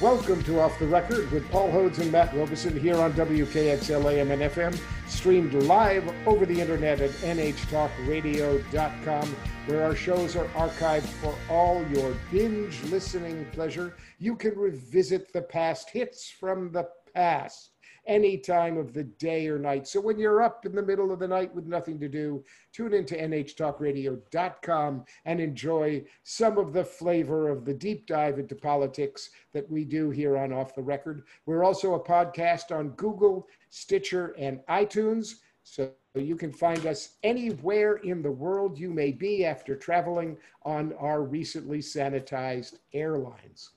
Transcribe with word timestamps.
Welcome 0.00 0.42
to 0.44 0.60
Off 0.60 0.78
the 0.78 0.86
Record 0.86 1.30
with 1.30 1.46
Paul 1.50 1.70
Hodes 1.70 1.98
and 1.98 2.10
Matt 2.10 2.34
Robison 2.34 2.80
here 2.80 2.96
on 2.96 3.12
WKXL 3.12 4.10
AM 4.10 4.30
and 4.30 4.40
FM, 4.40 4.80
streamed 5.06 5.52
live 5.52 6.10
over 6.26 6.46
the 6.46 6.58
internet 6.58 7.02
at 7.02 7.10
nhtalkradio.com, 7.10 9.36
where 9.66 9.84
our 9.84 9.94
shows 9.94 10.36
are 10.36 10.46
archived 10.54 11.02
for 11.02 11.34
all 11.50 11.86
your 11.88 12.16
binge 12.32 12.82
listening 12.84 13.44
pleasure. 13.52 13.94
You 14.18 14.36
can 14.36 14.56
revisit 14.56 15.34
the 15.34 15.42
past 15.42 15.90
hits 15.90 16.30
from 16.30 16.72
the 16.72 16.88
past 17.14 17.72
any 18.06 18.38
time 18.38 18.76
of 18.76 18.92
the 18.92 19.04
day 19.04 19.46
or 19.48 19.58
night. 19.58 19.86
So 19.86 20.00
when 20.00 20.18
you're 20.18 20.42
up 20.42 20.66
in 20.66 20.74
the 20.74 20.82
middle 20.82 21.12
of 21.12 21.18
the 21.18 21.28
night 21.28 21.54
with 21.54 21.66
nothing 21.66 21.98
to 22.00 22.08
do, 22.08 22.44
tune 22.72 22.94
into 22.94 23.14
nhtalkradio.com 23.14 25.04
and 25.24 25.40
enjoy 25.40 26.04
some 26.22 26.58
of 26.58 26.72
the 26.72 26.84
flavor 26.84 27.48
of 27.48 27.64
the 27.64 27.74
deep 27.74 28.06
dive 28.06 28.38
into 28.38 28.54
politics 28.54 29.30
that 29.52 29.70
we 29.70 29.84
do 29.84 30.10
here 30.10 30.36
on 30.36 30.52
Off 30.52 30.74
the 30.74 30.82
Record. 30.82 31.22
We're 31.46 31.64
also 31.64 31.94
a 31.94 32.00
podcast 32.04 32.76
on 32.76 32.90
Google, 32.90 33.46
Stitcher, 33.70 34.34
and 34.38 34.60
iTunes. 34.68 35.36
So 35.62 35.92
you 36.14 36.36
can 36.36 36.52
find 36.52 36.86
us 36.86 37.16
anywhere 37.22 37.96
in 37.96 38.22
the 38.22 38.32
world 38.32 38.78
you 38.78 38.90
may 38.90 39.12
be 39.12 39.44
after 39.44 39.76
traveling 39.76 40.36
on 40.64 40.92
our 40.94 41.22
recently 41.22 41.78
sanitized 41.78 42.78
airlines. 42.92 43.70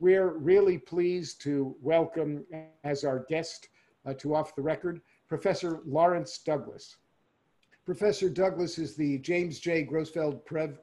We're 0.00 0.36
really 0.38 0.78
pleased 0.78 1.40
to 1.42 1.76
welcome 1.80 2.44
as 2.82 3.04
our 3.04 3.24
guest 3.28 3.68
uh, 4.04 4.14
to 4.14 4.34
Off 4.34 4.56
the 4.56 4.62
Record 4.62 5.00
Professor 5.28 5.80
Lawrence 5.86 6.38
Douglas. 6.38 6.96
Professor 7.86 8.28
Douglas 8.28 8.78
is 8.78 8.96
the 8.96 9.18
James 9.18 9.60
J. 9.60 9.84
Grosfeld 9.84 10.40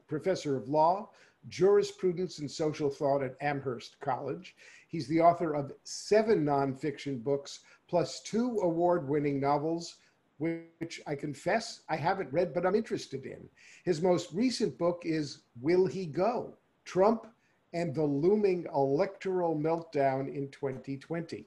Professor 0.08 0.56
of 0.56 0.68
Law, 0.68 1.10
Jurisprudence 1.48 2.38
and 2.38 2.50
Social 2.50 2.88
Thought 2.88 3.22
at 3.22 3.36
Amherst 3.42 4.00
College. 4.00 4.56
He's 4.88 5.08
the 5.08 5.20
author 5.20 5.54
of 5.54 5.72
seven 5.84 6.44
nonfiction 6.44 7.22
books 7.22 7.60
plus 7.88 8.22
two 8.22 8.60
award 8.62 9.06
winning 9.06 9.38
novels, 9.38 9.96
which 10.38 11.02
I 11.06 11.16
confess 11.16 11.82
I 11.88 11.96
haven't 11.96 12.32
read, 12.32 12.54
but 12.54 12.64
I'm 12.64 12.74
interested 12.74 13.26
in. 13.26 13.46
His 13.84 14.00
most 14.00 14.32
recent 14.32 14.78
book 14.78 15.02
is 15.04 15.40
Will 15.60 15.86
He 15.86 16.06
Go? 16.06 16.54
Trump 16.84 17.26
and 17.72 17.94
the 17.94 18.02
looming 18.02 18.66
electoral 18.74 19.56
meltdown 19.56 20.34
in 20.34 20.48
2020. 20.50 21.46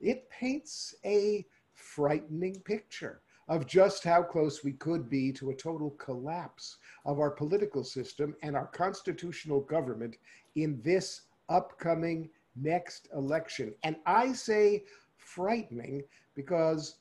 It 0.00 0.28
paints 0.30 0.94
a 1.04 1.46
frightening 1.74 2.60
picture 2.60 3.20
of 3.48 3.66
just 3.66 4.04
how 4.04 4.22
close 4.22 4.62
we 4.62 4.72
could 4.72 5.08
be 5.08 5.32
to 5.32 5.50
a 5.50 5.54
total 5.54 5.90
collapse 5.92 6.78
of 7.04 7.18
our 7.18 7.30
political 7.30 7.82
system 7.82 8.34
and 8.42 8.54
our 8.56 8.68
constitutional 8.68 9.60
government 9.60 10.16
in 10.54 10.80
this 10.82 11.22
upcoming 11.48 12.30
next 12.54 13.08
election. 13.14 13.74
And 13.82 13.96
I 14.06 14.32
say 14.32 14.84
frightening 15.16 16.04
because 16.34 16.96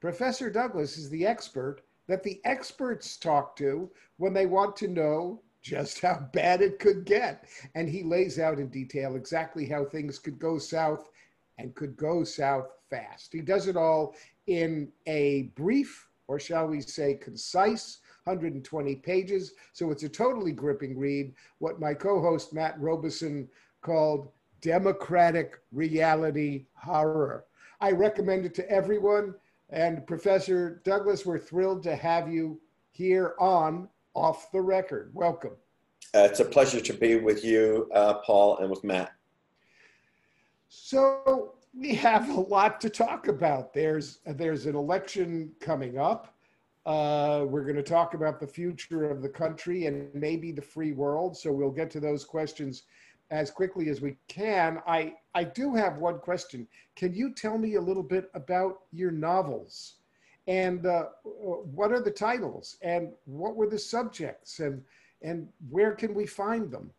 Professor 0.00 0.50
Douglas 0.50 0.98
is 0.98 1.08
the 1.08 1.26
expert 1.26 1.80
that 2.06 2.22
the 2.22 2.40
experts 2.44 3.16
talk 3.16 3.56
to 3.56 3.90
when 4.18 4.34
they 4.34 4.46
want 4.46 4.76
to 4.76 4.88
know 4.88 5.40
just 5.64 6.00
how 6.00 6.28
bad 6.34 6.60
it 6.60 6.78
could 6.78 7.06
get. 7.06 7.46
And 7.74 7.88
he 7.88 8.02
lays 8.02 8.38
out 8.38 8.58
in 8.58 8.68
detail 8.68 9.16
exactly 9.16 9.66
how 9.66 9.84
things 9.84 10.18
could 10.18 10.38
go 10.38 10.58
south 10.58 11.10
and 11.58 11.74
could 11.74 11.96
go 11.96 12.22
south 12.22 12.68
fast. 12.90 13.32
He 13.32 13.40
does 13.40 13.66
it 13.66 13.76
all 13.76 14.14
in 14.46 14.92
a 15.06 15.44
brief, 15.56 16.08
or 16.28 16.38
shall 16.38 16.66
we 16.66 16.82
say, 16.82 17.14
concise 17.14 18.00
120 18.24 18.96
pages. 18.96 19.54
So 19.72 19.90
it's 19.90 20.02
a 20.02 20.08
totally 20.08 20.52
gripping 20.52 20.98
read, 20.98 21.34
what 21.58 21.80
my 21.80 21.94
co 21.94 22.20
host 22.20 22.52
Matt 22.52 22.78
Robison 22.78 23.48
called 23.80 24.30
democratic 24.60 25.60
reality 25.72 26.66
horror. 26.74 27.46
I 27.80 27.92
recommend 27.92 28.44
it 28.44 28.54
to 28.56 28.70
everyone. 28.70 29.34
And 29.70 30.06
Professor 30.06 30.82
Douglas, 30.84 31.24
we're 31.24 31.38
thrilled 31.38 31.82
to 31.84 31.96
have 31.96 32.30
you 32.30 32.60
here 32.92 33.34
on 33.38 33.88
off 34.14 34.50
the 34.52 34.60
record. 34.60 35.10
Welcome. 35.14 35.52
Uh, 36.14 36.28
it's 36.30 36.40
a 36.40 36.44
pleasure 36.44 36.80
to 36.80 36.92
be 36.92 37.16
with 37.16 37.44
you, 37.44 37.90
uh, 37.92 38.14
Paul, 38.14 38.58
and 38.58 38.70
with 38.70 38.84
Matt. 38.84 39.12
So 40.68 41.54
we 41.76 41.94
have 41.94 42.28
a 42.28 42.40
lot 42.40 42.80
to 42.82 42.90
talk 42.90 43.28
about. 43.28 43.74
There's 43.74 44.20
there's 44.26 44.66
an 44.66 44.76
election 44.76 45.52
coming 45.60 45.98
up. 45.98 46.34
Uh, 46.86 47.44
we're 47.48 47.64
going 47.64 47.76
to 47.76 47.82
talk 47.82 48.14
about 48.14 48.38
the 48.38 48.46
future 48.46 49.10
of 49.10 49.22
the 49.22 49.28
country 49.28 49.86
and 49.86 50.14
maybe 50.14 50.52
the 50.52 50.62
free 50.62 50.92
world. 50.92 51.36
So 51.36 51.50
we'll 51.50 51.70
get 51.70 51.90
to 51.92 52.00
those 52.00 52.24
questions 52.24 52.82
as 53.30 53.50
quickly 53.50 53.88
as 53.88 54.00
we 54.00 54.16
can. 54.28 54.80
I 54.86 55.14
I 55.34 55.44
do 55.44 55.74
have 55.74 55.98
one 55.98 56.18
question. 56.18 56.68
Can 56.94 57.14
you 57.14 57.34
tell 57.34 57.58
me 57.58 57.74
a 57.74 57.80
little 57.80 58.02
bit 58.02 58.30
about 58.34 58.82
your 58.92 59.10
novels? 59.10 59.94
And 60.46 60.86
uh, 60.86 61.06
what 61.24 61.92
are 61.92 62.00
the 62.00 62.10
titles? 62.10 62.76
And 62.82 63.12
what 63.24 63.56
were 63.56 63.68
the 63.68 63.78
subjects? 63.78 64.60
And 64.60 64.82
and 65.22 65.48
where 65.70 65.92
can 65.92 66.12
we 66.14 66.26
find 66.26 66.70
them? 66.70 66.90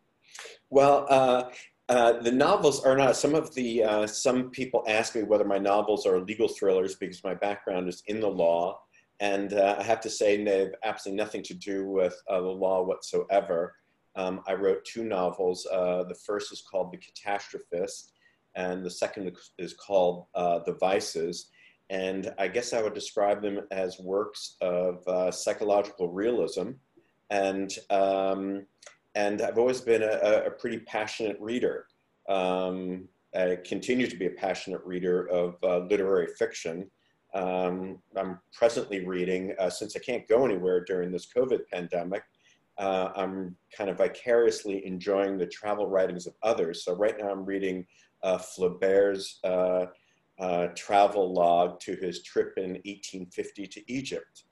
Well 0.70 1.06
uh, 1.08 1.50
uh, 1.88 2.20
the 2.20 2.32
novels 2.32 2.84
are 2.84 2.96
not 2.96 3.16
some 3.16 3.34
of 3.34 3.54
the 3.54 3.84
uh, 3.84 4.06
some 4.06 4.50
people 4.50 4.84
ask 4.88 5.14
me 5.14 5.22
whether 5.22 5.44
my 5.44 5.58
novels 5.58 6.06
are 6.06 6.20
legal 6.20 6.48
thrillers 6.48 6.96
because 6.96 7.22
my 7.22 7.34
background 7.34 7.88
is 7.88 8.02
in 8.06 8.20
the 8.20 8.28
law. 8.28 8.80
And 9.20 9.54
uh, 9.54 9.76
i 9.78 9.82
have 9.82 10.00
to 10.02 10.10
say 10.10 10.42
they 10.42 10.58
have 10.58 10.74
absolutely 10.84 11.22
nothing 11.22 11.42
to 11.44 11.54
do 11.54 11.86
with 11.86 12.20
uh, 12.28 12.40
the 12.40 12.48
law 12.48 12.82
whatsoever. 12.82 13.76
Um, 14.16 14.40
i 14.48 14.54
wrote 14.54 14.84
two 14.84 15.04
novels. 15.04 15.62
The 15.62 16.18
first 16.26 16.52
is 16.52 16.62
called 16.68 16.92
the 16.92 16.98
catastrophist 16.98 18.10
and 18.56 18.84
the 18.84 18.90
second 18.90 19.36
is 19.58 19.74
called 19.74 20.26
the 20.34 20.76
vices 20.80 21.50
and 21.90 22.32
I 22.38 22.48
guess 22.48 22.72
I 22.72 22.82
would 22.82 22.94
describe 22.94 23.42
them 23.42 23.60
as 23.70 23.98
works 24.00 24.56
of 24.60 25.06
uh, 25.06 25.30
psychological 25.30 26.10
realism. 26.10 26.70
And, 27.30 27.72
um, 27.90 28.66
and 29.14 29.40
I've 29.40 29.58
always 29.58 29.80
been 29.80 30.02
a, 30.02 30.44
a 30.46 30.50
pretty 30.50 30.80
passionate 30.80 31.38
reader. 31.40 31.86
Um, 32.28 33.08
I 33.34 33.58
continue 33.64 34.06
to 34.06 34.16
be 34.16 34.26
a 34.26 34.30
passionate 34.30 34.82
reader 34.84 35.28
of 35.28 35.56
uh, 35.62 35.78
literary 35.78 36.28
fiction. 36.38 36.90
Um, 37.34 37.98
I'm 38.16 38.38
presently 38.52 39.04
reading, 39.04 39.54
uh, 39.58 39.70
since 39.70 39.94
I 39.94 40.00
can't 40.00 40.26
go 40.26 40.44
anywhere 40.44 40.84
during 40.84 41.12
this 41.12 41.28
COVID 41.36 41.68
pandemic, 41.72 42.22
uh, 42.78 43.10
I'm 43.14 43.56
kind 43.76 43.90
of 43.90 43.98
vicariously 43.98 44.86
enjoying 44.86 45.38
the 45.38 45.46
travel 45.46 45.86
writings 45.86 46.26
of 46.26 46.34
others. 46.42 46.84
So 46.84 46.94
right 46.94 47.14
now 47.18 47.30
I'm 47.30 47.44
reading 47.44 47.86
uh, 48.22 48.38
Flaubert's 48.38 49.38
uh, 50.38 50.68
travel 50.74 51.32
log 51.32 51.80
to 51.80 51.96
his 51.96 52.22
trip 52.22 52.54
in 52.56 52.70
1850 52.84 53.66
to 53.66 53.92
Egypt. 53.92 54.44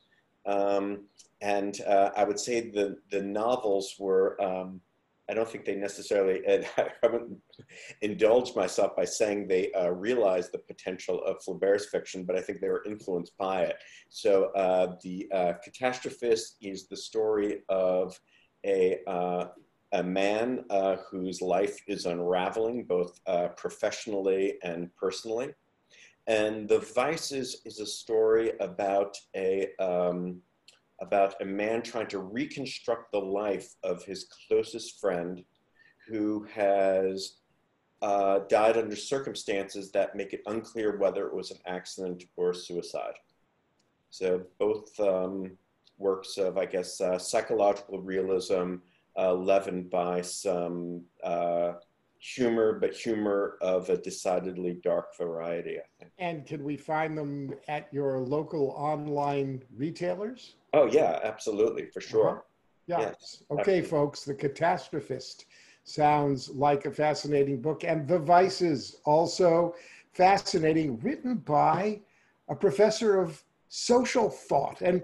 Um, 0.47 1.05
and 1.41 1.81
uh, 1.83 2.11
I 2.17 2.25
would 2.25 2.39
say 2.39 2.71
the, 2.71 2.97
the 3.11 3.23
novels 3.23 3.97
were, 3.99 4.41
um, 4.43 4.81
I 5.29 5.35
don't 5.35 5.49
think 5.49 5.65
they 5.65 5.75
necessarily, 5.75 6.43
I 6.79 6.89
haven't 7.03 7.37
indulged 8.03 8.57
myself 8.57 8.97
by 8.97 9.05
saying 9.05 9.47
they 9.47 9.73
uh, 9.73 9.91
realized 9.91 10.53
the 10.53 10.59
potential 10.59 11.23
of 11.25 11.43
Flaubert's 11.43 11.87
fiction, 11.87 12.25
but 12.25 12.37
I 12.37 12.41
think 12.41 12.61
they 12.61 12.69
were 12.69 12.85
influenced 12.87 13.37
by 13.37 13.63
it. 13.63 13.77
So 14.09 14.45
uh, 14.57 14.97
the 15.03 15.29
uh, 15.33 15.53
Catastrophist 15.67 16.57
is 16.61 16.89
the 16.89 16.97
story 16.97 17.61
of 17.69 18.19
a, 18.65 19.01
uh, 19.07 19.49
a 19.93 20.03
man 20.03 20.65
uh, 20.71 20.97
whose 21.11 21.41
life 21.41 21.79
is 21.87 22.07
unraveling 22.07 22.85
both 22.85 23.21
uh, 23.27 23.49
professionally 23.49 24.55
and 24.63 24.95
personally. 24.97 25.51
And 26.27 26.69
The 26.69 26.79
Vices 26.79 27.61
is 27.65 27.81
a 27.81 27.87
story 27.87 28.53
about 28.61 29.17
a, 29.37 29.69
um, 29.79 30.41
about 31.01 31.41
a 31.43 31.45
man 31.45 31.83
trying 31.83 32.07
to 32.09 32.21
reconstruct 32.21 33.13
the 33.13 33.19
life 33.19 33.75
of 33.83 34.05
his 34.05 34.27
closest 34.49 35.01
friend 35.01 35.45
who 36.09 36.47
has 36.55 37.37
uh, 38.03 38.41
died 38.49 38.77
under 38.77 38.97
circumstances 38.97 39.91
that 39.93 40.17
make 40.17 40.33
it 40.33 40.43
unclear 40.47 40.97
whether 40.99 41.27
it 41.27 41.35
was 41.35 41.51
an 41.51 41.59
accident 41.67 42.25
or 42.37 42.53
suicide. 42.53 43.15
So 44.11 44.43
both 44.59 44.99
um, 45.01 45.57
works 45.99 46.37
of, 46.39 46.57
I 46.57 46.67
guess, 46.67 47.01
uh, 47.01 47.19
psychological 47.19 48.01
realism 48.01 48.77
uh, 49.17 49.33
leavened 49.35 49.91
by 49.91 50.21
some 50.21 51.03
uh, 51.23 51.73
humor, 52.25 52.79
but 52.81 52.95
humor 52.95 53.59
of 53.61 53.91
a 53.91 53.99
decidedly 53.99 54.81
dark 54.83 55.17
variety, 55.17 55.79
I 55.79 55.83
think. 55.99 56.13
And 56.19 56.47
can 56.47 56.65
we 56.65 56.77
find 56.77 57.17
them 57.17 57.53
at 57.69 57.93
your 57.93 58.21
local 58.21 58.71
online 58.71 59.63
retailers? 59.77 60.55
Oh, 60.73 60.87
yeah, 60.87 61.21
absolutely, 61.23 61.87
for 61.93 62.01
sure. 62.01 62.31
Uh-huh. 62.31 62.41
Yeah. 62.87 63.01
Yes, 63.01 63.43
okay, 63.51 63.61
absolutely. 63.61 63.89
folks, 63.89 64.25
The 64.25 64.35
Catastrophist 64.35 65.45
sounds 65.85 66.49
like 66.51 66.87
a 66.87 66.91
fascinating 66.91 67.61
book. 67.61 67.85
And 67.85 68.09
The 68.09 68.19
Vices, 68.19 68.97
also 69.05 69.75
fascinating, 70.13 70.99
written 71.01 71.37
by 71.37 72.01
a 72.49 72.55
professor 72.55 73.21
of 73.21 73.43
social 73.69 74.31
thought. 74.31 74.81
And, 74.81 75.03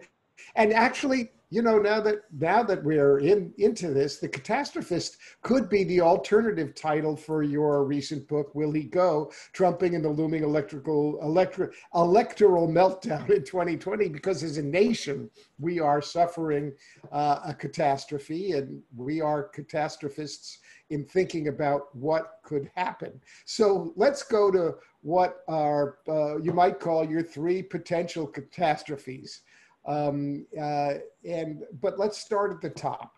and 0.54 0.72
actually, 0.72 1.32
you 1.50 1.62
know, 1.62 1.78
now 1.78 2.00
that 2.00 2.20
now 2.38 2.62
that 2.62 2.82
we're 2.84 3.18
in 3.18 3.52
into 3.58 3.92
this, 3.92 4.18
the 4.18 4.28
catastrophist 4.28 5.16
could 5.42 5.68
be 5.68 5.82
the 5.82 6.00
alternative 6.00 6.76
title 6.76 7.16
for 7.16 7.42
your 7.42 7.84
recent 7.84 8.28
book. 8.28 8.54
Will 8.54 8.70
he 8.70 8.84
go? 8.84 9.32
Trumping 9.52 9.94
in 9.94 10.02
the 10.02 10.08
looming 10.08 10.44
electrical 10.44 11.18
electri- 11.24 11.72
electoral 11.92 12.68
meltdown 12.68 13.28
in 13.30 13.42
2020. 13.42 14.08
Because 14.08 14.44
as 14.44 14.58
a 14.58 14.62
nation, 14.62 15.28
we 15.58 15.80
are 15.80 16.00
suffering 16.00 16.72
uh, 17.10 17.40
a 17.44 17.52
catastrophe, 17.52 18.52
and 18.52 18.80
we 18.96 19.20
are 19.20 19.42
catastrophists 19.42 20.58
in 20.90 21.04
thinking 21.04 21.48
about 21.48 21.94
what 21.96 22.38
could 22.44 22.70
happen. 22.76 23.20
So 23.44 23.92
let's 23.96 24.22
go 24.22 24.52
to 24.52 24.74
what 25.02 25.42
are 25.48 25.98
uh, 26.08 26.38
you 26.38 26.52
might 26.52 26.78
call 26.78 27.08
your 27.08 27.22
three 27.22 27.62
potential 27.62 28.26
catastrophes. 28.26 29.42
Um, 29.86 30.46
uh, 30.60 30.94
and 31.24 31.62
but 31.80 31.98
let's 31.98 32.18
start 32.18 32.52
at 32.52 32.60
the 32.60 32.70
top. 32.70 33.16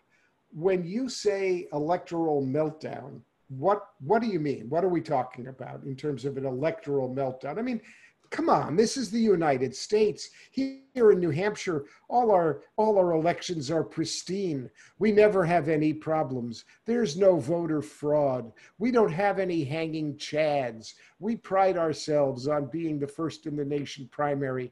When 0.51 0.85
you 0.85 1.09
say 1.09 1.67
electoral 1.73 2.45
meltdown, 2.45 3.21
what 3.49 3.87
what 3.99 4.21
do 4.21 4.27
you 4.27 4.39
mean? 4.39 4.69
What 4.69 4.83
are 4.83 4.89
we 4.89 5.01
talking 5.01 5.47
about 5.47 5.83
in 5.83 5.95
terms 5.95 6.25
of 6.25 6.37
an 6.37 6.45
electoral 6.45 7.13
meltdown? 7.13 7.57
I 7.57 7.61
mean, 7.61 7.81
come 8.33 8.49
on, 8.49 8.75
this 8.75 8.97
is 8.97 9.11
the 9.11 9.19
United 9.19 9.75
States. 9.75 10.29
Here 10.51 11.11
in 11.11 11.19
New 11.19 11.29
Hampshire, 11.29 11.85
all 12.09 12.31
our 12.31 12.61
all 12.77 12.97
our 12.97 13.13
elections 13.13 13.69
are 13.69 13.83
pristine. 13.83 14.69
We 14.99 15.11
never 15.11 15.45
have 15.45 15.69
any 15.69 15.93
problems. 15.93 16.65
There's 16.85 17.15
no 17.15 17.39
voter 17.39 17.81
fraud. 17.81 18.51
We 18.79 18.89
don't 18.91 19.11
have 19.11 19.37
any 19.37 19.63
hanging 19.63 20.15
chads. 20.15 20.93
We 21.19 21.35
pride 21.35 21.77
ourselves 21.77 22.47
on 22.47 22.71
being 22.71 22.99
the 22.99 23.07
first 23.07 23.45
in 23.45 23.55
the 23.55 23.65
nation 23.65 24.09
primary 24.11 24.71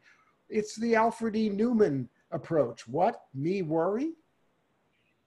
it's 0.51 0.75
the 0.75 0.95
Alfred 0.95 1.35
E. 1.35 1.49
Neuman 1.49 2.07
approach. 2.31 2.87
What? 2.87 3.21
Me 3.33 3.61
worry? 3.61 4.11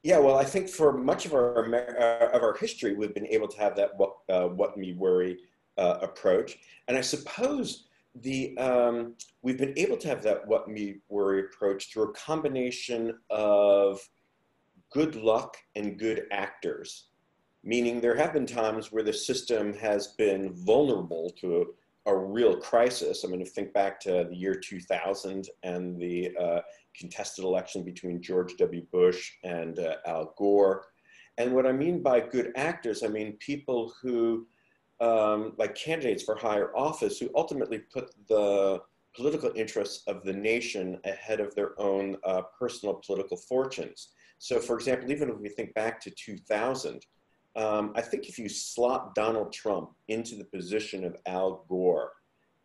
Yeah, 0.03 0.19
well, 0.19 0.37
I 0.37 0.45
think 0.45 0.69
for 0.69 0.93
much 0.93 1.25
of 1.25 1.33
our 1.33 1.65
uh, 1.75 2.29
of 2.37 2.43
our 2.43 2.55
history, 2.55 2.95
we've 2.95 3.15
been 3.15 3.27
able 3.27 3.49
to 3.49 3.59
have 3.59 3.75
that 3.77 3.97
what 3.97 4.17
uh, 4.29 4.49
what 4.49 4.77
me 4.77 4.93
worry 4.93 5.39
uh, 5.79 5.99
approach, 6.03 6.59
and 6.89 6.97
I 6.97 7.01
suppose 7.01 7.87
the 8.21 8.57
um, 8.59 9.15
we've 9.43 9.59
been 9.59 9.73
able 9.79 9.97
to 9.97 10.09
have 10.09 10.23
that 10.23 10.47
what 10.47 10.69
me 10.69 10.97
worry 11.09 11.41
approach 11.41 11.91
through 11.91 12.11
a 12.11 12.13
combination 12.13 13.19
of 13.31 13.99
good 14.93 15.17
luck 15.17 15.57
and 15.75 15.99
good 15.99 16.27
actors. 16.31 17.09
Meaning, 17.63 18.03
there 18.03 18.15
have 18.15 18.35
been 18.35 18.47
times 18.47 18.93
where 18.93 19.03
the 19.03 19.13
system 19.13 19.73
has 19.73 20.09
been 20.09 20.53
vulnerable 20.53 21.31
to 21.41 21.75
a 22.07 22.17
real 22.17 22.57
crisis. 22.57 23.25
I 23.25 23.29
mean, 23.29 23.41
if 23.41 23.51
think 23.51 23.73
back 23.73 23.99
to 24.01 24.27
the 24.29 24.37
year 24.37 24.55
2000 24.55 25.49
and 25.63 25.99
the 25.99 26.37
uh, 26.39 26.61
contested 26.97 27.45
election 27.45 27.83
between 27.83 28.23
George 28.23 28.57
W. 28.59 28.83
Bush 28.93 29.33
and 29.43 29.79
uh, 29.79 29.97
Al 30.07 30.35
Gore. 30.37 30.85
And 31.39 31.55
what 31.55 31.67
I 31.67 31.73
mean 31.73 32.03
by 32.03 32.21
good 32.21 32.53
actors, 32.57 33.03
I 33.03 33.09
mean 33.09 33.37
people 33.39 33.93
who, 34.01 34.47
um, 35.01 35.55
like 35.57 35.75
candidates 35.75 36.23
for 36.23 36.37
higher 36.37 36.77
office, 36.77 37.19
who 37.19 37.31
ultimately 37.35 37.79
put 37.79 38.15
the 38.29 38.81
political 39.17 39.53
interests 39.55 40.03
of 40.07 40.23
the 40.25 40.33
nation 40.33 41.01
ahead 41.05 41.41
of 41.41 41.55
their 41.55 41.79
own 41.81 42.17
uh, 42.25 42.43
personal 42.59 43.01
political 43.07 43.37
fortunes. 43.37 44.11
So, 44.39 44.61
for 44.61 44.77
example, 44.77 45.11
even 45.11 45.31
if 45.31 45.39
we 45.39 45.49
think 45.49 45.73
back 45.75 46.01
to 46.03 46.11
2000, 46.11 47.05
um, 47.57 47.93
I 47.95 48.01
think 48.01 48.29
if 48.29 48.39
you 48.39 48.49
slot 48.49 49.15
Donald 49.15 49.53
Trump 49.53 49.91
into 50.09 50.35
the 50.37 50.45
position 50.45 51.05
of 51.05 51.17
Al 51.27 51.65
Gore, 51.69 52.13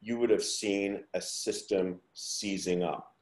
you 0.01 0.17
would 0.17 0.29
have 0.29 0.43
seen 0.43 1.03
a 1.13 1.21
system 1.21 1.99
seizing 2.13 2.83
up. 2.83 3.13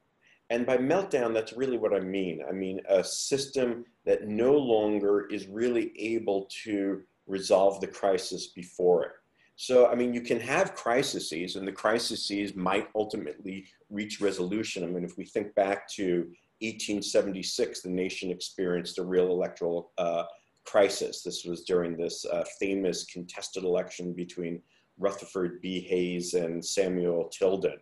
And 0.50 0.64
by 0.64 0.78
meltdown, 0.78 1.34
that's 1.34 1.52
really 1.52 1.76
what 1.76 1.92
I 1.92 2.00
mean. 2.00 2.42
I 2.48 2.52
mean 2.52 2.80
a 2.88 3.04
system 3.04 3.84
that 4.06 4.26
no 4.26 4.52
longer 4.52 5.26
is 5.26 5.46
really 5.46 5.92
able 5.98 6.48
to 6.64 7.02
resolve 7.26 7.80
the 7.80 7.86
crisis 7.86 8.48
before 8.48 9.04
it. 9.04 9.12
So, 9.56 9.88
I 9.88 9.96
mean, 9.96 10.14
you 10.14 10.20
can 10.20 10.38
have 10.38 10.76
crises, 10.76 11.56
and 11.56 11.66
the 11.66 11.72
crises 11.72 12.54
might 12.54 12.88
ultimately 12.94 13.66
reach 13.90 14.20
resolution. 14.20 14.84
I 14.84 14.86
mean, 14.86 15.04
if 15.04 15.18
we 15.18 15.24
think 15.24 15.52
back 15.56 15.88
to 15.94 16.28
1876, 16.60 17.82
the 17.82 17.88
nation 17.88 18.30
experienced 18.30 18.98
a 18.98 19.04
real 19.04 19.26
electoral 19.32 19.90
uh, 19.98 20.22
crisis. 20.70 21.22
This 21.22 21.44
was 21.44 21.62
during 21.62 21.96
this 21.96 22.24
uh, 22.26 22.44
famous 22.60 23.04
contested 23.04 23.64
election 23.64 24.12
between 24.12 24.60
Rutherford 24.98 25.62
B. 25.62 25.80
Hayes 25.80 26.34
and 26.34 26.64
Samuel 26.64 27.30
Tilden. 27.30 27.78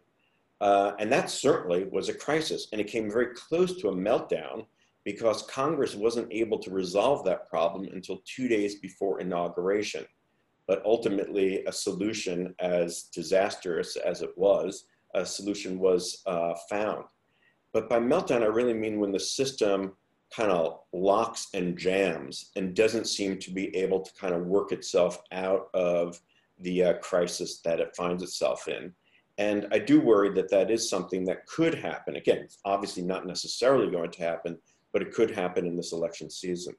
Uh, 0.61 0.93
and 0.99 1.11
that 1.13 1.31
certainly 1.31 1.85
was 1.85 2.09
a 2.09 2.15
crisis. 2.15 2.69
And 2.73 2.81
it 2.81 2.87
came 2.87 3.11
very 3.11 3.35
close 3.35 3.81
to 3.81 3.89
a 3.89 3.95
meltdown 3.95 4.67
because 5.05 5.43
Congress 5.43 5.95
wasn't 5.95 6.33
able 6.33 6.59
to 6.59 6.71
resolve 6.71 7.25
that 7.25 7.49
problem 7.49 7.89
until 7.93 8.23
two 8.25 8.49
days 8.49 8.77
before 8.77 9.21
inauguration. 9.21 10.05
But 10.67 10.83
ultimately, 10.85 11.65
a 11.65 11.73
solution, 11.73 12.55
as 12.59 13.05
disastrous 13.15 13.97
as 13.97 14.23
it 14.23 14.37
was, 14.37 14.87
a 15.15 15.25
solution 15.25 15.79
was 15.79 16.23
uh, 16.27 16.55
found. 16.69 17.05
But 17.73 17.89
by 17.89 17.99
meltdown, 17.99 18.43
I 18.43 18.47
really 18.47 18.75
mean 18.75 18.99
when 18.99 19.13
the 19.13 19.21
system 19.21 19.93
kind 20.35 20.51
of 20.51 20.81
locks 20.93 21.49
and 21.55 21.79
jams 21.79 22.51
and 22.57 22.75
doesn't 22.75 23.07
seem 23.07 23.39
to 23.39 23.51
be 23.51 23.75
able 23.77 24.01
to 24.01 24.13
kind 24.15 24.35
of 24.35 24.47
work 24.47 24.73
itself 24.73 25.23
out 25.33 25.69
of 25.75 26.21
the 26.61 26.83
uh, 26.83 26.93
crisis 26.95 27.61
that 27.61 27.81
it 27.81 27.95
finds 27.97 28.23
itself 28.23 28.69
in. 28.69 28.93
And 29.39 29.67
I 29.71 29.79
do 29.79 30.01
worry 30.01 30.31
that 30.31 30.51
that 30.51 30.71
is 30.71 30.89
something 30.89 31.25
that 31.27 31.47
could 31.47 31.75
happen. 31.75 32.17
Again, 32.17 32.39
it's 32.39 32.59
obviously 32.65 33.03
not 33.03 33.27
necessarily 33.27 33.91
going 33.91 34.11
to 34.13 34.23
happen, 34.23 34.59
but 34.93 35.03
it 35.03 35.13
could 35.13 35.31
happen 35.31 35.67
in 35.67 35.77
this 35.77 35.93
election 35.93 36.31
season. 36.31 36.75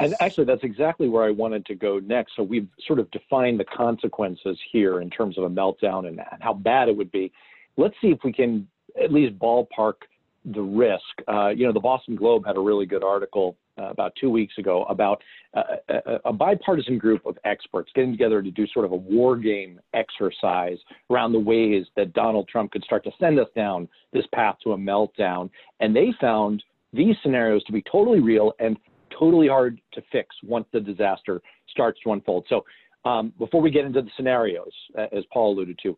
And 0.00 0.14
actually, 0.20 0.44
that's 0.44 0.64
exactly 0.64 1.08
where 1.08 1.24
I 1.24 1.30
wanted 1.30 1.66
to 1.66 1.74
go 1.74 1.98
next. 1.98 2.32
So 2.34 2.42
we've 2.42 2.68
sort 2.86 2.98
of 2.98 3.10
defined 3.10 3.60
the 3.60 3.64
consequences 3.64 4.58
here 4.72 5.00
in 5.00 5.10
terms 5.10 5.36
of 5.36 5.44
a 5.44 5.50
meltdown 5.50 6.08
and 6.08 6.20
how 6.40 6.54
bad 6.54 6.88
it 6.88 6.96
would 6.96 7.12
be. 7.12 7.30
Let's 7.76 7.94
see 8.00 8.08
if 8.08 8.18
we 8.24 8.32
can 8.32 8.66
at 9.00 9.12
least 9.12 9.38
ballpark 9.38 9.94
the 10.44 10.60
risk. 10.60 11.02
Uh, 11.28 11.48
you 11.48 11.66
know, 11.66 11.72
the 11.72 11.80
Boston 11.80 12.16
Globe 12.16 12.44
had 12.46 12.56
a 12.56 12.60
really 12.60 12.86
good 12.86 13.04
article 13.04 13.56
uh, 13.78 13.90
about 13.90 14.12
two 14.20 14.30
weeks 14.30 14.56
ago 14.58 14.84
about 14.84 15.22
uh, 15.54 15.62
a, 15.88 16.20
a, 16.26 16.32
bipartisan 16.32 16.98
group 16.98 17.24
of 17.26 17.36
experts 17.44 17.90
getting 17.94 18.10
together 18.10 18.42
to 18.42 18.50
do 18.50 18.66
sort 18.72 18.84
of 18.84 18.92
a 18.92 18.96
war 18.96 19.36
game 19.36 19.80
exercise 19.94 20.78
around 21.10 21.32
the 21.32 21.38
ways 21.38 21.86
that 21.96 22.12
Donald 22.12 22.48
Trump 22.48 22.72
could 22.72 22.84
start 22.84 23.04
to 23.04 23.10
send 23.18 23.38
us 23.38 23.48
down 23.54 23.88
this 24.12 24.24
path 24.34 24.56
to 24.64 24.72
a 24.72 24.76
meltdown. 24.76 25.50
And 25.80 25.94
they 25.94 26.12
found 26.20 26.62
these 26.92 27.16
scenarios 27.22 27.62
to 27.64 27.72
be 27.72 27.82
totally 27.90 28.20
real 28.20 28.52
and 28.60 28.76
totally 29.18 29.48
hard 29.48 29.80
to 29.92 30.02
fix 30.10 30.34
once 30.42 30.66
the 30.72 30.80
disaster 30.80 31.42
starts 31.68 32.00
to 32.04 32.12
unfold. 32.12 32.46
So, 32.48 32.64
um, 33.06 33.32
before 33.38 33.62
we 33.62 33.70
get 33.70 33.86
into 33.86 34.02
the 34.02 34.10
scenarios, 34.14 34.72
as 34.96 35.24
Paul 35.32 35.54
alluded 35.54 35.78
to, 35.84 35.96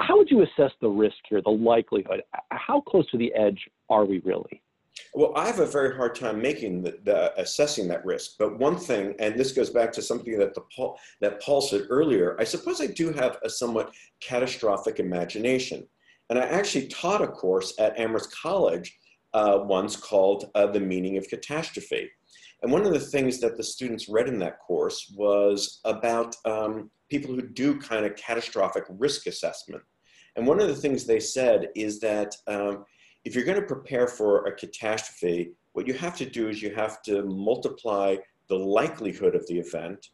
how 0.00 0.16
would 0.16 0.30
you 0.30 0.42
assess 0.42 0.72
the 0.80 0.88
risk 0.88 1.16
here, 1.28 1.42
the 1.42 1.50
likelihood? 1.50 2.22
How 2.50 2.80
close 2.80 3.10
to 3.10 3.18
the 3.18 3.32
edge 3.34 3.68
are 3.90 4.04
we 4.04 4.20
really? 4.20 4.62
Well, 5.12 5.32
I 5.36 5.46
have 5.46 5.60
a 5.60 5.66
very 5.66 5.94
hard 5.94 6.14
time 6.14 6.40
making 6.40 6.82
the, 6.82 6.98
the, 7.04 7.40
assessing 7.40 7.88
that 7.88 8.04
risk. 8.04 8.32
But 8.38 8.58
one 8.58 8.76
thing, 8.76 9.14
and 9.18 9.38
this 9.38 9.52
goes 9.52 9.70
back 9.70 9.92
to 9.92 10.02
something 10.02 10.38
that 10.38 10.54
the 10.54 10.62
Paul 10.74 10.98
that 11.20 11.42
Paul 11.42 11.60
said 11.60 11.86
earlier. 11.90 12.36
I 12.38 12.44
suppose 12.44 12.80
I 12.80 12.86
do 12.86 13.12
have 13.12 13.38
a 13.42 13.50
somewhat 13.50 13.92
catastrophic 14.20 15.00
imagination, 15.00 15.86
and 16.30 16.38
I 16.38 16.42
actually 16.42 16.88
taught 16.88 17.22
a 17.22 17.28
course 17.28 17.74
at 17.78 17.98
Amherst 17.98 18.34
College 18.40 18.96
uh, 19.34 19.60
once 19.62 19.96
called 19.96 20.50
uh, 20.54 20.66
"The 20.66 20.80
Meaning 20.80 21.16
of 21.16 21.28
Catastrophe." 21.28 22.10
And 22.64 22.72
one 22.72 22.86
of 22.86 22.94
the 22.94 22.98
things 22.98 23.40
that 23.40 23.58
the 23.58 23.62
students 23.62 24.08
read 24.08 24.26
in 24.26 24.38
that 24.38 24.58
course 24.58 25.12
was 25.14 25.80
about 25.84 26.34
um, 26.46 26.90
people 27.10 27.34
who 27.34 27.42
do 27.42 27.78
kind 27.78 28.06
of 28.06 28.16
catastrophic 28.16 28.84
risk 28.88 29.26
assessment. 29.26 29.82
And 30.34 30.46
one 30.46 30.58
of 30.58 30.68
the 30.68 30.74
things 30.74 31.04
they 31.04 31.20
said 31.20 31.68
is 31.76 32.00
that 32.00 32.34
um, 32.46 32.86
if 33.26 33.34
you're 33.34 33.44
going 33.44 33.60
to 33.60 33.66
prepare 33.66 34.08
for 34.08 34.46
a 34.46 34.56
catastrophe, 34.56 35.52
what 35.74 35.86
you 35.86 35.92
have 35.92 36.16
to 36.16 36.24
do 36.24 36.48
is 36.48 36.62
you 36.62 36.74
have 36.74 37.02
to 37.02 37.24
multiply 37.24 38.16
the 38.48 38.58
likelihood 38.58 39.34
of 39.34 39.46
the 39.46 39.58
event 39.58 40.08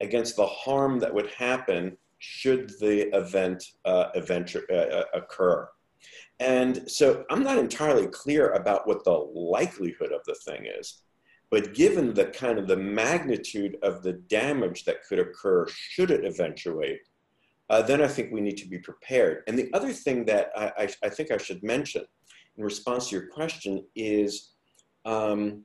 against 0.00 0.36
the 0.36 0.46
harm 0.46 1.00
that 1.00 1.12
would 1.12 1.30
happen 1.32 1.96
should 2.18 2.70
the 2.78 3.12
event 3.16 3.64
uh, 3.84 4.10
uh, 4.14 4.72
uh, 4.72 5.02
occur. 5.12 5.68
And 6.38 6.88
so 6.88 7.24
I'm 7.30 7.42
not 7.42 7.58
entirely 7.58 8.06
clear 8.06 8.52
about 8.52 8.86
what 8.86 9.02
the 9.02 9.10
likelihood 9.10 10.12
of 10.12 10.20
the 10.24 10.36
thing 10.36 10.66
is. 10.78 11.02
But 11.50 11.74
given 11.74 12.12
the 12.12 12.26
kind 12.26 12.58
of 12.58 12.66
the 12.66 12.76
magnitude 12.76 13.76
of 13.82 14.02
the 14.02 14.14
damage 14.14 14.84
that 14.84 15.04
could 15.04 15.18
occur 15.18 15.66
should 15.68 16.10
it 16.10 16.24
eventuate, 16.24 17.00
uh, 17.70 17.82
then 17.82 18.02
I 18.02 18.08
think 18.08 18.32
we 18.32 18.40
need 18.40 18.56
to 18.58 18.68
be 18.68 18.78
prepared. 18.78 19.42
And 19.46 19.58
the 19.58 19.70
other 19.72 19.92
thing 19.92 20.24
that 20.26 20.50
I, 20.56 20.72
I, 20.78 20.88
I 21.04 21.08
think 21.08 21.30
I 21.30 21.36
should 21.36 21.62
mention 21.62 22.04
in 22.56 22.64
response 22.64 23.08
to 23.08 23.16
your 23.16 23.26
question 23.28 23.84
is 23.94 24.52
um, 25.04 25.62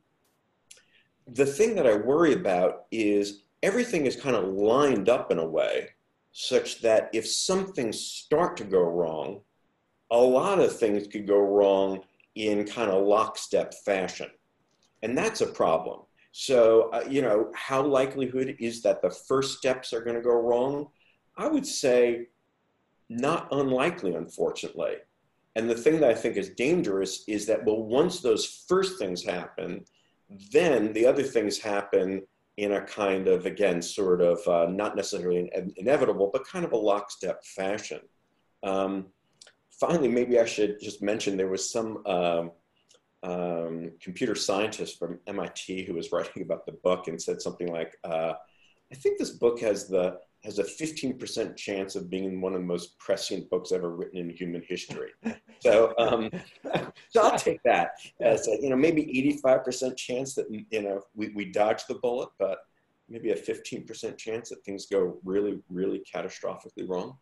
the 1.28 1.46
thing 1.46 1.76
that 1.76 1.88
I 1.88 1.96
worry 1.96 2.34
about 2.34 2.86
is 2.92 3.44
everything 3.64 4.06
is 4.06 4.16
kind 4.16 4.36
of 4.36 4.46
lined 4.46 5.10
up 5.10 5.32
in 5.32 5.40
a 5.40 5.46
way 5.46 5.90
such 6.32 6.82
that 6.82 7.10
if 7.14 7.28
something 7.28 7.92
start 7.92 8.58
to 8.58 8.64
go 8.64 8.82
wrong, 8.82 9.42
a 10.12 10.18
lot 10.18 10.60
of 10.60 10.78
things 10.78 11.08
could 11.08 11.28
go 11.28 11.40
wrong 11.40 12.02
in 12.36 12.66
kind 12.66 12.90
of 12.90 13.06
lockstep 13.06 13.74
fashion. 13.86 14.30
And 15.04 15.18
that's 15.18 15.42
a 15.42 15.48
problem. 15.48 16.02
So, 16.32 16.90
uh, 16.94 17.04
you 17.10 17.22
know, 17.22 17.52
how 17.56 17.82
likelihood 17.86 18.56
is 18.60 18.82
that 18.84 19.02
the 19.02 19.10
first 19.10 19.58
steps 19.58 19.92
are 19.94 20.02
going 20.02 20.16
to 20.16 20.22
go 20.22 20.34
wrong? 20.34 20.88
I 21.38 21.48
would 21.48 21.66
say 21.66 22.28
not 23.10 23.48
unlikely, 23.52 24.16
unfortunately. 24.16 24.96
And 25.56 25.70
the 25.70 25.76
thing 25.76 26.00
that 26.00 26.10
I 26.10 26.16
think 26.16 26.38
is 26.38 26.52
dangerous 26.52 27.26
is 27.28 27.46
that, 27.48 27.66
well, 27.66 27.84
once 27.84 28.22
those 28.22 28.64
first 28.68 28.98
things 28.98 29.24
happen, 29.24 29.84
then 30.52 30.94
the 30.94 31.06
other 31.06 31.24
things 31.24 31.60
happen 31.60 32.22
in 32.56 32.74
a 32.74 32.82
kind 32.82 33.28
of, 33.28 33.46
again, 33.46 33.82
sort 33.82 34.22
of 34.22 34.48
uh, 34.48 34.72
not 34.72 34.96
necessarily 34.96 35.52
inevitable, 35.76 36.30
but 36.32 36.48
kind 36.48 36.64
of 36.64 36.72
a 36.72 36.78
lockstep 36.78 37.44
fashion. 37.44 38.00
Um, 38.64 39.08
finally, 39.72 40.08
maybe 40.08 40.40
I 40.40 40.46
should 40.46 40.80
just 40.80 41.02
mention 41.02 41.36
there 41.36 41.48
was 41.48 41.70
some 41.70 42.06
um, 42.06 42.52
um, 43.24 43.92
computer 44.00 44.36
scientist 44.36 44.98
from 44.98 45.20
MIT 45.28 45.86
who 45.86 45.94
was 45.94 46.12
writing 46.12 46.42
about 46.42 46.66
the 46.66 46.74
book 46.84 47.08
and 47.08 47.22
said 47.22 47.42
something 47.42 47.72
like, 47.72 47.96
uh, 48.04 48.34
I 48.92 48.96
think 48.96 49.18
this 49.18 49.32
book 49.32 49.60
has 49.62 49.88
the 49.88 50.20
has 50.44 50.58
a 50.58 50.64
15% 50.64 51.56
chance 51.56 51.96
of 51.96 52.10
being 52.10 52.42
one 52.42 52.56
of 52.56 52.62
the 52.62 52.66
most 52.66 52.98
prescient 52.98 53.48
books 53.52 53.72
ever 53.72 53.92
written 53.92 54.18
in 54.18 54.30
human 54.30 54.64
history. 54.68 55.12
So, 55.60 55.94
um, 56.00 56.32
so 57.10 57.22
I'll 57.22 57.38
take 57.38 57.62
that 57.66 57.92
as 58.20 58.48
a, 58.48 58.60
you 58.60 58.72
know, 58.72 58.76
maybe 58.76 59.04
85% 59.46 59.96
chance 59.96 60.34
that, 60.34 60.48
you 60.50 60.82
know, 60.82 61.04
we, 61.14 61.30
we 61.36 61.46
dodge 61.52 61.86
the 61.86 61.94
bullet, 61.94 62.30
but 62.40 62.62
maybe 63.08 63.30
a 63.30 63.36
15% 63.36 64.18
chance 64.18 64.50
that 64.50 64.66
things 64.66 64.88
go 64.88 65.20
really, 65.24 65.60
really 65.70 66.04
catastrophically 66.12 66.90
wrong. 66.90 67.16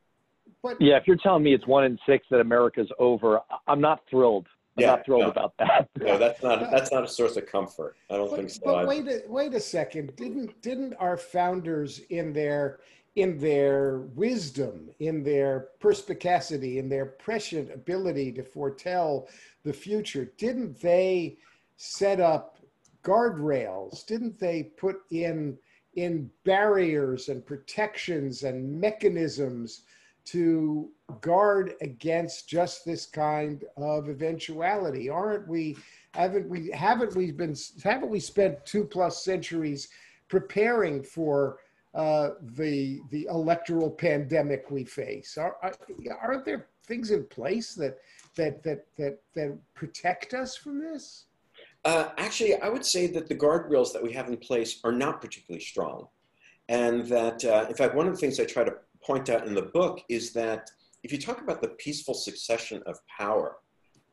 But 0.64 0.80
yeah, 0.80 0.96
if 0.96 1.04
you're 1.06 1.18
telling 1.18 1.44
me 1.44 1.54
it's 1.54 1.68
one 1.68 1.84
in 1.84 2.00
six 2.08 2.26
that 2.32 2.40
America's 2.40 2.90
over, 2.98 3.42
I'm 3.68 3.82
not 3.82 4.04
thrilled. 4.10 4.48
I'm 4.80 4.84
yeah, 4.84 4.96
not 4.96 5.06
thrilled 5.06 5.22
no. 5.24 5.30
about 5.30 5.54
that. 5.58 5.90
no, 6.00 6.18
that's 6.18 6.42
not 6.42 6.64
uh, 6.64 6.70
that's 6.70 6.92
not 6.92 7.04
a 7.04 7.08
source 7.08 7.36
of 7.36 7.46
comfort. 7.46 7.98
I 8.10 8.16
don't 8.16 8.30
but, 8.30 8.38
think 8.38 8.50
so. 8.50 8.62
But 8.64 8.88
wait 8.88 9.08
a 9.08 9.24
wait 9.28 9.54
a 9.54 9.60
second. 9.60 10.16
Didn't 10.16 10.62
didn't 10.62 10.94
our 10.96 11.18
founders 11.18 12.00
in 12.10 12.32
their 12.34 12.80
in 13.16 13.38
their 13.38 14.00
wisdom, 14.16 14.90
in 15.00 15.24
their 15.24 15.68
perspicacity, 15.80 16.80
in 16.80 16.88
their 16.88 17.06
prescient 17.06 17.72
ability 17.74 18.32
to 18.32 18.44
foretell 18.44 19.28
the 19.64 19.74
future, 19.74 20.32
didn't 20.38 20.80
they 20.80 21.38
set 21.76 22.22
up 22.22 22.60
guardrails? 23.04 24.06
Didn't 24.06 24.40
they 24.40 24.64
put 24.64 24.98
in 25.12 25.58
in 25.96 26.30
barriers 26.46 27.28
and 27.28 27.46
protections 27.46 28.44
and 28.44 28.80
mechanisms 28.80 29.82
to 30.26 30.90
guard 31.22 31.74
against 31.82 32.48
just 32.48 32.86
this 32.86 33.06
kind 33.06 33.64
of 33.78 34.10
eventuality? 34.10 35.10
Aren't 35.10 35.48
we? 35.48 35.78
Haven't 36.14 36.48
we? 36.50 36.70
Haven't 36.72 37.16
we 37.16 37.32
been? 37.32 37.56
Haven't 37.84 38.10
we 38.10 38.20
spent 38.20 38.66
two 38.66 38.84
plus 38.84 39.24
centuries 39.24 39.90
preparing 40.28 41.04
for? 41.04 41.60
uh, 41.94 42.30
the 42.56 43.02
the 43.10 43.28
electoral 43.30 43.90
pandemic 43.90 44.70
we 44.70 44.84
face? 44.84 45.38
Are, 45.38 45.56
are 45.62 45.74
aren't 46.22 46.46
there 46.46 46.68
things 46.86 47.12
in 47.12 47.26
place 47.26 47.74
that 47.76 47.98
that 48.36 48.64
that 48.64 48.86
that 48.98 49.20
that 49.36 49.58
protect 49.74 50.34
us 50.34 50.56
from 50.56 50.80
this? 50.80 51.26
Uh, 51.86 52.10
actually, 52.18 52.56
I 52.62 52.70
would 52.70 52.86
say 52.86 53.08
that 53.08 53.28
the 53.28 53.36
guardrails 53.36 53.94
that 53.94 54.04
we 54.04 54.12
have 54.14 54.28
in 54.28 54.38
place 54.38 54.80
are 54.84 54.92
not 54.92 55.22
particularly 55.22 55.64
strong, 55.64 56.08
and 56.68 57.06
that 57.08 57.44
uh, 57.44 57.66
in 57.68 57.76
fact 57.76 57.96
one 57.96 58.08
of 58.08 58.14
the 58.14 58.20
things 58.20 58.40
I 58.40 58.46
try 58.46 58.64
to 58.64 58.76
point 59.02 59.30
out 59.30 59.48
in 59.48 59.56
the 59.56 59.62
book 59.62 60.02
is 60.10 60.34
that 60.34 60.70
if 61.04 61.12
you 61.12 61.18
talk 61.18 61.42
about 61.42 61.62
the 61.62 61.70
peaceful 61.70 62.14
succession 62.14 62.82
of 62.86 63.00
power, 63.08 63.58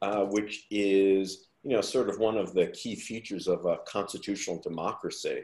uh, 0.03 0.25
which 0.25 0.67
is 0.71 1.49
you 1.63 1.71
know 1.71 1.81
sort 1.81 2.09
of 2.09 2.19
one 2.19 2.37
of 2.37 2.55
the 2.55 2.69
key 2.69 2.95
features 2.95 3.49
of 3.49 3.65
a 3.67 3.79
constitutional 3.87 4.61
democracy 4.61 5.43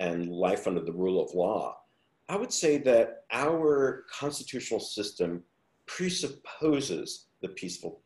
and 0.00 0.28
life 0.28 0.66
under 0.66 0.80
the 0.80 0.92
rule 0.92 1.22
of 1.22 1.34
law. 1.34 1.76
I 2.28 2.36
would 2.36 2.52
say 2.52 2.78
that 2.78 3.24
our 3.32 4.04
constitutional 4.10 4.80
system 4.80 5.42
presupposes 5.86 7.26
the 7.42 7.48
peaceful 7.48 8.00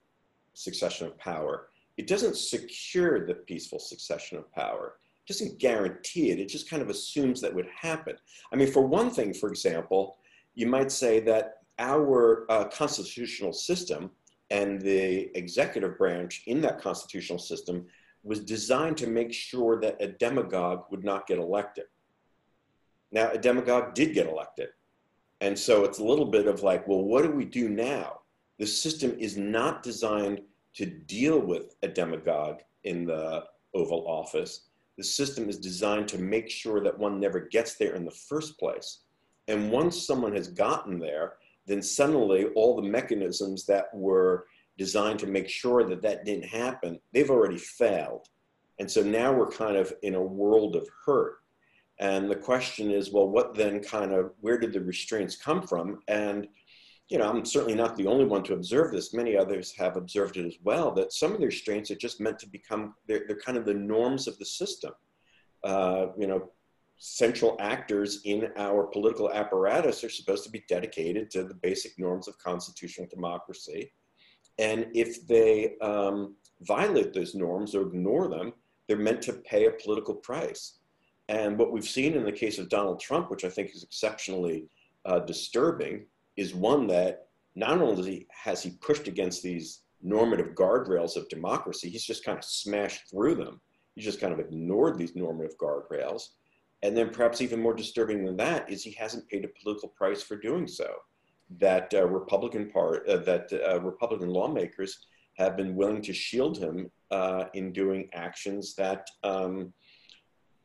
succession 0.55 1.07
of 1.07 1.19
power. 1.19 1.69
It 1.97 2.07
doesn't 2.07 2.37
secure 2.37 3.27
the 3.27 3.35
peaceful 3.35 3.79
succession 3.79 4.39
of 4.39 4.53
power. 4.53 4.95
It 5.25 5.33
doesn't 5.33 5.59
guarantee 5.59 6.31
it. 6.31 6.41
It 6.41 6.49
just 6.49 6.69
kind 6.69 6.83
of 6.83 6.91
assumes 6.91 7.41
that 7.41 7.55
would 7.55 7.69
happen. 7.81 8.17
I 8.53 8.57
mean, 8.57 8.73
for 8.73 8.87
one 8.87 9.11
thing, 9.11 9.33
for 9.33 9.49
example, 9.49 10.17
you 10.55 10.67
might 10.67 10.91
say 10.91 11.21
that 11.21 11.58
our 11.79 12.51
uh, 12.51 12.65
constitutional 12.65 13.53
system 13.53 14.11
and 14.51 14.81
the 14.81 15.37
executive 15.37 15.99
branch 15.99 16.43
in 16.47 16.61
that 16.63 16.81
constitutional 16.81 17.39
system 17.39 17.87
was 18.25 18.41
designed 18.41 18.97
to 18.97 19.07
make 19.07 19.33
sure 19.33 19.81
that 19.81 19.97
a 20.01 20.09
demagogue 20.09 20.85
would 20.91 21.05
not 21.05 21.27
get 21.27 21.39
elected. 21.39 21.85
Now, 23.13 23.31
a 23.31 23.39
demagogue 23.39 23.95
did 23.95 24.15
get 24.15 24.27
elected. 24.27 24.69
And 25.41 25.57
so 25.59 25.85
it's 25.85 25.99
a 25.99 26.05
little 26.05 26.27
bit 26.27 26.47
of 26.47 26.63
like, 26.63 26.87
well, 26.89 27.03
what 27.03 27.23
do 27.23 27.31
we 27.31 27.45
do 27.45 27.69
now? 27.69 28.21
The 28.59 28.67
system 28.67 29.15
is 29.19 29.37
not 29.37 29.83
designed 29.83 30.43
to 30.75 30.87
deal 30.87 31.39
with 31.39 31.77
a 31.83 31.89
demagogue 31.89 32.61
in 32.85 33.07
the 33.07 33.45
Oval 33.75 34.05
Office. 34.07 34.67
The 34.97 35.05
system 35.05 35.49
is 35.49 35.59
designed 35.59 36.09
to 36.09 36.19
make 36.19 36.51
sure 36.51 36.81
that 36.81 36.99
one 36.99 37.21
never 37.21 37.41
gets 37.41 37.75
there 37.75 37.95
in 37.95 38.05
the 38.05 38.11
first 38.11 38.59
place. 38.59 39.01
And 39.47 39.71
once 39.71 40.07
someone 40.07 40.35
has 40.35 40.49
gotten 40.49 40.99
there, 40.99 41.35
then 41.69 41.83
suddenly 41.83 42.47
all 42.57 42.75
the 42.75 42.89
mechanisms 42.89 43.67
that 43.67 43.87
were 43.95 44.47
designed 44.77 45.19
to 45.19 45.27
make 45.27 45.49
sure 45.49 45.85
that 45.85 46.03
that 46.03 46.25
didn't 46.25 46.45
happen, 46.47 46.99
they've 47.13 47.31
already 47.31 47.59
failed. 47.59 48.27
And 48.79 48.91
so 48.91 49.03
now 49.03 49.33
we're 49.33 49.51
kind 49.51 49.77
of 49.77 49.93
in 50.03 50.15
a 50.15 50.23
world 50.23 50.77
of 50.77 50.89
hurt. 51.05 51.39
And 51.99 52.31
the 52.31 52.37
question 52.37 52.93
is, 52.93 53.11
well, 53.11 53.29
what 53.29 53.55
then 53.55 53.81
kind 53.83 54.13
of, 54.13 54.31
where 54.41 54.57
did 54.57 54.73
the 54.73 54.81
restraints 54.81 55.35
come 55.35 55.63
from? 55.67 55.99
And, 56.07 56.47
you 57.09 57.19
know, 57.19 57.29
I'm 57.29 57.45
certainly 57.45 57.75
not 57.75 57.97
the 57.97 58.07
only 58.07 58.25
one 58.25 58.45
to 58.45 58.55
observe 58.55 58.93
this. 58.93 59.13
Many 59.13 59.37
others 59.37 59.75
have 59.77 59.97
observed 59.97 60.37
it 60.37 60.47
as 60.47 60.59
well, 60.63 60.93
that 60.93 61.13
some 61.13 61.33
of 61.33 61.41
the 61.41 61.47
restraints 61.47 61.91
are 61.91 61.97
just 61.97 62.21
meant 62.21 62.39
to 62.39 62.49
become, 62.49 62.95
they're, 63.09 63.25
they're 63.27 63.41
kind 63.41 63.59
of 63.59 63.65
the 63.65 63.75
norms 63.75 64.29
of 64.29 64.39
the 64.39 64.45
system. 64.45 64.93
Uh, 65.65 66.07
you 66.17 66.29
know, 66.29 66.53
central 66.99 67.57
actors 67.61 68.21
in 68.25 68.49
our 68.57 68.85
political 68.87 69.33
apparatus 69.33 70.03
are 70.03 70.09
supposed 70.09 70.45
to 70.45 70.51
be 70.51 70.65
dedicated 70.69 71.31
to 71.31 71.45
the 71.45 71.55
basic 71.55 71.99
norms 71.99 72.27
of 72.27 72.39
constitutional 72.39 73.07
democracy. 73.09 73.93
And 74.59 74.87
if 74.95 75.27
they 75.27 75.77
um, 75.81 76.35
violate 76.63 77.13
those 77.13 77.35
norms 77.35 77.75
or 77.75 77.83
ignore 77.83 78.29
them, 78.29 78.53
they're 78.87 78.97
meant 78.97 79.23
to 79.23 79.33
pay 79.33 79.67
a 79.67 79.73
political 79.73 80.15
price. 80.15 80.79
And 81.29 81.59
what 81.59 81.73
we've 81.73 81.85
seen 81.85 82.15
in 82.15 82.25
the 82.25 82.33
case 82.33 82.59
of 82.59 82.69
Donald 82.69 83.01
Trump, 83.01 83.31
which 83.31 83.45
I 83.45 83.49
think 83.51 83.71
is 83.75 83.85
exceptionally 83.85 84.67
uh, 85.05 85.21
disturbing, 85.21 86.07
is 86.37 86.55
one 86.55 86.87
that 86.89 87.27
not 87.55 87.81
only 87.81 88.27
has 88.31 88.63
he 88.63 88.71
pushed 88.81 89.09
against 89.09 89.43
these 89.43 89.83
normative 90.03 90.55
guardrails 90.55 91.17
of 91.17 91.29
democracy, 91.29 91.91
he's 91.91 92.05
just 92.05 92.25
kind 92.25 92.39
of 92.39 92.45
smashed 92.45 93.11
through 93.11 93.35
them. 93.35 93.61
He's 93.95 94.05
just 94.05 94.21
kind 94.21 94.33
of 94.33 94.41
ignored 94.41 94.97
these 94.97 95.17
normative 95.17 95.57
guardrails. 95.59 96.29
And 96.83 96.97
then 96.97 97.11
perhaps 97.11 97.41
even 97.41 97.61
more 97.61 97.75
disturbing 97.75 98.25
than 98.25 98.37
that 98.37 98.71
is 98.71 98.83
he 98.83 98.93
hasn't 98.93 99.29
paid 99.29 99.45
a 99.45 99.61
political 99.61 99.89
price 99.89 100.23
for 100.23 100.37
doing 100.37 100.69
so. 100.69 100.89
That 101.59 101.93
uh, 101.95 102.07
Republican 102.07 102.71
part, 102.71 103.09
uh, 103.09 103.17
that 103.19 103.53
uh, 103.53 103.81
Republican 103.81 104.29
lawmakers 104.29 105.07
have 105.39 105.57
been 105.57 105.75
willing 105.75 106.03
to 106.03 106.13
shield 106.13 106.59
him 106.59 106.91
uh, 107.11 107.45
in 107.55 107.73
doing 107.73 108.09
actions 108.13 108.75
that 108.75 109.09
um, 109.25 109.73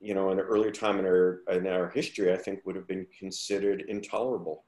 you 0.03 0.13
know, 0.13 0.31
in 0.31 0.39
an 0.39 0.45
earlier 0.45 0.69
time 0.69 0.99
in 0.99 1.05
our 1.05 1.39
in 1.49 1.65
our 1.65 1.89
history, 1.89 2.33
I 2.33 2.37
think 2.37 2.59
would 2.65 2.75
have 2.75 2.87
been 2.87 3.07
considered 3.17 3.85
intolerable. 3.87 4.65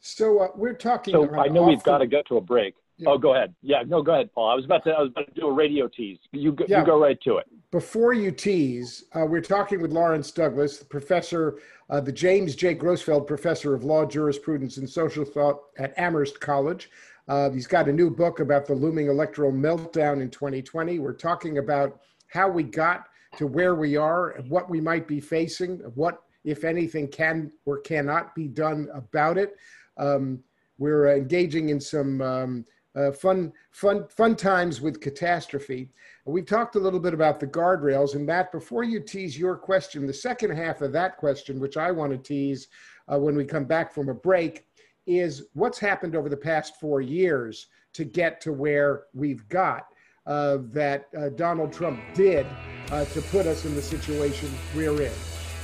So 0.00 0.40
uh, 0.40 0.48
we're 0.56 0.74
talking. 0.74 1.14
So 1.14 1.32
I 1.36 1.46
know 1.46 1.62
we've 1.62 1.82
got 1.84 1.98
to 1.98 2.08
go 2.08 2.22
to 2.22 2.38
a 2.38 2.40
break. 2.40 2.74
Yeah. 2.96 3.10
Oh, 3.10 3.18
go 3.18 3.34
ahead. 3.34 3.54
Yeah, 3.62 3.84
no, 3.86 4.02
go 4.02 4.14
ahead, 4.14 4.32
Paul. 4.34 4.50
I 4.50 4.54
was 4.56 4.64
about 4.64 4.82
to 4.84 4.90
I 4.90 5.00
was 5.00 5.10
about 5.10 5.28
to 5.28 5.40
do 5.40 5.46
a 5.46 5.52
radio 5.52 5.86
tease. 5.86 6.18
You 6.32 6.52
go, 6.52 6.64
yeah. 6.66 6.80
you 6.80 6.86
go 6.86 7.00
right 7.00 7.20
to 7.22 7.36
it. 7.36 7.46
Before 7.70 8.14
you 8.14 8.30
tease, 8.30 9.04
uh, 9.14 9.26
we're 9.26 9.42
talking 9.42 9.82
with 9.82 9.92
Lawrence 9.92 10.30
Douglas, 10.30 10.78
the 10.78 10.86
professor, 10.86 11.58
uh, 11.90 12.00
the 12.00 12.10
James 12.10 12.56
J. 12.56 12.74
Grosfeld 12.74 13.26
Professor 13.26 13.74
of 13.74 13.84
Law, 13.84 14.06
Jurisprudence, 14.06 14.78
and 14.78 14.88
Social 14.88 15.22
Thought 15.22 15.60
at 15.76 15.92
Amherst 15.98 16.40
College. 16.40 16.90
Uh, 17.28 17.50
he's 17.50 17.66
got 17.66 17.86
a 17.86 17.92
new 17.92 18.08
book 18.08 18.40
about 18.40 18.64
the 18.64 18.74
looming 18.74 19.08
electoral 19.08 19.52
meltdown 19.52 20.22
in 20.22 20.30
2020. 20.30 20.98
We're 20.98 21.12
talking 21.12 21.58
about 21.58 22.00
how 22.28 22.48
we 22.48 22.62
got 22.62 23.04
to 23.36 23.46
where 23.46 23.74
we 23.74 23.96
are 23.96 24.30
and 24.30 24.48
what 24.48 24.70
we 24.70 24.80
might 24.80 25.06
be 25.06 25.20
facing, 25.20 25.80
what, 25.94 26.22
if 26.44 26.64
anything, 26.64 27.06
can 27.08 27.52
or 27.66 27.80
cannot 27.80 28.34
be 28.34 28.48
done 28.48 28.88
about 28.94 29.36
it. 29.36 29.56
Um, 29.98 30.42
we're 30.78 31.14
engaging 31.14 31.68
in 31.68 31.80
some 31.82 32.22
um, 32.22 32.64
uh, 32.98 33.12
fun, 33.12 33.52
fun, 33.70 34.06
fun 34.08 34.34
times 34.34 34.80
with 34.80 35.00
catastrophe. 35.00 35.88
We've 36.24 36.46
talked 36.46 36.74
a 36.76 36.80
little 36.80 36.98
bit 37.00 37.14
about 37.14 37.38
the 37.38 37.46
guardrails, 37.46 38.14
and 38.14 38.26
Matt, 38.26 38.50
before 38.50 38.82
you 38.82 39.00
tease 39.00 39.38
your 39.38 39.56
question, 39.56 40.06
the 40.06 40.12
second 40.12 40.50
half 40.56 40.82
of 40.82 40.92
that 40.92 41.16
question, 41.16 41.60
which 41.60 41.76
I 41.76 41.90
want 41.92 42.12
to 42.12 42.18
tease 42.18 42.68
uh, 43.06 43.18
when 43.18 43.36
we 43.36 43.44
come 43.44 43.64
back 43.64 43.92
from 43.94 44.08
a 44.08 44.14
break, 44.14 44.66
is 45.06 45.44
what's 45.54 45.78
happened 45.78 46.16
over 46.16 46.28
the 46.28 46.36
past 46.36 46.80
four 46.80 47.00
years 47.00 47.68
to 47.94 48.04
get 48.04 48.40
to 48.42 48.52
where 48.52 49.04
we've 49.14 49.48
got. 49.48 49.86
uh, 50.28 50.58
that 50.72 51.08
uh, 51.16 51.30
Donald 51.30 51.72
Trump 51.72 51.98
did 52.14 52.46
uh, 52.90 53.04
to 53.06 53.22
put 53.22 53.46
us 53.46 53.64
in 53.64 53.74
the 53.74 53.82
situation 53.82 54.50
we're 54.76 55.00
in. 55.00 55.12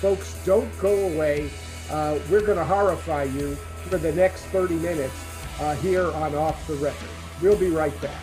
Folks, 0.01 0.35
don't 0.47 0.71
go 0.81 1.13
away. 1.13 1.51
We're 2.31 2.41
going 2.41 2.59
to 2.59 2.65
horrify 2.65 3.25
you 3.25 3.57
for 3.89 3.99
the 3.99 4.13
next 4.13 4.45
30 4.47 4.77
minutes 4.77 5.15
uh, 5.61 5.75
here 5.77 6.11
on 6.13 6.35
Off 6.35 6.67
the 6.67 6.75
Record. 6.77 7.24
We'll 7.43 7.57
be 7.59 7.71
right 7.71 7.99
back. 8.01 8.21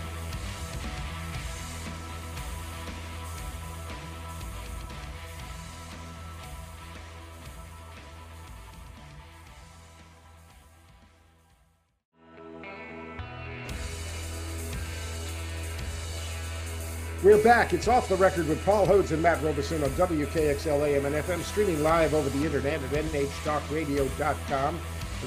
We're 17.24 17.44
back. 17.44 17.72
It's 17.72 17.88
off 17.88 18.10
the 18.10 18.16
record 18.16 18.48
with 18.48 18.66
Paul 18.66 18.88
Hodes 18.88 19.12
and 19.12 19.22
Matt 19.22 19.44
Robison 19.44 19.84
on 19.84 19.92
WKXL 19.92 20.88
AM 20.88 21.06
and 21.06 21.14
FM, 21.14 21.44
streaming 21.44 21.84
live 21.84 22.16
over 22.16 22.28
the 22.30 22.44
internet 22.44 22.82
at 22.82 22.90
nhtalkradio.com. 22.90 24.80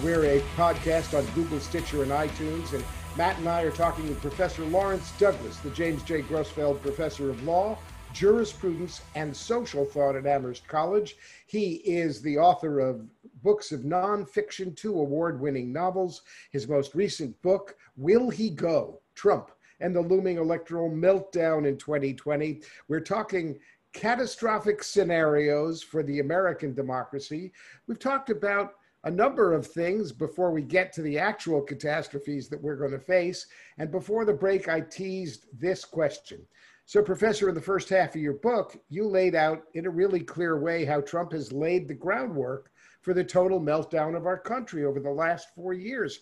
We're 0.02 0.24
a 0.24 0.40
podcast 0.56 1.16
on 1.16 1.24
Google, 1.36 1.60
Stitcher, 1.60 2.02
and 2.02 2.10
iTunes. 2.10 2.72
And 2.72 2.82
Matt 3.16 3.38
and 3.38 3.48
I 3.48 3.62
are 3.62 3.70
talking 3.70 4.08
with 4.08 4.20
Professor 4.20 4.64
Lawrence 4.64 5.12
Douglas, 5.18 5.58
the 5.58 5.70
James 5.70 6.02
J. 6.02 6.22
Grosfeld 6.22 6.82
Professor 6.82 7.30
of 7.30 7.40
Law, 7.44 7.78
Jurisprudence, 8.12 9.02
and 9.14 9.36
Social 9.36 9.84
Thought 9.84 10.16
at 10.16 10.26
Amherst 10.26 10.66
College. 10.66 11.14
He 11.46 11.74
is 11.74 12.20
the 12.20 12.36
author 12.38 12.80
of 12.80 13.06
books 13.44 13.70
of 13.70 13.82
nonfiction, 13.82 14.76
two 14.76 14.98
award 14.98 15.40
winning 15.40 15.72
novels. 15.72 16.22
His 16.50 16.66
most 16.66 16.96
recent 16.96 17.40
book, 17.40 17.76
Will 17.96 18.30
He 18.30 18.50
Go? 18.50 19.00
Trump 19.14 19.52
and 19.78 19.94
the 19.94 20.00
looming 20.00 20.38
electoral 20.38 20.90
meltdown 20.90 21.68
in 21.68 21.76
2020. 21.76 22.62
We're 22.88 22.98
talking 22.98 23.60
catastrophic 23.92 24.82
scenarios 24.82 25.84
for 25.84 26.02
the 26.02 26.18
American 26.18 26.74
democracy. 26.74 27.52
We've 27.86 27.98
talked 28.00 28.30
about 28.30 28.74
a 29.04 29.10
number 29.10 29.52
of 29.52 29.66
things 29.66 30.12
before 30.12 30.50
we 30.50 30.62
get 30.62 30.92
to 30.92 31.02
the 31.02 31.18
actual 31.18 31.60
catastrophes 31.60 32.48
that 32.48 32.60
we're 32.60 32.76
going 32.76 32.90
to 32.90 32.98
face. 32.98 33.46
And 33.78 33.90
before 33.90 34.24
the 34.24 34.32
break, 34.32 34.68
I 34.68 34.80
teased 34.80 35.46
this 35.58 35.84
question. 35.84 36.40
So, 36.86 37.02
Professor, 37.02 37.48
in 37.48 37.54
the 37.54 37.60
first 37.60 37.88
half 37.88 38.14
of 38.14 38.20
your 38.20 38.34
book, 38.34 38.76
you 38.90 39.06
laid 39.06 39.34
out 39.34 39.62
in 39.74 39.86
a 39.86 39.90
really 39.90 40.20
clear 40.20 40.58
way 40.58 40.84
how 40.84 41.00
Trump 41.00 41.32
has 41.32 41.52
laid 41.52 41.86
the 41.86 41.94
groundwork 41.94 42.70
for 43.02 43.14
the 43.14 43.24
total 43.24 43.60
meltdown 43.60 44.16
of 44.16 44.26
our 44.26 44.38
country 44.38 44.84
over 44.84 45.00
the 45.00 45.10
last 45.10 45.48
four 45.54 45.74
years 45.74 46.20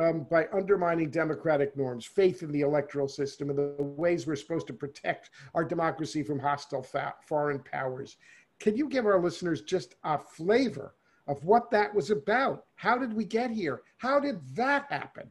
um, 0.00 0.26
by 0.30 0.46
undermining 0.52 1.10
democratic 1.10 1.76
norms, 1.76 2.06
faith 2.06 2.42
in 2.42 2.52
the 2.52 2.60
electoral 2.60 3.08
system, 3.08 3.50
and 3.50 3.58
the 3.58 3.82
ways 3.82 4.26
we're 4.26 4.36
supposed 4.36 4.68
to 4.68 4.72
protect 4.72 5.30
our 5.54 5.64
democracy 5.64 6.22
from 6.22 6.38
hostile 6.38 6.86
foreign 7.26 7.58
powers. 7.60 8.16
Can 8.60 8.76
you 8.76 8.88
give 8.88 9.06
our 9.06 9.20
listeners 9.20 9.62
just 9.62 9.94
a 10.04 10.18
flavor 10.18 10.94
of 11.30 11.44
what 11.44 11.70
that 11.70 11.94
was 11.94 12.10
about? 12.10 12.64
How 12.74 12.98
did 12.98 13.12
we 13.12 13.24
get 13.24 13.50
here? 13.50 13.82
How 13.98 14.20
did 14.20 14.40
that 14.56 14.86
happen? 14.90 15.30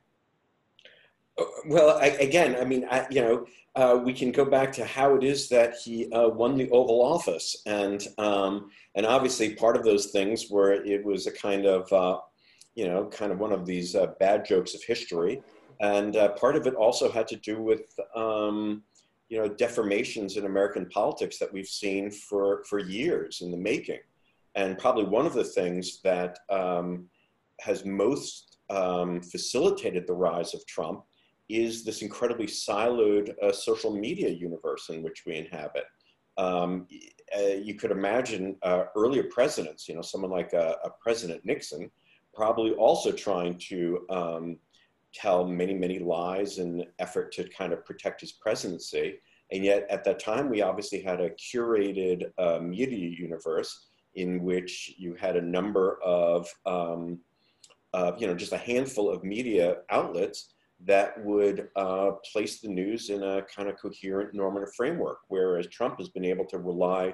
Uh, 1.37 1.43
well, 1.67 1.97
I, 1.99 2.07
again, 2.07 2.55
I 2.59 2.65
mean, 2.65 2.85
I, 2.89 3.05
you 3.09 3.21
know, 3.21 3.45
uh, 3.75 3.99
we 4.03 4.13
can 4.13 4.31
go 4.31 4.45
back 4.45 4.71
to 4.73 4.85
how 4.85 5.15
it 5.15 5.23
is 5.23 5.49
that 5.49 5.75
he 5.75 6.11
uh, 6.11 6.29
won 6.29 6.57
the 6.57 6.69
Oval 6.71 7.01
Office, 7.01 7.61
and 7.65 8.07
um, 8.17 8.71
and 8.95 9.05
obviously 9.05 9.53
part 9.53 9.75
of 9.75 9.83
those 9.83 10.07
things 10.07 10.49
were 10.49 10.71
it 10.73 11.05
was 11.05 11.27
a 11.27 11.31
kind 11.31 11.65
of 11.65 11.93
uh, 11.93 12.19
you 12.79 12.87
know, 12.87 13.05
kind 13.07 13.31
of 13.33 13.39
one 13.39 13.51
of 13.51 13.65
these 13.65 13.93
uh, 13.93 14.07
bad 14.21 14.45
jokes 14.45 14.73
of 14.73 14.81
history. 14.83 15.41
And 15.81 16.15
uh, 16.15 16.29
part 16.29 16.55
of 16.55 16.65
it 16.65 16.75
also 16.75 17.11
had 17.11 17.27
to 17.27 17.35
do 17.35 17.61
with, 17.61 17.99
um, 18.15 18.83
you 19.27 19.37
know, 19.37 19.49
deformations 19.49 20.37
in 20.37 20.45
American 20.45 20.85
politics 20.87 21.37
that 21.39 21.51
we've 21.51 21.67
seen 21.67 22.09
for, 22.09 22.63
for 22.69 22.79
years 22.79 23.41
in 23.41 23.51
the 23.51 23.57
making. 23.57 23.99
And 24.55 24.77
probably 24.77 25.05
one 25.05 25.25
of 25.25 25.33
the 25.33 25.43
things 25.43 26.01
that 26.03 26.39
um, 26.49 27.07
has 27.59 27.85
most 27.85 28.57
um, 28.69 29.21
facilitated 29.21 30.05
the 30.07 30.13
rise 30.13 30.53
of 30.53 30.65
Trump 30.65 31.03
is 31.49 31.83
this 31.83 32.01
incredibly 32.01 32.45
siloed 32.45 33.33
uh, 33.41 33.51
social 33.51 33.95
media 33.95 34.29
universe 34.29 34.89
in 34.89 35.01
which 35.01 35.23
we 35.25 35.35
inhabit. 35.35 35.85
Um, 36.37 36.87
uh, 37.37 37.55
you 37.61 37.73
could 37.73 37.91
imagine 37.91 38.55
uh, 38.61 38.83
earlier 38.95 39.23
presidents, 39.23 39.87
you 39.89 39.95
know, 39.95 40.01
someone 40.01 40.31
like 40.31 40.53
a, 40.53 40.75
a 40.83 40.89
President 41.01 41.43
Nixon, 41.43 41.89
probably 42.33 42.71
also 42.71 43.11
trying 43.11 43.57
to 43.69 44.05
um, 44.09 44.57
tell 45.13 45.45
many, 45.45 45.73
many 45.73 45.99
lies 45.99 46.59
in 46.59 46.85
effort 46.99 47.31
to 47.33 47.49
kind 47.49 47.73
of 47.73 47.83
protect 47.83 48.21
his 48.21 48.31
presidency. 48.31 49.19
And 49.51 49.65
yet, 49.65 49.87
at 49.89 50.03
that 50.03 50.19
time, 50.19 50.49
we 50.49 50.61
obviously 50.61 51.01
had 51.01 51.19
a 51.19 51.31
curated 51.31 52.31
uh, 52.37 52.59
media 52.59 53.09
universe 53.09 53.88
in 54.15 54.43
which 54.43 54.93
you 54.97 55.15
had 55.15 55.35
a 55.35 55.41
number 55.41 56.01
of, 56.03 56.47
um, 56.65 57.19
uh, 57.93 58.11
you 58.17 58.27
know, 58.27 58.35
just 58.35 58.53
a 58.53 58.57
handful 58.57 59.09
of 59.09 59.23
media 59.23 59.77
outlets 59.89 60.53
that 60.85 61.23
would 61.23 61.67
uh, 61.75 62.11
place 62.31 62.59
the 62.59 62.67
news 62.67 63.09
in 63.09 63.23
a 63.23 63.41
kind 63.43 63.67
of 63.67 63.77
coherent 63.77 64.33
normative 64.33 64.73
framework, 64.75 65.19
whereas 65.27 65.67
Trump 65.67 65.99
has 65.99 66.09
been 66.09 66.25
able 66.25 66.45
to 66.45 66.57
rely 66.57 67.13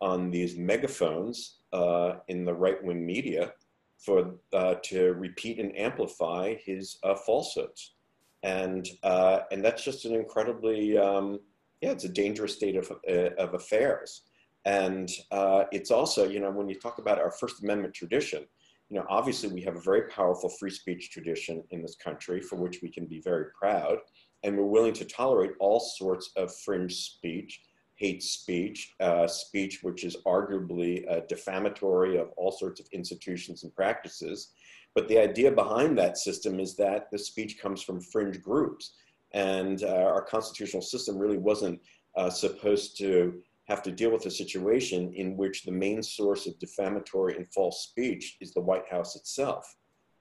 on 0.00 0.30
these 0.30 0.56
megaphones 0.56 1.58
uh, 1.72 2.14
in 2.28 2.44
the 2.44 2.52
right 2.52 2.82
wing 2.82 3.04
media 3.06 3.52
for 3.98 4.34
uh, 4.52 4.74
to 4.82 5.14
repeat 5.14 5.58
and 5.58 5.76
amplify 5.76 6.54
his 6.64 6.98
uh, 7.02 7.14
falsehoods, 7.14 7.94
and 8.42 8.88
uh, 9.02 9.40
and 9.50 9.64
that's 9.64 9.82
just 9.82 10.04
an 10.04 10.14
incredibly 10.14 10.98
um, 10.98 11.40
yeah, 11.80 11.90
it's 11.90 12.04
a 12.04 12.08
dangerous 12.08 12.54
state 12.54 12.76
of 12.76 12.90
of 13.38 13.54
affairs, 13.54 14.22
and 14.66 15.10
uh, 15.30 15.64
it's 15.72 15.90
also 15.90 16.28
you 16.28 16.40
know 16.40 16.50
when 16.50 16.68
you 16.68 16.78
talk 16.78 16.98
about 16.98 17.18
our 17.18 17.30
First 17.30 17.62
Amendment 17.62 17.94
tradition, 17.94 18.44
you 18.90 18.98
know 18.98 19.06
obviously 19.08 19.48
we 19.48 19.62
have 19.62 19.76
a 19.76 19.80
very 19.80 20.02
powerful 20.08 20.50
free 20.50 20.70
speech 20.70 21.10
tradition 21.10 21.64
in 21.70 21.80
this 21.80 21.96
country 21.96 22.42
for 22.42 22.56
which 22.56 22.82
we 22.82 22.90
can 22.90 23.06
be 23.06 23.20
very 23.20 23.46
proud, 23.58 23.96
and 24.42 24.54
we're 24.54 24.64
willing 24.64 24.92
to 24.94 25.06
tolerate 25.06 25.52
all 25.58 25.80
sorts 25.80 26.32
of 26.36 26.54
fringe 26.54 26.94
speech 26.94 27.62
hate 27.96 28.22
speech, 28.22 28.94
uh, 29.00 29.26
speech 29.26 29.80
which 29.82 30.04
is 30.04 30.16
arguably 30.26 31.10
uh, 31.10 31.20
defamatory 31.28 32.18
of 32.18 32.28
all 32.36 32.52
sorts 32.52 32.78
of 32.78 32.86
institutions 32.92 33.64
and 33.64 33.74
practices. 33.74 34.52
But 34.94 35.08
the 35.08 35.18
idea 35.18 35.50
behind 35.50 35.98
that 35.98 36.18
system 36.18 36.60
is 36.60 36.76
that 36.76 37.10
the 37.10 37.18
speech 37.18 37.58
comes 37.58 37.82
from 37.82 38.00
fringe 38.00 38.40
groups. 38.40 38.92
And 39.32 39.82
uh, 39.82 39.88
our 39.88 40.22
constitutional 40.22 40.82
system 40.82 41.18
really 41.18 41.38
wasn't 41.38 41.80
uh, 42.16 42.30
supposed 42.30 42.96
to 42.98 43.42
have 43.68 43.82
to 43.82 43.90
deal 43.90 44.10
with 44.10 44.26
a 44.26 44.30
situation 44.30 45.12
in 45.14 45.36
which 45.36 45.64
the 45.64 45.72
main 45.72 46.02
source 46.02 46.46
of 46.46 46.58
defamatory 46.58 47.36
and 47.36 47.46
false 47.52 47.84
speech 47.88 48.36
is 48.40 48.52
the 48.52 48.60
White 48.60 48.88
House 48.90 49.16
itself. 49.16 49.76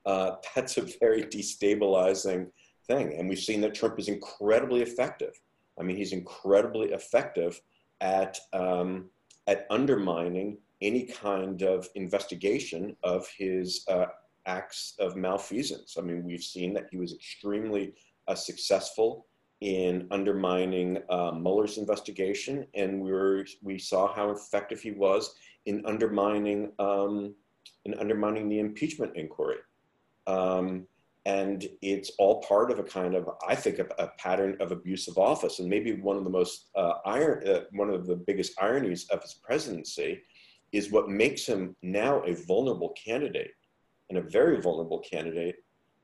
Uh, 0.05 0.31
that's 0.55 0.77
a 0.77 0.87
very 0.99 1.23
destabilizing 1.23 2.47
thing. 2.87 3.15
And 3.17 3.29
we've 3.29 3.39
seen 3.39 3.61
that 3.61 3.75
Trump 3.75 3.99
is 3.99 4.07
incredibly 4.07 4.81
effective 4.81 5.33
I 5.79 5.83
mean, 5.83 5.97
he's 5.97 6.13
incredibly 6.13 6.91
effective 6.91 7.59
at, 8.01 8.39
um, 8.53 9.09
at 9.47 9.65
undermining 9.69 10.57
any 10.81 11.05
kind 11.05 11.61
of 11.61 11.87
investigation 11.95 12.95
of 13.03 13.27
his 13.37 13.85
uh, 13.87 14.05
acts 14.45 14.95
of 14.99 15.15
malfeasance. 15.15 15.95
I 15.97 16.01
mean, 16.01 16.23
we've 16.23 16.43
seen 16.43 16.73
that 16.73 16.87
he 16.91 16.97
was 16.97 17.13
extremely 17.13 17.93
uh, 18.27 18.35
successful 18.35 19.27
in 19.61 20.07
undermining 20.11 20.99
uh, 21.09 21.31
Mueller's 21.31 21.77
investigation, 21.77 22.67
and 22.73 23.01
we 23.01 23.11
were 23.11 23.45
we 23.63 23.79
saw 23.79 24.13
how 24.13 24.31
effective 24.31 24.81
he 24.81 24.91
was 24.91 25.35
in 25.65 25.85
undermining 25.85 26.71
um, 26.79 27.33
in 27.85 27.93
undermining 27.95 28.49
the 28.49 28.59
impeachment 28.59 29.15
inquiry. 29.15 29.57
Um, 30.27 30.87
and 31.25 31.67
it's 31.81 32.11
all 32.19 32.41
part 32.41 32.69
of 32.71 32.79
a 32.79 32.83
kind 32.83 33.15
of 33.15 33.29
i 33.47 33.55
think 33.55 33.79
a, 33.79 33.87
a 33.97 34.07
pattern 34.17 34.55
of 34.59 34.71
abuse 34.71 35.07
of 35.07 35.17
office 35.17 35.59
and 35.59 35.69
maybe 35.69 35.93
one 35.93 36.17
of 36.17 36.23
the 36.23 36.29
most 36.29 36.69
uh, 36.75 36.93
iron 37.05 37.47
uh, 37.47 37.61
one 37.71 37.89
of 37.89 38.05
the 38.05 38.15
biggest 38.15 38.53
ironies 38.61 39.07
of 39.09 39.21
his 39.21 39.33
presidency 39.33 40.21
is 40.71 40.91
what 40.91 41.09
makes 41.09 41.45
him 41.45 41.75
now 41.81 42.21
a 42.23 42.35
vulnerable 42.45 42.89
candidate 42.89 43.51
and 44.09 44.17
a 44.17 44.21
very 44.21 44.61
vulnerable 44.61 44.99
candidate 44.99 45.55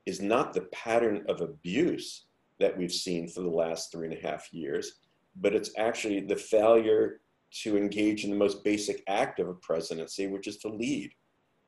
is 0.06 0.20
not 0.20 0.52
the 0.52 0.62
pattern 0.72 1.24
of 1.28 1.40
abuse 1.40 2.26
that 2.62 2.76
we've 2.76 2.92
seen 2.92 3.28
for 3.28 3.42
the 3.42 3.48
last 3.62 3.92
three 3.92 4.06
and 4.06 4.16
a 4.16 4.28
half 4.28 4.52
years 4.52 5.00
but 5.36 5.54
it's 5.54 5.70
actually 5.78 6.20
the 6.20 6.36
failure 6.36 7.20
to 7.50 7.76
engage 7.76 8.24
in 8.24 8.30
the 8.30 8.36
most 8.36 8.64
basic 8.64 9.02
act 9.08 9.38
of 9.40 9.48
a 9.48 9.54
presidency 9.54 10.26
which 10.26 10.46
is 10.46 10.56
to 10.58 10.68
lead 10.68 11.12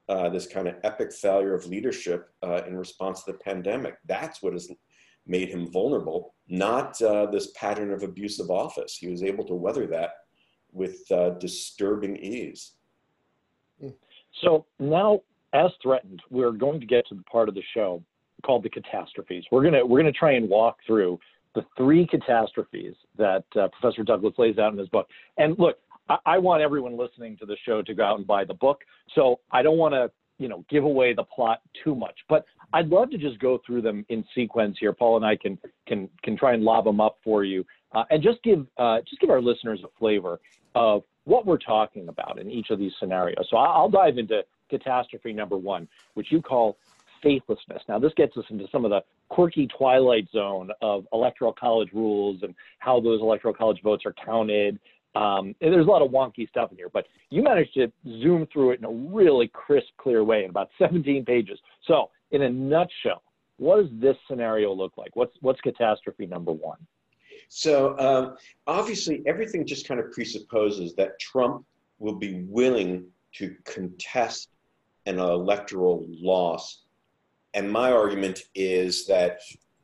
uh, 0.09 0.29
this 0.29 0.47
kind 0.47 0.69
of 0.69 0.77
epic 0.85 1.13
failure 1.13 1.55
of 1.55 1.67
leadership 1.67 2.31
uh, 2.43 2.63
in 2.67 2.77
response 2.77 3.23
to 3.23 3.33
the 3.33 3.39
pandemic. 3.39 3.97
That's 4.07 4.43
what 4.43 4.53
has 4.53 4.71
made 5.27 5.49
him 5.49 5.71
vulnerable, 5.71 6.35
not 6.49 7.01
uh, 7.01 7.27
this 7.27 7.53
pattern 7.53 7.91
of 7.93 8.03
abusive 8.03 8.51
office. 8.51 8.97
He 8.97 9.09
was 9.09 9.23
able 9.23 9.45
to 9.45 9.55
weather 9.55 9.87
that 9.87 10.11
with 10.73 11.11
uh, 11.11 11.31
disturbing 11.31 12.17
ease. 12.17 12.73
So 14.43 14.67
now, 14.79 15.23
as 15.55 15.71
threatened, 15.83 16.21
we're 16.31 16.53
going 16.53 16.81
to 16.81 16.87
get 16.87 17.07
to 17.09 17.15
the 17.15 17.23
part 17.23 17.49
of 17.49 17.55
the 17.55 17.63
show 17.73 18.03
called 18.45 18.63
the 18.63 18.71
catastrophes. 18.71 19.45
We're 19.51 19.65
gonna 19.65 19.85
we're 19.85 19.99
gonna 19.99 20.13
try 20.13 20.33
and 20.33 20.49
walk 20.49 20.79
through 20.87 21.19
the 21.55 21.65
three 21.77 22.07
catastrophes 22.07 22.95
that 23.17 23.45
uh, 23.57 23.69
Professor 23.69 24.03
Douglas 24.03 24.35
lays 24.39 24.59
out 24.59 24.73
in 24.73 24.79
his 24.79 24.89
book. 24.89 25.07
And 25.39 25.59
look, 25.59 25.79
I, 26.09 26.17
I 26.27 26.39
want 26.39 26.63
everyone 26.63 26.97
listening 26.97 27.37
to 27.39 27.47
the 27.47 27.57
show 27.65 27.83
to 27.83 27.95
go 27.95 28.05
out 28.05 28.19
and 28.19 28.27
buy 28.27 28.45
the 28.45 28.55
book. 28.55 28.81
So 29.15 29.41
I 29.53 29.63
don't 29.63 29.79
want 29.79 29.95
to, 29.95 30.11
you 30.39 30.49
know, 30.49 30.65
give 30.69 30.85
away 30.85 31.15
the 31.15 31.23
plot 31.23 31.61
too 31.83 31.95
much, 31.95 32.19
but 32.29 32.45
I'd 32.73 32.89
love 32.89 33.11
to 33.11 33.19
just 33.19 33.39
go 33.39 33.61
through 33.65 33.83
them 33.83 34.05
in 34.09 34.25
sequence 34.35 34.77
here. 34.81 34.93
Paul 34.93 35.17
and 35.17 35.25
I 35.25 35.37
can 35.37 35.59
can 35.87 36.09
can 36.23 36.37
try 36.37 36.55
and 36.55 36.63
lob 36.65 36.85
them 36.85 37.01
up 37.01 37.19
for 37.23 37.45
you, 37.45 37.65
uh, 37.93 38.05
and 38.11 38.23
just 38.23 38.43
give 38.43 38.67
uh, 38.79 38.99
just 39.09 39.21
give 39.21 39.31
our 39.31 39.41
listeners 39.41 39.81
a 39.85 39.99
flavor 39.99 40.41
of 40.75 41.05
what 41.25 41.47
we're 41.47 41.59
talking 41.59 42.09
about 42.09 42.39
in 42.41 42.51
each 42.51 42.71
of 42.71 42.79
these 42.79 42.93
scenarios. 42.99 43.47
So 43.49 43.57
I'll 43.57 43.89
dive 43.89 44.19
into 44.19 44.43
catastrophe 44.69 45.33
number 45.33 45.57
one, 45.57 45.89
which 46.15 46.33
you 46.33 46.43
call 46.43 46.77
faithlessness. 47.25 47.83
Now, 47.89 47.99
this 47.99 48.13
gets 48.17 48.37
us 48.37 48.45
into 48.51 48.67
some 48.71 48.85
of 48.85 48.93
the 48.93 49.01
quirky 49.29 49.67
twilight 49.77 50.29
zone 50.33 50.71
of 50.81 51.07
electoral 51.13 51.53
college 51.53 51.89
rules 51.93 52.43
and 52.43 52.55
how 52.79 53.01
those 53.01 53.21
electoral 53.21 53.55
college 53.55 53.81
votes 53.83 54.05
are 54.07 54.15
counted. 54.25 54.79
Um, 55.17 55.55
there's 55.61 55.87
a 55.87 55.91
lot 55.91 56.03
of 56.03 56.11
wonky 56.11 56.49
stuff 56.49 56.71
in 56.71 56.77
here, 56.77 56.91
but 56.93 57.07
you 57.31 57.43
managed 57.43 57.75
to 57.75 57.91
zoom 58.23 58.47
through 58.53 58.73
it 58.73 58.81
in 58.81 58.85
a 58.85 58.91
really 58.91 59.49
crisp, 59.49 59.89
clear 59.99 60.23
way 60.23 60.45
in 60.45 60.51
about 60.51 60.69
17 60.79 61.25
pages. 61.25 61.59
So, 61.89 62.11
in 62.31 62.43
a 62.43 62.51
nutshell, 62.51 63.23
what 63.57 63.81
does 63.81 63.91
this 64.01 64.17
scenario 64.29 64.73
look 64.73 64.93
like? 64.97 65.15
What's 65.15 65.35
what's 65.41 65.61
catastrophe 65.61 66.27
number 66.27 66.53
one? 66.53 66.79
So 67.49 67.97
um, 67.99 68.37
obviously, 68.67 69.23
everything 69.27 69.67
just 69.67 69.87
kind 69.87 70.01
of 70.01 70.11
presupposes 70.11 70.95
that 70.95 71.19
Trump 71.21 71.65
will 71.99 72.17
be 72.17 72.45
willing 72.49 73.07
to 73.35 73.55
contest 73.65 74.49
an 75.07 75.19
electoral 75.19 76.07
loss. 76.09 76.84
And 77.55 77.71
my 77.71 77.93
argument 77.93 78.45
is 78.55 79.07
that 79.07 79.41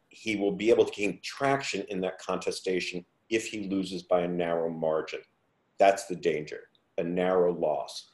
he 0.08 0.36
will 0.36 0.52
be 0.52 0.70
able 0.70 0.84
to 0.84 0.92
gain 0.92 1.20
traction 1.22 1.84
in 1.88 2.00
that 2.00 2.18
contestation 2.18 3.04
if 3.30 3.46
he 3.46 3.68
loses 3.68 4.02
by 4.02 4.22
a 4.22 4.28
narrow 4.28 4.68
margin. 4.68 5.20
That's 5.78 6.06
the 6.06 6.16
danger, 6.16 6.62
a 6.98 7.04
narrow 7.04 7.54
loss. 7.54 8.10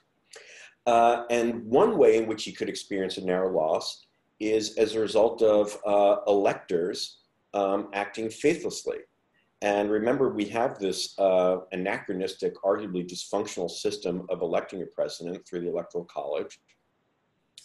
Uh, 0.86 1.24
and 1.30 1.64
one 1.64 1.98
way 1.98 2.16
in 2.18 2.26
which 2.26 2.44
he 2.44 2.52
could 2.52 2.68
experience 2.68 3.16
a 3.16 3.24
narrow 3.24 3.50
loss 3.50 4.06
is 4.38 4.76
as 4.76 4.94
a 4.94 5.00
result 5.00 5.42
of 5.42 5.76
uh, 5.86 6.18
electors 6.28 7.20
um, 7.54 7.88
acting 7.94 8.28
faithlessly. 8.28 8.98
And 9.62 9.90
remember, 9.90 10.28
we 10.28 10.44
have 10.46 10.78
this 10.78 11.18
uh, 11.18 11.60
anachronistic, 11.72 12.54
arguably 12.62 13.08
dysfunctional 13.10 13.70
system 13.70 14.26
of 14.28 14.42
electing 14.42 14.82
a 14.82 14.86
president 14.86 15.48
through 15.48 15.62
the 15.62 15.70
Electoral 15.70 16.04
College. 16.04 16.60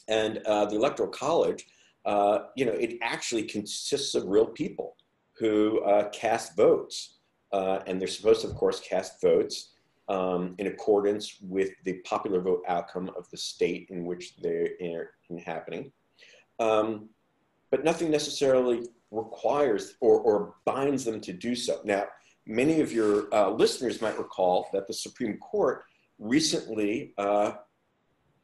And 0.07 0.37
uh, 0.47 0.65
the 0.65 0.77
Electoral 0.77 1.09
College, 1.09 1.65
uh, 2.05 2.39
you 2.55 2.65
know, 2.65 2.73
it 2.73 2.97
actually 3.01 3.43
consists 3.43 4.15
of 4.15 4.25
real 4.25 4.47
people 4.47 4.95
who 5.37 5.81
uh, 5.81 6.09
cast 6.09 6.55
votes. 6.55 7.17
Uh, 7.51 7.79
and 7.85 7.99
they're 7.99 8.07
supposed 8.07 8.41
to, 8.41 8.47
of 8.47 8.55
course, 8.55 8.79
cast 8.79 9.19
votes 9.21 9.73
um, 10.07 10.55
in 10.57 10.67
accordance 10.67 11.37
with 11.41 11.71
the 11.83 11.93
popular 11.99 12.41
vote 12.41 12.63
outcome 12.67 13.09
of 13.17 13.29
the 13.29 13.37
state 13.37 13.87
in 13.89 14.05
which 14.05 14.35
they're 14.37 15.09
inhabiting. 15.29 15.91
Um, 16.59 17.09
but 17.69 17.83
nothing 17.83 18.11
necessarily 18.11 18.87
requires 19.11 19.95
or, 19.99 20.19
or 20.19 20.55
binds 20.65 21.03
them 21.05 21.19
to 21.21 21.33
do 21.33 21.55
so. 21.55 21.81
Now, 21.83 22.05
many 22.45 22.81
of 22.81 22.91
your 22.91 23.33
uh, 23.33 23.49
listeners 23.49 24.01
might 24.01 24.17
recall 24.17 24.67
that 24.73 24.87
the 24.87 24.93
Supreme 24.93 25.37
Court 25.37 25.83
recently 26.19 27.13
uh, 27.17 27.53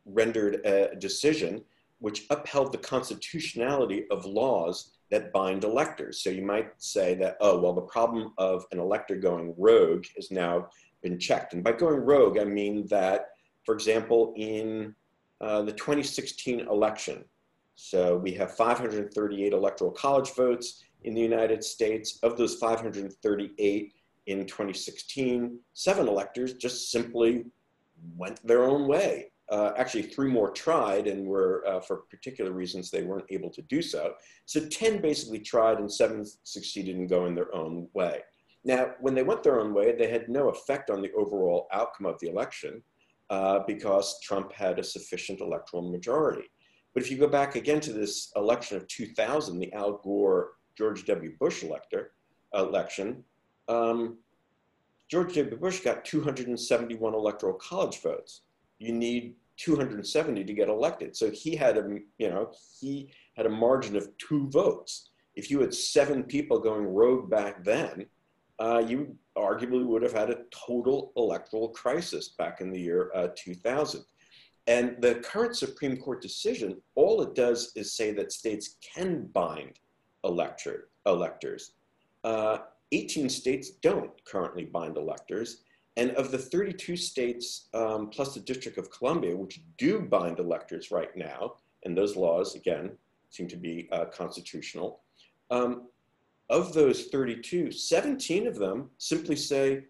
rendered 0.05 0.65
a 0.65 0.95
decision 0.95 1.63
which 1.99 2.25
upheld 2.29 2.71
the 2.71 2.77
constitutionality 2.77 4.05
of 4.11 4.25
laws 4.25 4.91
that 5.09 5.31
bind 5.31 5.63
electors. 5.63 6.21
So 6.21 6.29
you 6.29 6.41
might 6.41 6.69
say 6.77 7.15
that, 7.15 7.37
oh, 7.39 7.59
well, 7.59 7.73
the 7.73 7.81
problem 7.81 8.33
of 8.37 8.65
an 8.71 8.79
elector 8.79 9.15
going 9.15 9.53
rogue 9.57 10.05
has 10.15 10.31
now 10.31 10.67
been 11.01 11.17
checked. 11.17 11.53
And 11.53 11.63
by 11.63 11.71
going 11.71 11.99
rogue, 11.99 12.37
I 12.37 12.43
mean 12.43 12.85
that, 12.87 13.29
for 13.63 13.73
example, 13.73 14.33
in 14.35 14.93
uh, 15.39 15.61
the 15.61 15.71
2016 15.71 16.61
election, 16.61 17.23
so 17.75 18.17
we 18.17 18.31
have 18.33 18.55
538 18.55 19.53
electoral 19.53 19.91
college 19.91 20.31
votes 20.31 20.83
in 21.03 21.13
the 21.13 21.21
United 21.21 21.63
States. 21.63 22.17
Of 22.23 22.35
those 22.35 22.55
538 22.55 23.93
in 24.25 24.45
2016, 24.45 25.59
seven 25.73 26.07
electors 26.07 26.53
just 26.53 26.91
simply 26.91 27.45
went 28.15 28.45
their 28.45 28.63
own 28.63 28.87
way. 28.87 29.31
Uh, 29.49 29.71
actually, 29.77 30.03
three 30.03 30.29
more 30.29 30.51
tried 30.51 31.07
and 31.07 31.25
were, 31.25 31.63
uh, 31.65 31.79
for 31.79 31.97
particular 32.09 32.51
reasons, 32.51 32.91
they 32.91 33.03
weren't 33.03 33.25
able 33.29 33.49
to 33.49 33.61
do 33.63 33.81
so. 33.81 34.13
So 34.45 34.65
10 34.67 35.01
basically 35.01 35.39
tried 35.39 35.79
and 35.79 35.91
seven 35.91 36.25
succeeded 36.43 36.97
in 36.97 37.07
going 37.07 37.33
their 37.33 37.53
own 37.55 37.87
way. 37.93 38.21
Now, 38.65 38.91
when 38.99 39.15
they 39.15 39.23
went 39.23 39.43
their 39.43 39.61
own 39.61 39.73
way, 39.73 39.95
they 39.95 40.09
had 40.09 40.27
no 40.27 40.49
effect 40.49 40.89
on 40.89 41.01
the 41.01 41.13
overall 41.13 41.67
outcome 41.71 42.05
of 42.07 42.19
the 42.19 42.29
election 42.29 42.83
uh, 43.29 43.59
because 43.65 44.19
Trump 44.21 44.51
had 44.51 44.79
a 44.79 44.83
sufficient 44.83 45.39
electoral 45.39 45.89
majority. 45.89 46.49
But 46.93 47.03
if 47.03 47.11
you 47.11 47.17
go 47.17 47.27
back 47.27 47.55
again 47.55 47.79
to 47.81 47.93
this 47.93 48.31
election 48.35 48.75
of 48.75 48.87
2000, 48.87 49.59
the 49.59 49.71
Al 49.73 49.97
Gore 50.03 50.53
George 50.77 51.05
W. 51.05 51.33
Bush 51.39 51.63
elector, 51.63 52.11
election, 52.53 53.23
um, 53.67 54.17
George 55.09 55.35
W. 55.35 55.57
Bush 55.57 55.79
got 55.79 56.03
271 56.03 57.13
electoral 57.13 57.53
college 57.53 58.01
votes. 58.01 58.41
You 58.79 58.93
need 58.93 59.35
270 59.57 60.43
to 60.43 60.53
get 60.53 60.69
elected. 60.69 61.15
So 61.15 61.31
he 61.31 61.55
had 61.55 61.77
a, 61.77 61.97
you 62.17 62.29
know, 62.29 62.51
he 62.79 63.11
had 63.35 63.45
a 63.45 63.49
margin 63.49 63.95
of 63.95 64.09
two 64.17 64.49
votes. 64.49 65.09
If 65.35 65.51
you 65.51 65.59
had 65.61 65.73
seven 65.73 66.23
people 66.23 66.59
going 66.59 66.85
rogue 66.85 67.29
back 67.29 67.63
then, 67.63 68.05
uh, 68.59 68.83
you 68.87 69.15
arguably 69.37 69.85
would 69.85 70.01
have 70.01 70.13
had 70.13 70.29
a 70.29 70.39
total 70.51 71.11
electoral 71.15 71.69
crisis 71.69 72.29
back 72.29 72.61
in 72.61 72.71
the 72.71 72.79
year 72.79 73.11
uh, 73.15 73.27
2000. 73.35 74.03
And 74.67 74.97
the 74.99 75.15
current 75.15 75.55
Supreme 75.55 75.97
Court 75.97 76.21
decision, 76.21 76.81
all 76.95 77.21
it 77.21 77.35
does 77.35 77.71
is 77.75 77.93
say 77.93 78.11
that 78.13 78.31
states 78.31 78.75
can 78.81 79.27
bind 79.27 79.79
elector, 80.23 80.89
electors. 81.05 81.73
Uh, 82.23 82.59
18 82.91 83.29
states 83.29 83.71
don't 83.81 84.11
currently 84.25 84.65
bind 84.65 84.97
electors. 84.97 85.63
And 85.97 86.11
of 86.11 86.29
the 86.29 86.37
32 86.37 86.95
states, 86.95 87.69
um, 87.73 88.09
plus 88.09 88.35
the 88.35 88.39
District 88.39 88.77
of 88.77 88.91
Columbia, 88.91 89.35
which 89.35 89.61
do 89.77 89.99
bind 89.99 90.37
electors 90.37 90.91
right 90.91 91.15
now, 91.17 91.55
and 91.83 91.97
those 91.97 92.15
laws, 92.15 92.53
again, 92.53 92.91
seem 93.31 93.47
to 93.47 93.57
be 93.57 93.89
uh, 93.91 94.05
constitutional, 94.05 95.01
um, 95.49 95.87
of 96.49 96.71
those 96.73 97.07
32, 97.07 97.71
17 97.71 98.47
of 98.47 98.55
them 98.55 98.91
simply 98.99 99.35
say, 99.35 99.85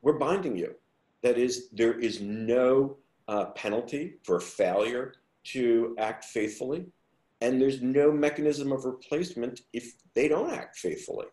we're 0.00 0.14
binding 0.14 0.56
you. 0.56 0.74
That 1.22 1.36
is, 1.36 1.68
there 1.70 1.98
is 2.00 2.20
no 2.20 2.96
uh, 3.28 3.46
penalty 3.46 4.14
for 4.24 4.40
failure 4.40 5.14
to 5.44 5.94
act 5.98 6.24
faithfully, 6.24 6.86
and 7.42 7.60
there's 7.60 7.82
no 7.82 8.10
mechanism 8.10 8.72
of 8.72 8.86
replacement 8.86 9.60
if 9.72 9.92
they 10.14 10.28
don't 10.28 10.50
act 10.50 10.78
faithfully. 10.78 11.26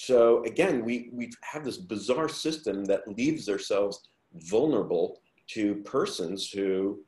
So 0.00 0.44
again, 0.44 0.84
we, 0.84 1.10
we 1.12 1.28
have 1.42 1.64
this 1.64 1.76
bizarre 1.76 2.28
system 2.28 2.84
that 2.84 3.08
leaves 3.08 3.48
ourselves 3.48 4.08
vulnerable 4.32 5.20
to 5.48 5.74
persons 5.82 6.48
who 6.52 7.00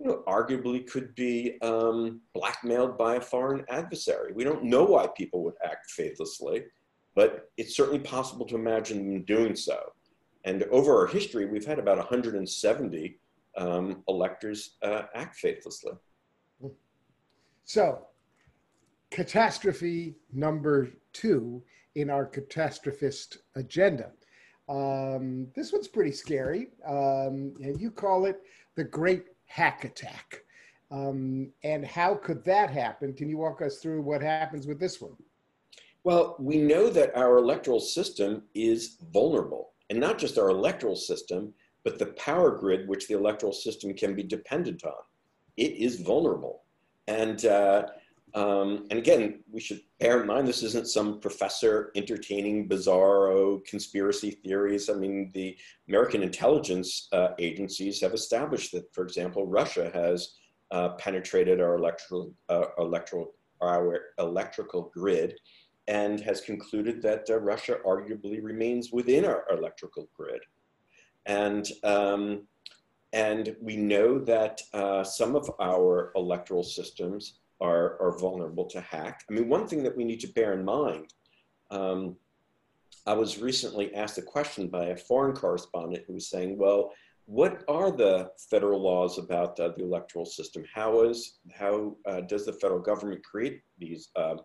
you 0.00 0.06
know, 0.06 0.24
arguably 0.26 0.84
could 0.84 1.14
be 1.14 1.56
um, 1.62 2.20
blackmailed 2.34 2.98
by 2.98 3.14
a 3.14 3.20
foreign 3.20 3.64
adversary. 3.68 4.32
We 4.32 4.42
don't 4.42 4.64
know 4.64 4.82
why 4.82 5.06
people 5.16 5.44
would 5.44 5.54
act 5.64 5.92
faithlessly, 5.92 6.64
but 7.14 7.48
it's 7.58 7.76
certainly 7.76 8.00
possible 8.00 8.44
to 8.46 8.56
imagine 8.56 8.98
them 9.06 9.22
doing 9.22 9.54
so. 9.54 9.92
And 10.42 10.64
over 10.64 10.98
our 10.98 11.06
history, 11.06 11.46
we've 11.46 11.64
had 11.64 11.78
about 11.78 11.98
170 11.98 13.20
um, 13.56 14.02
electors 14.08 14.78
uh, 14.82 15.02
act 15.14 15.36
faithlessly. 15.36 15.92
So, 17.66 18.08
catastrophe 19.12 20.16
number 20.32 20.88
two 21.12 21.62
in 21.94 22.10
our 22.10 22.26
catastrophist 22.26 23.38
agenda. 23.56 24.10
Um, 24.68 25.48
this 25.54 25.72
one's 25.72 25.88
pretty 25.88 26.12
scary. 26.12 26.68
Um, 26.86 27.54
and 27.62 27.80
you 27.80 27.90
call 27.90 28.26
it 28.26 28.40
the 28.76 28.84
Great 28.84 29.26
Hack 29.46 29.84
Attack. 29.84 30.42
Um, 30.90 31.50
and 31.64 31.86
how 31.86 32.14
could 32.14 32.44
that 32.44 32.70
happen? 32.70 33.14
Can 33.14 33.28
you 33.28 33.38
walk 33.38 33.62
us 33.62 33.78
through 33.78 34.02
what 34.02 34.22
happens 34.22 34.66
with 34.66 34.78
this 34.78 35.00
one? 35.00 35.16
Well, 36.04 36.36
we 36.38 36.58
know 36.58 36.90
that 36.90 37.16
our 37.16 37.38
electoral 37.38 37.80
system 37.80 38.42
is 38.54 38.98
vulnerable, 39.12 39.72
and 39.88 40.00
not 40.00 40.18
just 40.18 40.36
our 40.36 40.48
electoral 40.48 40.96
system, 40.96 41.54
but 41.84 41.98
the 41.98 42.06
power 42.06 42.50
grid 42.50 42.88
which 42.88 43.08
the 43.08 43.14
electoral 43.14 43.52
system 43.52 43.94
can 43.94 44.14
be 44.14 44.22
dependent 44.22 44.84
on. 44.84 45.02
It 45.56 45.72
is 45.76 46.00
vulnerable. 46.00 46.62
And, 47.06 47.44
uh, 47.46 47.86
um, 48.34 48.86
and 48.90 48.98
again, 48.98 49.40
we 49.50 49.60
should 49.60 49.82
bear 50.00 50.22
in 50.22 50.26
mind 50.26 50.48
this 50.48 50.62
isn't 50.62 50.88
some 50.88 51.20
professor 51.20 51.92
entertaining 51.94 52.68
bizarro 52.68 53.64
conspiracy 53.66 54.30
theories. 54.30 54.88
I 54.88 54.94
mean, 54.94 55.30
the 55.34 55.56
American 55.88 56.22
intelligence 56.22 57.08
uh, 57.12 57.28
agencies 57.38 58.00
have 58.00 58.14
established 58.14 58.72
that, 58.72 58.92
for 58.94 59.04
example, 59.04 59.46
Russia 59.46 59.90
has 59.92 60.36
uh, 60.70 60.90
penetrated 60.90 61.60
our 61.60 61.76
electoral, 61.76 62.32
uh, 62.48 62.64
electoral, 62.78 63.34
our 63.60 64.00
electrical 64.18 64.90
grid 64.94 65.38
and 65.88 66.18
has 66.20 66.40
concluded 66.40 67.02
that 67.02 67.28
uh, 67.28 67.38
Russia 67.38 67.76
arguably 67.84 68.42
remains 68.42 68.92
within 68.92 69.26
our 69.26 69.44
electrical 69.50 70.08
grid. 70.16 70.40
And, 71.26 71.68
um, 71.84 72.46
and 73.12 73.54
we 73.60 73.76
know 73.76 74.18
that 74.20 74.62
uh, 74.72 75.04
some 75.04 75.36
of 75.36 75.50
our 75.60 76.12
electoral 76.16 76.62
systems 76.62 77.40
are, 77.68 78.00
are 78.02 78.18
vulnerable 78.18 78.66
to 78.66 78.80
hack. 78.80 79.16
I 79.28 79.32
mean, 79.34 79.48
one 79.48 79.66
thing 79.68 79.82
that 79.84 79.96
we 79.96 80.04
need 80.04 80.20
to 80.20 80.34
bear 80.38 80.52
in 80.52 80.64
mind, 80.64 81.06
um, 81.70 82.16
I 83.06 83.14
was 83.14 83.40
recently 83.50 83.94
asked 83.94 84.18
a 84.18 84.22
question 84.22 84.68
by 84.68 84.86
a 84.86 84.96
foreign 84.96 85.34
correspondent 85.34 86.04
who 86.06 86.14
was 86.14 86.28
saying, 86.28 86.58
well, 86.58 86.92
what 87.26 87.54
are 87.68 87.90
the 87.90 88.30
federal 88.50 88.80
laws 88.90 89.18
about 89.18 89.58
uh, 89.58 89.70
the 89.76 89.84
electoral 89.84 90.26
system? 90.26 90.64
How 90.78 90.90
is 91.02 91.38
how 91.60 91.96
uh, 92.08 92.20
does 92.32 92.44
the 92.46 92.52
federal 92.62 92.80
government 92.80 93.22
create 93.24 93.62
these 93.78 94.10
uh, 94.16 94.36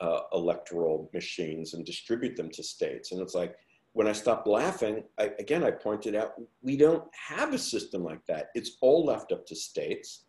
uh, 0.00 0.20
electoral 0.32 1.10
machines 1.14 1.74
and 1.74 1.84
distribute 1.84 2.36
them 2.36 2.50
to 2.50 2.62
states. 2.62 3.12
And 3.12 3.20
it's 3.20 3.34
like, 3.34 3.54
when 3.92 4.06
I 4.06 4.12
stopped 4.12 4.46
laughing, 4.46 5.04
I, 5.18 5.30
again, 5.38 5.64
I 5.64 5.70
pointed 5.70 6.14
out 6.14 6.32
we 6.60 6.76
don't 6.76 7.04
have 7.12 7.54
a 7.54 7.58
system 7.58 8.04
like 8.04 8.20
that. 8.28 8.48
It's 8.54 8.76
all 8.82 9.06
left 9.06 9.32
up 9.32 9.46
to 9.46 9.56
states. 9.56 10.25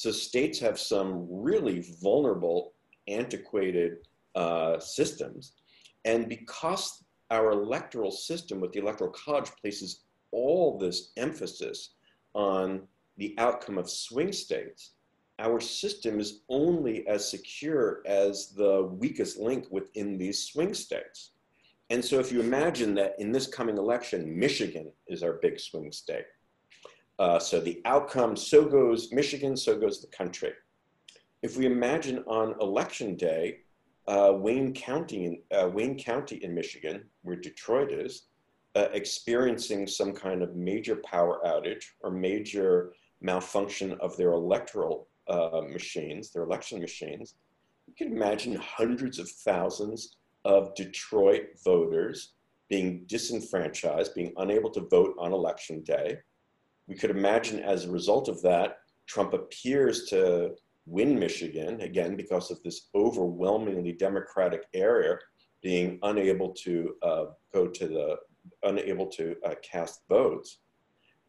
So 0.00 0.10
states 0.10 0.58
have 0.60 0.80
some 0.80 1.26
really 1.28 1.84
vulnerable, 2.00 2.72
antiquated 3.06 3.98
uh, 4.34 4.78
systems. 4.80 5.52
And 6.06 6.26
because 6.26 7.04
our 7.30 7.50
electoral 7.50 8.10
system 8.10 8.62
with 8.62 8.72
the 8.72 8.78
Electoral 8.80 9.10
College 9.10 9.50
places 9.60 10.04
all 10.32 10.78
this 10.78 11.12
emphasis 11.18 11.96
on 12.32 12.88
the 13.18 13.34
outcome 13.36 13.76
of 13.76 13.90
swing 13.90 14.32
states, 14.32 14.92
our 15.38 15.60
system 15.60 16.18
is 16.18 16.44
only 16.48 17.06
as 17.06 17.30
secure 17.30 18.00
as 18.06 18.54
the 18.56 18.84
weakest 18.84 19.38
link 19.38 19.66
within 19.70 20.16
these 20.16 20.44
swing 20.44 20.72
states. 20.72 21.32
And 21.90 22.02
so 22.02 22.18
if 22.18 22.32
you 22.32 22.40
imagine 22.40 22.94
that 22.94 23.16
in 23.18 23.32
this 23.32 23.46
coming 23.46 23.76
election, 23.76 24.38
Michigan 24.38 24.92
is 25.08 25.22
our 25.22 25.34
big 25.42 25.60
swing 25.60 25.92
state. 25.92 26.24
Uh, 27.20 27.38
so 27.38 27.60
the 27.60 27.82
outcome, 27.84 28.34
so 28.34 28.64
goes 28.64 29.12
Michigan, 29.12 29.54
so 29.54 29.78
goes 29.78 30.00
the 30.00 30.06
country. 30.06 30.52
If 31.42 31.58
we 31.58 31.66
imagine 31.66 32.24
on 32.26 32.54
election 32.62 33.14
day, 33.14 33.58
uh, 34.08 34.32
Wayne 34.34 34.72
County, 34.72 35.42
uh, 35.52 35.68
Wayne 35.68 35.98
County 35.98 36.36
in 36.42 36.54
Michigan, 36.54 37.04
where 37.20 37.36
Detroit 37.36 37.92
is, 37.92 38.22
uh, 38.74 38.88
experiencing 38.94 39.86
some 39.86 40.14
kind 40.14 40.42
of 40.42 40.56
major 40.56 40.96
power 40.96 41.40
outage 41.44 41.84
or 42.02 42.10
major 42.10 42.94
malfunction 43.20 43.92
of 44.00 44.16
their 44.16 44.32
electoral 44.32 45.06
uh, 45.28 45.60
machines, 45.70 46.30
their 46.30 46.44
election 46.44 46.80
machines, 46.80 47.34
you 47.86 47.94
can 47.94 48.16
imagine 48.16 48.54
hundreds 48.54 49.18
of 49.18 49.28
thousands 49.28 50.16
of 50.46 50.74
Detroit 50.74 51.48
voters 51.62 52.32
being 52.70 53.04
disenfranchised, 53.06 54.14
being 54.14 54.32
unable 54.38 54.70
to 54.70 54.88
vote 54.88 55.14
on 55.18 55.34
election 55.34 55.82
day. 55.82 56.16
We 56.90 56.96
could 56.96 57.10
imagine 57.10 57.60
as 57.60 57.84
a 57.84 57.90
result 57.90 58.28
of 58.28 58.42
that, 58.42 58.78
Trump 59.06 59.32
appears 59.32 60.06
to 60.06 60.56
win 60.86 61.16
Michigan, 61.20 61.82
again, 61.82 62.16
because 62.16 62.50
of 62.50 62.60
this 62.64 62.88
overwhelmingly 62.96 63.92
Democratic 63.92 64.64
area 64.74 65.16
being 65.62 66.00
unable 66.02 66.48
to 66.64 66.96
uh, 67.04 67.24
go 67.54 67.68
to 67.68 67.86
the, 67.86 68.16
unable 68.64 69.06
to 69.06 69.36
uh, 69.46 69.54
cast 69.62 70.02
votes. 70.08 70.58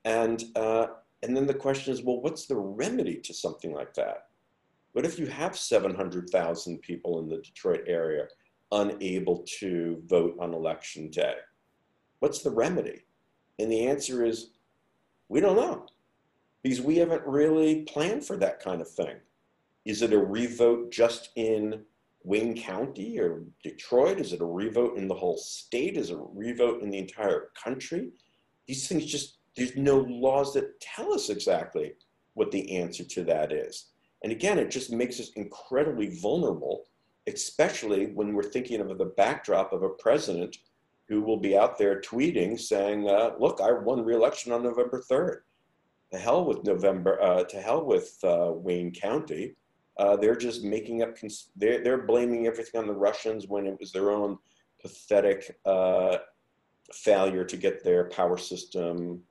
And 0.04 0.44
uh, 0.56 0.88
and 1.22 1.38
then 1.38 1.46
the 1.46 1.54
question 1.54 1.94
is, 1.94 2.02
well, 2.02 2.20
what's 2.22 2.48
the 2.48 2.58
remedy 2.58 3.18
to 3.18 3.32
something 3.32 3.72
like 3.72 3.94
that? 3.94 4.30
What 4.94 5.06
if 5.06 5.20
you 5.20 5.28
have 5.28 5.56
700,000 5.56 6.82
people 6.82 7.20
in 7.20 7.30
the 7.30 7.38
Detroit 7.38 7.84
area 7.86 8.26
unable 8.72 9.46
to 9.60 10.02
vote 10.08 10.36
on 10.40 10.56
election 10.56 11.12
day? 11.12 11.36
What's 12.18 12.42
the 12.42 12.50
remedy? 12.50 13.04
And 13.60 13.72
the 13.72 13.86
answer 13.86 14.26
is, 14.26 14.54
we 15.32 15.40
don't 15.40 15.56
know 15.56 15.86
because 16.62 16.82
we 16.82 16.98
haven't 16.98 17.26
really 17.26 17.84
planned 17.84 18.26
for 18.26 18.36
that 18.36 18.60
kind 18.60 18.82
of 18.82 18.90
thing. 18.90 19.16
Is 19.86 20.02
it 20.02 20.12
a 20.12 20.18
revote 20.18 20.92
just 20.92 21.30
in 21.38 21.86
Wayne 22.26 22.62
County 22.62 23.18
or 23.18 23.44
Detroit? 23.64 24.20
Is 24.20 24.34
it 24.34 24.42
a 24.42 24.46
revote 24.46 24.98
in 24.98 25.08
the 25.08 25.16
whole 25.16 25.38
state? 25.38 25.96
Is 25.96 26.10
it 26.10 26.18
a 26.18 26.28
revote 26.34 26.84
in 26.84 26.90
the 26.90 26.98
entire 26.98 27.50
country? 27.64 28.12
These 28.68 28.90
things 28.90 29.06
just 29.06 29.38
there's 29.56 29.76
no 29.78 30.00
laws 30.00 30.54
that 30.54 30.80
tell 30.82 31.14
us 31.14 31.30
exactly 31.30 31.94
what 32.34 32.52
the 32.52 32.78
answer 32.78 33.06
to 33.06 33.24
that 33.24 33.54
is. 33.54 33.88
And 34.24 34.34
again, 34.34 34.60
it 34.60 34.70
just 34.70 34.92
makes 34.92 35.20
us 35.22 35.32
incredibly 35.38 36.20
vulnerable, 36.20 36.84
especially 37.28 38.08
when 38.08 38.34
we're 38.34 38.44
thinking 38.44 38.82
of 38.82 38.98
the 38.98 39.14
backdrop 39.18 39.72
of 39.72 39.84
a 39.84 39.90
president 39.90 40.58
who 41.12 41.22
will 41.22 41.38
be 41.38 41.58
out 41.58 41.78
there 41.78 42.00
tweeting 42.00 42.58
saying, 42.58 43.10
uh, 43.10 43.32
look, 43.38 43.60
I 43.60 43.72
won 43.74 44.06
re-election 44.06 44.54
on 44.54 44.64
November 44.64 45.04
3rd. 45.12 45.40
To 46.14 46.18
hell 46.18 46.46
with 46.46 46.64
November, 46.64 47.22
uh, 47.22 47.44
to 47.44 47.62
hell 47.62 47.84
with 47.86 48.18
uh, 48.24 48.52
Wayne 48.54 48.94
County. 48.94 49.56
Uh, 49.98 50.16
they're 50.16 50.38
just 50.38 50.64
making 50.64 51.04
up, 51.04 51.18
cons- 51.20 51.50
they're, 51.58 51.84
they're 51.84 52.06
blaming 52.06 52.48
everything 52.48 52.80
on 52.80 52.88
the 52.88 52.94
Russians 52.94 53.48
when 53.48 53.68
it 53.68 53.78
was 53.78 53.92
their 53.92 54.10
own 54.12 54.38
pathetic 54.82 55.60
uh, 55.66 56.18
failure 56.94 57.44
to 57.44 57.58
get 57.58 57.84
their 57.84 58.06
power 58.06 58.38
system 58.38 59.22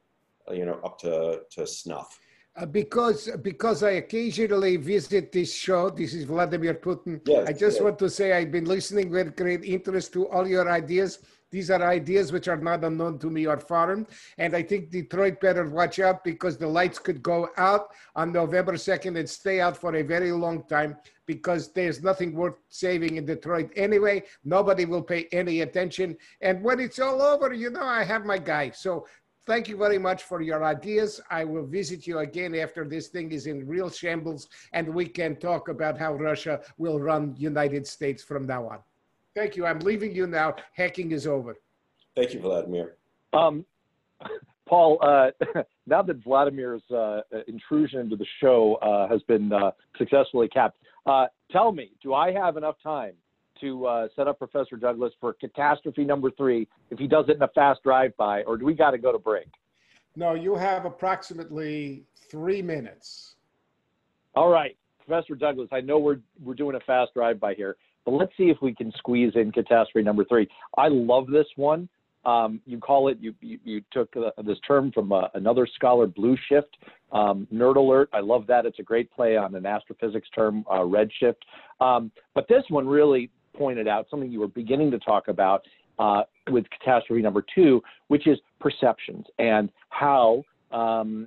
you 0.52 0.66
know, 0.66 0.80
up 0.84 0.98
to, 0.98 1.42
to 1.50 1.66
snuff? 1.66 2.18
Uh, 2.56 2.66
because 2.66 3.30
because 3.42 3.82
I 3.84 3.92
occasionally 4.02 4.76
visit 4.76 5.30
this 5.30 5.54
show. 5.54 5.88
This 5.88 6.14
is 6.14 6.24
Vladimir 6.24 6.74
Putin. 6.74 7.20
Yes, 7.24 7.48
I 7.48 7.52
just 7.52 7.76
yes. 7.76 7.82
want 7.82 7.98
to 8.00 8.10
say 8.10 8.32
I've 8.32 8.50
been 8.50 8.64
listening 8.64 9.08
with 9.10 9.36
great 9.36 9.64
interest 9.64 10.12
to 10.14 10.28
all 10.28 10.46
your 10.46 10.68
ideas. 10.68 11.20
These 11.50 11.70
are 11.70 11.82
ideas 11.82 12.32
which 12.32 12.48
are 12.48 12.56
not 12.56 12.84
unknown 12.84 13.18
to 13.20 13.30
me 13.30 13.46
or 13.46 13.58
foreign. 13.58 14.06
And 14.38 14.54
I 14.54 14.62
think 14.62 14.90
Detroit 14.90 15.40
better 15.40 15.68
watch 15.68 15.98
out 15.98 16.22
because 16.22 16.56
the 16.56 16.66
lights 16.66 16.98
could 16.98 17.22
go 17.22 17.48
out 17.56 17.92
on 18.14 18.32
November 18.32 18.74
2nd 18.74 19.18
and 19.18 19.28
stay 19.28 19.60
out 19.60 19.76
for 19.76 19.96
a 19.96 20.02
very 20.02 20.32
long 20.32 20.62
time 20.64 20.96
because 21.26 21.72
there's 21.72 22.02
nothing 22.02 22.34
worth 22.34 22.56
saving 22.68 23.16
in 23.16 23.24
Detroit 23.24 23.70
anyway. 23.76 24.22
Nobody 24.44 24.84
will 24.84 25.02
pay 25.02 25.28
any 25.32 25.60
attention. 25.60 26.16
And 26.40 26.62
when 26.62 26.80
it's 26.80 26.98
all 26.98 27.22
over, 27.22 27.52
you 27.52 27.70
know, 27.70 27.84
I 27.84 28.04
have 28.04 28.24
my 28.24 28.38
guy. 28.38 28.70
So 28.70 29.06
thank 29.46 29.68
you 29.68 29.76
very 29.76 29.98
much 29.98 30.24
for 30.24 30.40
your 30.40 30.64
ideas. 30.64 31.20
I 31.30 31.44
will 31.44 31.66
visit 31.66 32.06
you 32.06 32.18
again 32.18 32.54
after 32.54 32.84
this 32.84 33.08
thing 33.08 33.32
is 33.32 33.46
in 33.46 33.66
real 33.66 33.90
shambles 33.90 34.48
and 34.72 34.94
we 34.94 35.06
can 35.06 35.36
talk 35.36 35.68
about 35.68 35.98
how 35.98 36.14
Russia 36.14 36.60
will 36.78 37.00
run 37.00 37.34
United 37.36 37.86
States 37.86 38.22
from 38.22 38.46
now 38.46 38.68
on. 38.68 38.78
Thank 39.34 39.56
you. 39.56 39.66
I'm 39.66 39.78
leaving 39.80 40.14
you 40.14 40.26
now. 40.26 40.54
Hacking 40.72 41.12
is 41.12 41.26
over. 41.26 41.56
Thank 42.16 42.34
you, 42.34 42.40
Vladimir. 42.40 42.96
Um, 43.32 43.64
Paul, 44.68 44.98
uh, 45.02 45.30
now 45.86 46.02
that 46.02 46.22
Vladimir's 46.22 46.82
uh, 46.90 47.20
intrusion 47.46 48.00
into 48.00 48.16
the 48.16 48.26
show 48.40 48.76
uh, 48.76 49.08
has 49.08 49.22
been 49.22 49.52
uh, 49.52 49.70
successfully 49.98 50.48
capped, 50.48 50.78
uh, 51.06 51.26
tell 51.50 51.72
me, 51.72 51.90
do 52.02 52.14
I 52.14 52.32
have 52.32 52.56
enough 52.56 52.76
time 52.82 53.14
to 53.60 53.86
uh, 53.86 54.08
set 54.16 54.26
up 54.26 54.38
Professor 54.38 54.76
Douglas 54.76 55.12
for 55.20 55.34
catastrophe 55.34 56.04
number 56.04 56.30
three 56.30 56.66
if 56.90 56.98
he 56.98 57.06
does 57.06 57.26
it 57.28 57.36
in 57.36 57.42
a 57.42 57.48
fast 57.48 57.82
drive 57.82 58.16
by, 58.16 58.42
or 58.44 58.56
do 58.56 58.64
we 58.64 58.74
got 58.74 58.92
to 58.92 58.98
go 58.98 59.12
to 59.12 59.18
break? 59.18 59.48
No, 60.16 60.34
you 60.34 60.54
have 60.54 60.86
approximately 60.86 62.04
three 62.30 62.62
minutes. 62.62 63.36
All 64.34 64.48
right, 64.48 64.76
Professor 65.04 65.34
Douglas, 65.34 65.68
I 65.72 65.80
know 65.80 65.98
we're 65.98 66.20
we're 66.42 66.54
doing 66.54 66.76
a 66.76 66.80
fast 66.80 67.12
drive 67.14 67.40
by 67.40 67.54
here, 67.54 67.76
but 68.04 68.12
let's 68.12 68.32
see 68.36 68.50
if 68.50 68.58
we 68.62 68.74
can 68.74 68.92
squeeze 68.98 69.32
in 69.34 69.52
catastrophe 69.52 70.04
number 70.04 70.24
three. 70.24 70.48
I 70.76 70.88
love 70.88 71.26
this 71.28 71.46
one. 71.56 71.88
Um, 72.24 72.60
you 72.66 72.78
call 72.78 73.08
it, 73.08 73.16
you, 73.20 73.34
you, 73.40 73.58
you 73.64 73.82
took 73.90 74.14
uh, 74.14 74.30
this 74.42 74.58
term 74.66 74.92
from 74.92 75.10
uh, 75.10 75.28
another 75.34 75.66
scholar, 75.66 76.06
blue 76.06 76.36
shift, 76.48 76.76
um, 77.12 77.48
nerd 77.52 77.76
alert. 77.76 78.10
I 78.12 78.20
love 78.20 78.46
that. 78.48 78.66
It's 78.66 78.78
a 78.78 78.82
great 78.82 79.10
play 79.10 79.38
on 79.38 79.54
an 79.54 79.64
astrophysics 79.64 80.28
term, 80.34 80.64
uh, 80.70 80.80
redshift. 80.80 81.36
Um, 81.80 82.10
but 82.34 82.46
this 82.46 82.62
one 82.68 82.86
really 82.86 83.30
pointed 83.56 83.88
out, 83.88 84.06
something 84.10 84.30
you 84.30 84.40
were 84.40 84.48
beginning 84.48 84.90
to 84.90 84.98
talk 84.98 85.28
about 85.28 85.62
uh, 85.98 86.22
with 86.50 86.64
catastrophe 86.70 87.22
number 87.22 87.44
two, 87.54 87.82
which 88.08 88.26
is 88.26 88.38
perceptions 88.60 89.24
and 89.38 89.70
how 89.88 90.42
um, 90.72 91.26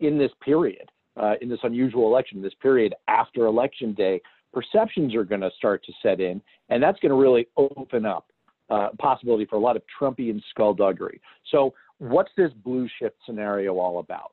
in 0.00 0.18
this 0.18 0.30
period, 0.42 0.90
uh, 1.16 1.34
in 1.40 1.48
this 1.48 1.60
unusual 1.62 2.06
election, 2.06 2.40
this 2.40 2.54
period 2.60 2.94
after 3.08 3.46
election 3.46 3.92
day, 3.92 4.20
perceptions 4.52 5.14
are 5.14 5.24
going 5.24 5.40
to 5.40 5.50
start 5.56 5.84
to 5.84 5.92
set 6.02 6.20
in, 6.20 6.40
and 6.68 6.82
that's 6.82 6.98
going 7.00 7.10
to 7.10 7.16
really 7.16 7.48
open 7.56 8.06
up 8.06 8.30
uh, 8.70 8.88
possibility 8.98 9.44
for 9.44 9.56
a 9.56 9.60
lot 9.60 9.76
of 9.76 9.82
Trumpian 10.00 10.40
skullduggery. 10.50 11.20
So, 11.50 11.74
what's 11.98 12.30
this 12.36 12.52
blue 12.64 12.88
shift 12.98 13.16
scenario 13.26 13.78
all 13.78 13.98
about? 13.98 14.32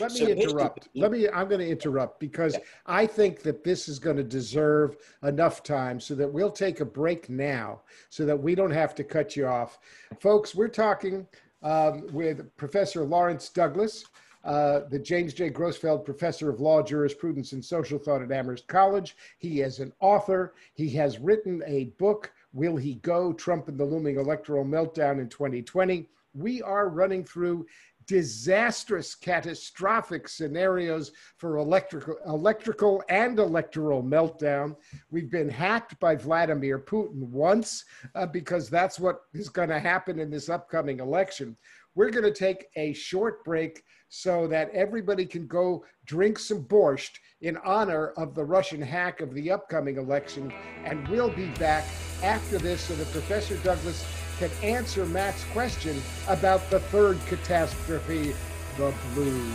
Let 0.00 0.12
me 0.12 0.18
So 0.20 0.26
interrupt. 0.28 0.88
Let 0.94 1.10
me, 1.10 1.28
I'm 1.28 1.48
going 1.48 1.60
to 1.60 1.68
interrupt 1.68 2.20
because 2.20 2.56
I 2.86 3.06
think 3.06 3.42
that 3.42 3.64
this 3.64 3.88
is 3.88 3.98
going 3.98 4.16
to 4.16 4.22
deserve 4.22 4.96
enough 5.22 5.62
time 5.62 5.98
so 5.98 6.14
that 6.14 6.32
we'll 6.32 6.52
take 6.52 6.80
a 6.80 6.84
break 6.84 7.28
now 7.28 7.80
so 8.08 8.24
that 8.24 8.40
we 8.40 8.54
don't 8.54 8.70
have 8.70 8.94
to 8.96 9.04
cut 9.04 9.36
you 9.36 9.46
off. 9.46 9.78
Folks, 10.20 10.54
we're 10.54 10.68
talking 10.68 11.26
um, 11.62 12.06
with 12.12 12.54
Professor 12.56 13.04
Lawrence 13.04 13.48
Douglas, 13.48 14.04
uh, 14.44 14.80
the 14.90 14.98
James 14.98 15.34
J. 15.34 15.50
Grosfeld 15.50 16.04
Professor 16.04 16.50
of 16.50 16.60
Law, 16.60 16.82
Jurisprudence, 16.82 17.52
and 17.52 17.64
Social 17.64 17.98
Thought 17.98 18.22
at 18.22 18.32
Amherst 18.32 18.66
College. 18.66 19.16
He 19.38 19.60
is 19.60 19.78
an 19.78 19.92
author. 20.00 20.54
He 20.74 20.90
has 20.90 21.18
written 21.18 21.62
a 21.66 21.84
book 21.98 22.32
Will 22.54 22.76
he 22.76 22.96
go? 22.96 23.32
Trump 23.32 23.68
and 23.68 23.78
the 23.78 23.84
looming 23.84 24.18
electoral 24.18 24.64
meltdown 24.64 25.20
in 25.20 25.28
2020. 25.28 26.06
We 26.34 26.60
are 26.60 26.88
running 26.88 27.24
through 27.24 27.66
disastrous, 28.06 29.14
catastrophic 29.14 30.28
scenarios 30.28 31.12
for 31.36 31.56
electrical, 31.56 32.16
electrical 32.26 33.02
and 33.08 33.38
electoral 33.38 34.02
meltdown. 34.02 34.76
We've 35.10 35.30
been 35.30 35.48
hacked 35.48 35.98
by 36.00 36.16
Vladimir 36.16 36.78
Putin 36.78 37.28
once 37.28 37.84
uh, 38.14 38.26
because 38.26 38.68
that's 38.68 38.98
what 38.98 39.22
is 39.32 39.48
going 39.48 39.68
to 39.68 39.78
happen 39.78 40.18
in 40.18 40.30
this 40.30 40.48
upcoming 40.48 41.00
election. 41.00 41.56
We're 41.94 42.10
going 42.10 42.24
to 42.24 42.32
take 42.32 42.68
a 42.76 42.92
short 42.94 43.44
break 43.44 43.82
so 44.08 44.46
that 44.46 44.70
everybody 44.70 45.26
can 45.26 45.46
go 45.46 45.84
drink 46.06 46.38
some 46.38 46.64
borscht 46.64 47.18
in 47.40 47.56
honor 47.58 48.08
of 48.16 48.34
the 48.34 48.44
Russian 48.44 48.80
hack 48.80 49.20
of 49.20 49.34
the 49.34 49.50
upcoming 49.50 49.96
election. 49.96 50.52
And 50.84 51.06
we'll 51.08 51.30
be 51.30 51.48
back 51.52 51.84
after 52.22 52.58
this 52.58 52.82
so 52.82 52.94
that 52.94 53.10
Professor 53.10 53.56
Douglas 53.58 54.04
can 54.38 54.50
answer 54.62 55.04
Matt's 55.06 55.44
question 55.52 56.00
about 56.28 56.68
the 56.70 56.80
third 56.80 57.18
catastrophe, 57.26 58.34
the 58.76 58.92
blue 59.14 59.50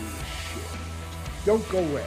shift. 0.54 0.78
Don't 1.46 1.68
go 1.70 1.80
away. 1.80 2.06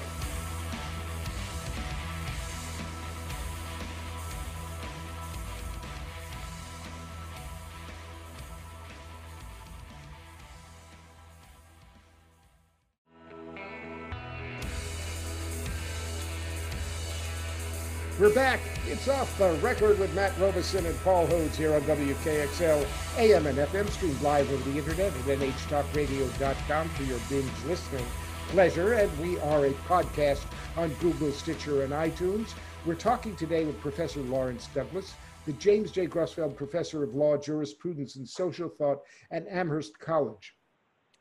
We're 18.20 18.34
back. 18.34 18.60
It's 18.86 19.08
off 19.08 19.38
the 19.38 19.54
record 19.62 19.98
with 19.98 20.14
Matt 20.14 20.38
Robison 20.38 20.84
and 20.84 21.00
Paul 21.00 21.26
Hodes 21.28 21.56
here 21.56 21.72
on 21.72 21.80
WKXL 21.80 22.86
AM 23.16 23.46
and 23.46 23.56
FM, 23.56 23.88
streamed 23.88 24.20
live 24.20 24.52
over 24.52 24.70
the 24.70 24.76
internet 24.76 25.06
at 25.06 25.38
nhtalkradio.com 25.38 26.88
for 26.90 27.02
your 27.04 27.18
binge 27.30 27.50
listening 27.64 28.04
pleasure. 28.48 28.92
And 28.92 29.18
we 29.20 29.38
are 29.38 29.64
a 29.64 29.72
podcast 29.88 30.44
on 30.76 30.90
Google, 31.00 31.32
Stitcher, 31.32 31.82
and 31.82 31.94
iTunes. 31.94 32.52
We're 32.84 32.94
talking 32.94 33.34
today 33.36 33.64
with 33.64 33.80
Professor 33.80 34.20
Lawrence 34.20 34.68
Douglas, 34.74 35.14
the 35.46 35.54
James 35.54 35.90
J. 35.90 36.06
Grosfeld 36.06 36.56
Professor 36.56 37.02
of 37.02 37.14
Law, 37.14 37.38
Jurisprudence, 37.38 38.16
and 38.16 38.28
Social 38.28 38.68
Thought 38.68 38.98
at 39.30 39.48
Amherst 39.48 39.98
College. 39.98 40.54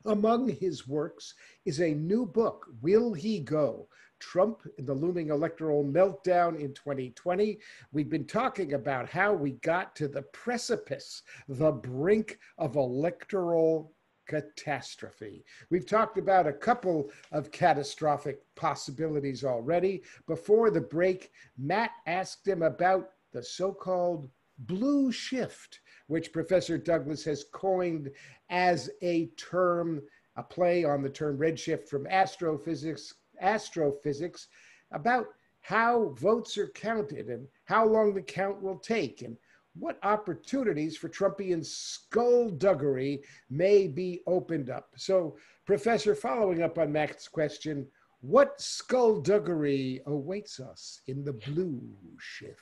Among 0.04 0.48
his 0.48 0.86
works 0.86 1.34
is 1.64 1.80
a 1.80 1.94
new 1.94 2.26
book, 2.26 2.66
Will 2.82 3.14
He 3.14 3.40
Go? 3.40 3.88
Trump 4.20 4.62
and 4.78 4.86
the 4.86 4.94
looming 4.94 5.30
electoral 5.30 5.84
meltdown 5.84 6.58
in 6.58 6.72
2020. 6.74 7.58
We've 7.92 8.08
been 8.08 8.26
talking 8.26 8.74
about 8.74 9.08
how 9.08 9.32
we 9.32 9.52
got 9.52 9.96
to 9.96 10.06
the 10.08 10.22
precipice, 10.22 11.22
the 11.48 11.72
brink 11.72 12.38
of 12.58 12.76
electoral 12.76 13.92
catastrophe. 14.28 15.44
We've 15.70 15.86
talked 15.86 16.16
about 16.16 16.46
a 16.46 16.52
couple 16.52 17.10
of 17.32 17.50
catastrophic 17.50 18.42
possibilities 18.54 19.42
already. 19.42 20.04
Before 20.28 20.70
the 20.70 20.80
break, 20.80 21.32
Matt 21.58 21.90
asked 22.06 22.46
him 22.46 22.62
about 22.62 23.10
the 23.32 23.42
so 23.42 23.72
called 23.72 24.30
blue 24.58 25.10
shift, 25.10 25.80
which 26.06 26.32
Professor 26.32 26.78
Douglas 26.78 27.24
has 27.24 27.46
coined 27.52 28.10
as 28.50 28.90
a 29.02 29.26
term, 29.36 30.00
a 30.36 30.42
play 30.42 30.84
on 30.84 31.02
the 31.02 31.10
term 31.10 31.36
redshift 31.36 31.88
from 31.88 32.06
astrophysics 32.06 33.14
astrophysics 33.40 34.48
about 34.92 35.26
how 35.62 36.14
votes 36.18 36.56
are 36.58 36.68
counted 36.68 37.28
and 37.28 37.46
how 37.64 37.86
long 37.86 38.14
the 38.14 38.22
count 38.22 38.60
will 38.62 38.78
take 38.78 39.22
and 39.22 39.36
what 39.78 39.98
opportunities 40.02 40.96
for 40.96 41.08
Trumpian 41.08 41.64
skullduggery 41.64 43.22
may 43.48 43.86
be 43.86 44.22
opened 44.26 44.68
up. 44.68 44.88
So, 44.96 45.36
Professor, 45.64 46.14
following 46.14 46.62
up 46.62 46.78
on 46.78 46.92
Matt's 46.92 47.28
question, 47.28 47.86
what 48.20 48.60
skullduggery 48.60 50.00
awaits 50.06 50.60
us 50.60 51.00
in 51.06 51.24
the 51.24 51.32
blue 51.32 51.80
shift? 52.18 52.60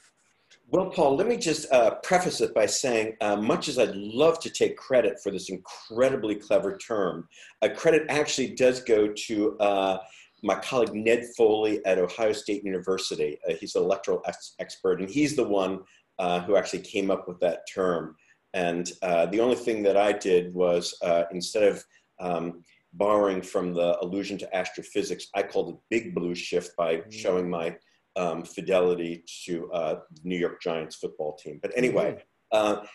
Well, 0.71 0.91
Paul, 0.91 1.17
let 1.17 1.27
me 1.27 1.39
just 1.39 1.71
uh, 1.73 1.95
preface 2.03 2.43
it 2.43 2.55
by 2.55 2.67
saying, 2.67 3.17
uh, 3.23 3.37
much 3.37 3.69
as 3.69 3.79
I'd 3.79 3.97
love 3.97 4.39
to 4.41 4.51
take 4.51 4.77
credit 4.77 5.19
for 5.23 5.31
this 5.31 5.49
incredibly 5.49 6.35
clever 6.35 6.77
term, 6.77 7.27
uh, 7.63 7.71
credit 7.75 8.05
actually 8.11 8.55
does 8.55 8.81
go 8.81 9.09
to 9.09 9.59
uh, 9.59 9.99
my 10.43 10.55
colleague 10.57 10.95
Ned 10.95 11.25
Foley 11.37 11.85
at 11.85 11.99
Ohio 11.99 12.33
State 12.33 12.65
University. 12.65 13.39
Uh, 13.49 13.55
he's 13.55 13.75
an 13.75 13.83
electoral 13.83 14.23
ex 14.27 14.55
expert, 14.59 15.01
and 15.01 15.11
he's 15.11 15.37
the 15.37 15.45
one 15.45 15.81
uh, 16.19 16.41
who 16.41 16.57
actually 16.57 16.81
came 16.81 17.11
up 17.11 17.29
with 17.29 17.39
that 17.41 17.61
term. 17.73 18.17
And 18.55 18.91
uh, 19.03 19.27
the 19.27 19.41
only 19.41 19.57
thing 19.57 19.83
that 19.83 19.97
I 19.97 20.13
did 20.13 20.55
was 20.55 20.97
uh, 21.03 21.25
instead 21.33 21.65
of 21.65 21.85
um, 22.21 22.65
borrowing 22.95 23.43
from 23.43 23.75
the 23.75 23.99
allusion 24.01 24.39
to 24.39 24.57
astrophysics, 24.57 25.29
I 25.35 25.43
called 25.43 25.71
it 25.71 25.77
big 25.91 26.15
blue 26.15 26.35
shift 26.35 26.77
by 26.77 26.97
mm 26.97 27.03
-hmm. 27.03 27.13
showing 27.13 27.51
my 27.51 27.77
um, 28.17 28.45
fidelity 28.45 29.25
to 29.45 29.53
uh, 29.73 29.95
New 30.25 30.39
York 30.39 30.63
Giants 30.63 30.97
football 30.97 31.33
team. 31.43 31.59
But 31.63 31.77
anyway, 31.77 32.11
mm 32.53 32.61
-hmm. 32.61 32.89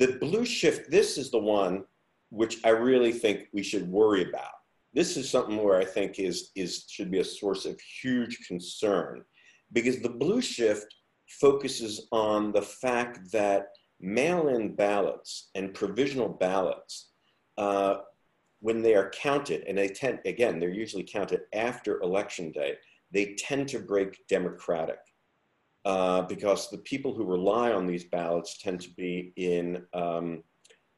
the 0.00 0.18
blue 0.18 0.44
shift, 0.44 0.90
this 0.90 1.16
is 1.16 1.30
the 1.30 1.44
one 1.60 1.84
which 2.30 2.54
I 2.64 2.70
really 2.70 3.12
think 3.12 3.48
we 3.52 3.62
should 3.62 3.86
worry 3.90 4.22
about 4.22 4.59
this 4.92 5.16
is 5.16 5.30
something 5.30 5.62
where 5.62 5.78
I 5.78 5.84
think 5.84 6.18
is, 6.18 6.50
is 6.56 6.84
should 6.88 7.10
be 7.10 7.20
a 7.20 7.24
source 7.24 7.64
of 7.64 7.80
huge 8.02 8.38
concern 8.46 9.22
because 9.72 10.00
the 10.00 10.08
blue 10.08 10.40
shift 10.40 10.94
focuses 11.40 12.08
on 12.10 12.52
the 12.52 12.62
fact 12.62 13.30
that 13.32 13.66
mail-in 14.00 14.74
ballots 14.74 15.50
and 15.54 15.74
provisional 15.74 16.28
ballots, 16.28 17.10
uh, 17.58 17.98
when 18.60 18.82
they 18.82 18.94
are 18.94 19.10
counted, 19.10 19.64
and 19.66 19.78
they 19.78 19.88
tend, 19.88 20.18
again, 20.24 20.58
they're 20.58 20.70
usually 20.70 21.04
counted 21.04 21.40
after 21.54 22.00
election 22.02 22.50
day, 22.50 22.74
they 23.12 23.34
tend 23.34 23.68
to 23.68 23.78
break 23.78 24.18
democratic 24.28 24.98
uh, 25.84 26.22
because 26.22 26.68
the 26.70 26.78
people 26.78 27.14
who 27.14 27.24
rely 27.24 27.72
on 27.72 27.86
these 27.86 28.04
ballots 28.04 28.58
tend 28.58 28.80
to 28.80 28.90
be 28.96 29.32
in, 29.36 29.82
um, 29.94 30.42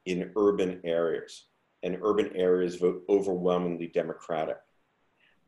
in 0.07 0.31
urban 0.37 0.81
areas 0.85 1.49
and 1.83 1.99
urban 2.03 2.31
areas 2.35 2.77
vote 2.77 3.03
overwhelmingly 3.09 3.89
Democratic. 3.89 4.59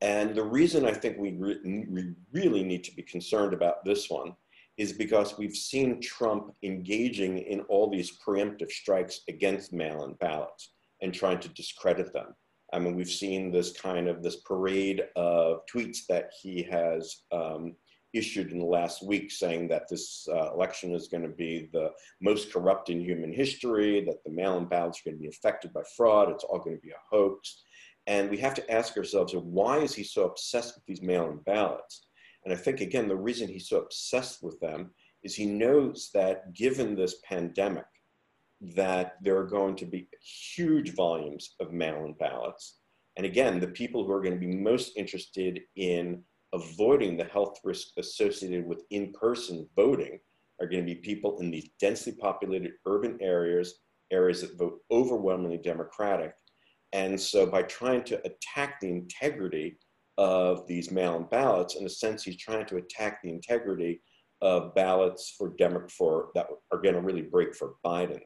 And 0.00 0.34
the 0.34 0.42
reason 0.42 0.84
I 0.84 0.92
think 0.92 1.18
we, 1.18 1.32
re 1.32 1.58
we 1.88 2.14
really 2.32 2.62
need 2.62 2.84
to 2.84 2.94
be 2.94 3.02
concerned 3.02 3.54
about 3.54 3.84
this 3.84 4.10
one 4.10 4.34
is 4.76 4.92
because 4.92 5.38
we've 5.38 5.56
seen 5.56 6.00
Trump 6.00 6.52
engaging 6.62 7.38
in 7.38 7.60
all 7.62 7.88
these 7.88 8.18
preemptive 8.26 8.70
strikes 8.70 9.20
against 9.28 9.72
mail-in 9.72 10.14
ballots 10.14 10.72
and 11.00 11.14
trying 11.14 11.38
to 11.40 11.48
discredit 11.50 12.12
them. 12.12 12.34
I 12.72 12.80
mean, 12.80 12.96
we've 12.96 13.08
seen 13.08 13.52
this 13.52 13.70
kind 13.72 14.08
of 14.08 14.22
this 14.22 14.36
parade 14.36 15.04
of 15.14 15.60
tweets 15.72 16.06
that 16.08 16.32
he 16.42 16.62
has 16.64 17.22
um, 17.30 17.76
issued 18.14 18.53
in 18.53 18.59
the 18.59 18.64
last 18.64 19.03
week 19.03 19.31
saying 19.31 19.68
that 19.68 19.88
this 19.88 20.27
uh, 20.31 20.53
election 20.53 20.94
is 20.94 21.09
going 21.09 21.22
to 21.22 21.29
be 21.29 21.68
the 21.72 21.90
most 22.20 22.53
corrupt 22.53 22.88
in 22.88 23.00
human 23.00 23.33
history, 23.33 24.05
that 24.05 24.22
the 24.24 24.31
mail-in 24.31 24.66
ballots 24.66 25.00
are 25.00 25.11
going 25.11 25.18
to 25.18 25.22
be 25.22 25.29
affected 25.29 25.72
by 25.72 25.83
fraud, 25.96 26.31
it's 26.31 26.44
all 26.44 26.59
going 26.59 26.77
to 26.77 26.83
be 26.83 26.90
a 26.90 27.07
hoax. 27.11 27.62
And 28.07 28.31
we 28.31 28.37
have 28.38 28.55
to 28.55 28.70
ask 28.70 28.96
ourselves, 28.96 29.35
why 29.35 29.79
is 29.79 29.94
he 29.94 30.05
so 30.05 30.24
obsessed 30.24 30.74
with 30.74 30.85
these 30.87 31.03
mail-in 31.03 31.38
ballots? 31.38 32.07
And 32.44 32.53
I 32.53 32.57
think, 32.57 32.81
again, 32.81 33.09
the 33.09 33.16
reason 33.16 33.48
he's 33.48 33.68
so 33.68 33.79
obsessed 33.79 34.42
with 34.42 34.61
them 34.61 34.90
is 35.22 35.35
he 35.35 35.46
knows 35.46 36.11
that 36.14 36.53
given 36.55 36.94
this 36.94 37.16
pandemic, 37.24 37.87
that 38.61 39.16
there 39.22 39.37
are 39.38 39.46
going 39.46 39.77
to 39.77 39.87
be 39.87 40.09
huge 40.55 40.94
volumes 40.94 41.55
of 41.61 41.72
mail-in 41.72 42.12
ballots. 42.14 42.79
And 43.16 43.27
again, 43.27 43.61
the 43.61 43.68
people 43.68 44.05
who 44.05 44.12
are 44.12 44.22
going 44.22 44.35
to 44.35 44.46
be 44.46 44.55
most 44.55 44.92
interested 44.96 45.61
in 45.77 46.22
avoiding 46.54 47.16
the 47.16 47.24
health 47.24 47.58
risk 47.64 47.88
associated 47.98 48.66
with 48.66 48.84
in-person 48.90 49.68
voting 49.76 50.18
are 50.60 50.68
going 50.68 50.86
to 50.86 50.94
be 50.94 51.00
people 51.00 51.40
in 51.40 51.50
these 51.50 51.68
densely 51.81 52.12
populated 52.12 52.72
urban 52.87 53.18
areas, 53.20 53.81
areas 54.12 54.40
that 54.40 54.56
vote 54.56 54.79
overwhelmingly 54.90 55.58
Democratic. 55.58 56.33
And 56.92 57.20
so 57.20 57.44
by 57.44 57.62
trying 57.62 58.04
to 58.04 58.20
attack 58.24 58.81
the 58.81 58.88
integrity 58.88 59.79
of 60.16 60.66
these 60.68 60.92
mail-in 60.92 61.24
ballots, 61.24 61.74
in 61.74 61.85
a 61.85 61.88
sense, 61.88 62.22
he's 62.22 62.37
trying 62.37 62.66
to 62.66 62.76
attack 62.76 63.20
the 63.20 63.31
integrity 63.31 64.00
of 64.40 64.74
ballots 64.76 65.35
for 65.37 65.54
Demo 65.58 65.88
for 65.88 66.29
that 66.37 66.46
are 66.70 66.81
going 66.81 66.94
to 66.94 67.00
really 67.00 67.22
break 67.22 67.54
for 67.56 67.74
Biden. 67.85 68.20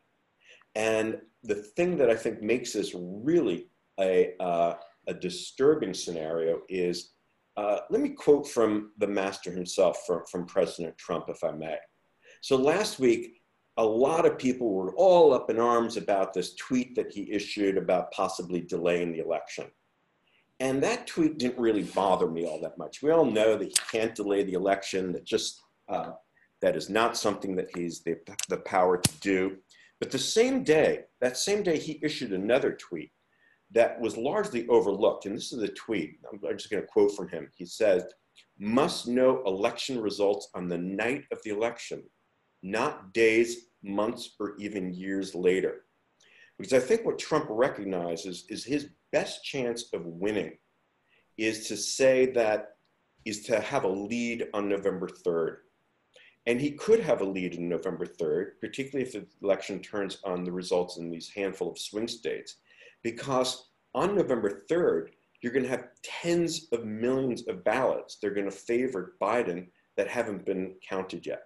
And 0.74 1.18
the 1.42 1.54
thing 1.54 1.96
that 1.96 2.10
I 2.10 2.14
think 2.16 2.42
makes 2.42 2.74
this 2.74 2.94
really 2.94 3.70
a, 3.98 4.34
uh, 4.38 4.74
a 5.06 5.14
disturbing 5.14 5.94
scenario 5.94 6.60
is 6.68 7.14
uh, 7.58 7.80
let 7.90 8.00
me 8.00 8.10
quote 8.10 8.46
from 8.46 8.70
the 9.02 9.10
master 9.20 9.50
himself, 9.50 9.94
from, 10.06 10.20
from 10.30 10.46
President 10.46 10.96
Trump, 10.96 11.24
if 11.28 11.42
I 11.42 11.50
may. 11.50 11.78
So 12.40 12.54
last 12.56 12.92
week, 13.06 13.22
a 13.78 13.84
lot 13.84 14.24
of 14.28 14.38
people 14.38 14.68
were 14.78 14.94
all 14.94 15.26
up 15.38 15.50
in 15.50 15.58
arms 15.58 15.96
about 15.96 16.28
this 16.32 16.54
tweet 16.54 16.94
that 16.96 17.10
he 17.10 17.32
issued 17.38 17.76
about 17.76 18.12
possibly 18.12 18.60
delaying 18.60 19.10
the 19.12 19.24
election. 19.28 19.66
And 20.60 20.80
that 20.82 21.06
tweet 21.12 21.38
didn't 21.38 21.58
really 21.66 21.86
bother 22.02 22.28
me 22.28 22.46
all 22.46 22.60
that 22.60 22.78
much. 22.78 23.02
We 23.02 23.10
all 23.10 23.24
know 23.38 23.50
that 23.56 23.68
he 23.72 23.76
can't 23.90 24.14
delay 24.14 24.44
the 24.44 24.58
election, 24.62 25.12
that 25.14 25.24
just 25.24 25.60
uh, 25.88 26.12
That 26.60 26.76
is 26.76 26.88
not 26.88 27.16
something 27.16 27.56
that 27.56 27.70
he's 27.76 28.02
the, 28.02 28.16
the 28.48 28.58
power 28.58 28.98
to 28.98 29.20
do. 29.20 29.56
But 30.00 30.10
the 30.10 30.18
same 30.18 30.64
day, 30.64 30.92
that 31.20 31.36
same 31.36 31.62
day, 31.62 31.78
he 31.78 32.00
issued 32.02 32.32
another 32.32 32.72
tweet 32.72 33.10
that 33.72 34.00
was 34.00 34.16
largely 34.16 34.66
overlooked. 34.68 35.26
And 35.26 35.36
this 35.36 35.52
is 35.52 35.60
the 35.60 35.68
tweet. 35.68 36.18
I'm 36.32 36.40
just 36.56 36.70
going 36.70 36.82
to 36.82 36.88
quote 36.88 37.14
from 37.14 37.28
him. 37.28 37.50
He 37.54 37.66
says, 37.66 38.04
must 38.58 39.06
know 39.06 39.42
election 39.44 40.00
results 40.00 40.48
on 40.54 40.68
the 40.68 40.78
night 40.78 41.24
of 41.32 41.42
the 41.42 41.50
election, 41.50 42.02
not 42.62 43.12
days, 43.12 43.66
months, 43.82 44.34
or 44.40 44.56
even 44.58 44.92
years 44.92 45.34
later. 45.34 45.84
Because 46.58 46.72
I 46.72 46.80
think 46.80 47.04
what 47.04 47.18
Trump 47.18 47.46
recognizes 47.48 48.44
is 48.48 48.64
his 48.64 48.88
best 49.12 49.44
chance 49.44 49.92
of 49.92 50.04
winning 50.06 50.58
is 51.36 51.68
to 51.68 51.76
say 51.76 52.26
that 52.32 52.70
is 53.24 53.42
to 53.44 53.60
have 53.60 53.84
a 53.84 53.88
lead 53.88 54.48
on 54.54 54.68
November 54.68 55.08
3rd. 55.08 55.58
And 56.46 56.60
he 56.60 56.72
could 56.72 57.00
have 57.00 57.20
a 57.20 57.24
lead 57.24 57.54
in 57.54 57.68
November 57.68 58.06
3rd, 58.06 58.52
particularly 58.60 59.06
if 59.06 59.12
the 59.12 59.26
election 59.42 59.80
turns 59.80 60.18
on 60.24 60.44
the 60.44 60.52
results 60.52 60.96
in 60.96 61.10
these 61.10 61.28
handful 61.28 61.70
of 61.70 61.78
swing 61.78 62.08
states, 62.08 62.56
because 63.02 63.70
on 63.94 64.14
November 64.14 64.64
3rd, 64.70 65.08
you're 65.40 65.52
going 65.52 65.64
to 65.64 65.70
have 65.70 65.88
tens 66.02 66.68
of 66.72 66.84
millions 66.84 67.46
of 67.48 67.64
ballots. 67.64 68.18
They're 68.20 68.34
going 68.34 68.50
to 68.50 68.56
favor 68.56 69.14
Biden 69.20 69.68
that 69.96 70.08
haven't 70.08 70.44
been 70.44 70.74
counted 70.88 71.26
yet. 71.26 71.42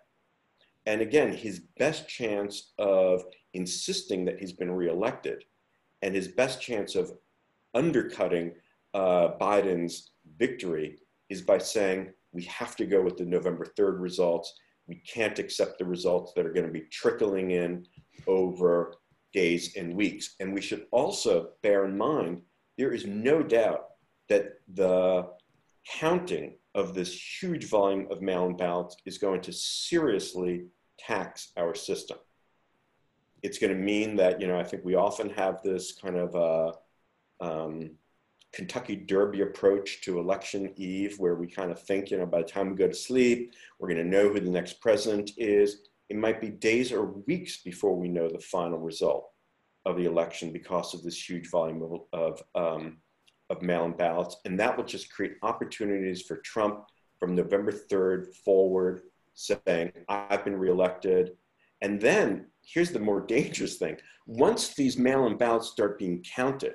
And 0.86 1.00
again, 1.00 1.32
his 1.32 1.60
best 1.78 2.08
chance 2.08 2.72
of 2.78 3.22
insisting 3.54 4.24
that 4.24 4.40
he's 4.40 4.52
been 4.52 4.70
reelected 4.70 5.44
and 6.02 6.14
his 6.14 6.28
best 6.28 6.60
chance 6.60 6.94
of 6.94 7.12
undercutting 7.74 8.52
uh, 8.94 9.28
Biden's 9.40 10.10
victory 10.36 10.98
is 11.28 11.40
by 11.40 11.58
saying 11.58 12.10
we 12.32 12.42
have 12.44 12.76
to 12.76 12.86
go 12.86 13.00
with 13.00 13.16
the 13.16 13.24
November 13.24 13.66
3rd 13.78 14.00
results. 14.00 14.52
We 14.86 14.96
can't 14.96 15.38
accept 15.38 15.78
the 15.78 15.84
results 15.84 16.32
that 16.34 16.44
are 16.44 16.52
going 16.52 16.66
to 16.66 16.72
be 16.72 16.86
trickling 16.90 17.52
in 17.52 17.86
over 18.26 18.94
days 19.32 19.76
and 19.76 19.96
weeks. 19.96 20.34
And 20.40 20.52
we 20.52 20.60
should 20.60 20.86
also 20.90 21.50
bear 21.62 21.84
in 21.84 21.96
mind 21.96 22.42
there 22.78 22.92
is 22.92 23.06
no 23.06 23.42
doubt 23.42 23.86
that 24.28 24.54
the 24.74 25.28
counting 25.86 26.54
of 26.74 26.94
this 26.94 27.12
huge 27.40 27.68
volume 27.68 28.06
of 28.10 28.22
mail-in 28.22 28.56
ballots 28.56 28.96
is 29.04 29.18
going 29.18 29.40
to 29.42 29.52
seriously 29.52 30.64
tax 30.98 31.52
our 31.56 31.74
system. 31.74 32.18
It's 33.42 33.58
going 33.58 33.72
to 33.72 33.78
mean 33.78 34.16
that, 34.16 34.40
you 34.40 34.46
know, 34.46 34.58
I 34.58 34.64
think 34.64 34.84
we 34.84 34.94
often 34.94 35.28
have 35.30 35.62
this 35.62 35.92
kind 35.92 36.16
of 36.16 36.34
uh, 36.36 36.72
um, 37.44 37.90
Kentucky 38.52 38.96
Derby 38.96 39.40
approach 39.40 40.02
to 40.02 40.18
election 40.18 40.72
eve, 40.76 41.18
where 41.18 41.34
we 41.34 41.46
kind 41.46 41.72
of 41.72 41.82
think, 41.82 42.10
you 42.10 42.18
know, 42.18 42.26
by 42.26 42.42
the 42.42 42.48
time 42.48 42.70
we 42.70 42.76
go 42.76 42.86
to 42.86 42.94
sleep, 42.94 43.52
we're 43.78 43.88
going 43.88 44.02
to 44.02 44.16
know 44.16 44.28
who 44.28 44.40
the 44.40 44.50
next 44.50 44.80
president 44.80 45.32
is. 45.36 45.88
It 46.12 46.18
might 46.18 46.42
be 46.42 46.50
days 46.50 46.92
or 46.92 47.06
weeks 47.26 47.62
before 47.62 47.96
we 47.96 48.06
know 48.06 48.28
the 48.28 48.38
final 48.38 48.78
result 48.78 49.30
of 49.86 49.96
the 49.96 50.04
election 50.04 50.52
because 50.52 50.92
of 50.92 51.02
this 51.02 51.26
huge 51.26 51.48
volume 51.48 52.00
of, 52.12 52.42
um, 52.54 52.98
of 53.48 53.62
mail-in 53.62 53.92
ballots. 53.92 54.36
And 54.44 54.60
that 54.60 54.76
will 54.76 54.84
just 54.84 55.10
create 55.10 55.36
opportunities 55.42 56.20
for 56.20 56.36
Trump 56.44 56.84
from 57.18 57.34
November 57.34 57.72
3rd 57.72 58.26
forward, 58.44 59.04
saying, 59.32 59.90
I've 60.06 60.44
been 60.44 60.58
reelected. 60.58 61.30
And 61.80 61.98
then 61.98 62.48
here's 62.62 62.90
the 62.90 63.00
more 63.00 63.22
dangerous 63.26 63.78
thing. 63.78 63.96
Once 64.26 64.74
these 64.74 64.98
mail-in 64.98 65.38
ballots 65.38 65.68
start 65.68 65.98
being 65.98 66.22
counted, 66.22 66.74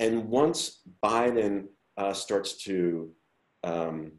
and 0.00 0.26
once 0.26 0.80
Biden 1.04 1.66
uh, 1.98 2.14
starts 2.14 2.56
to, 2.64 3.10
um, 3.62 4.12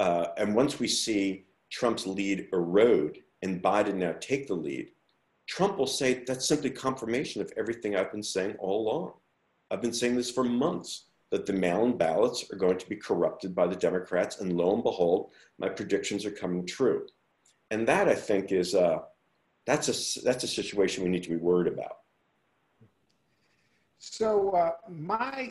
uh, 0.00 0.26
and 0.36 0.52
once 0.52 0.80
we 0.80 0.88
see 0.88 1.44
Trump's 1.70 2.08
lead 2.08 2.48
erode 2.52 3.18
and 3.42 3.62
Biden 3.62 3.94
now 3.94 4.14
take 4.20 4.46
the 4.46 4.54
lead, 4.54 4.90
Trump 5.46 5.78
will 5.78 5.86
say 5.86 6.24
that's 6.26 6.48
simply 6.48 6.70
confirmation 6.70 7.40
of 7.40 7.52
everything 7.56 7.94
I've 7.94 8.12
been 8.12 8.22
saying 8.22 8.56
all 8.58 8.88
along. 8.88 9.12
I've 9.70 9.82
been 9.82 9.92
saying 9.92 10.16
this 10.16 10.30
for 10.30 10.44
months 10.44 11.06
that 11.30 11.46
the 11.46 11.52
mail 11.52 11.84
in 11.84 11.96
ballots 11.96 12.44
are 12.52 12.56
going 12.56 12.78
to 12.78 12.88
be 12.88 12.96
corrupted 12.96 13.54
by 13.54 13.66
the 13.66 13.76
Democrats, 13.76 14.40
and 14.40 14.56
lo 14.56 14.74
and 14.74 14.82
behold, 14.82 15.30
my 15.58 15.68
predictions 15.68 16.24
are 16.24 16.30
coming 16.30 16.66
true. 16.66 17.06
And 17.70 17.86
that 17.88 18.08
I 18.08 18.14
think 18.14 18.52
is 18.52 18.74
uh, 18.74 18.98
that's 19.66 19.88
a 19.88 20.22
that's 20.22 20.44
a 20.44 20.48
situation 20.48 21.02
we 21.02 21.10
need 21.10 21.24
to 21.24 21.30
be 21.30 21.36
worried 21.36 21.72
about. 21.72 21.98
So 23.98 24.50
uh, 24.50 24.72
my 24.88 25.50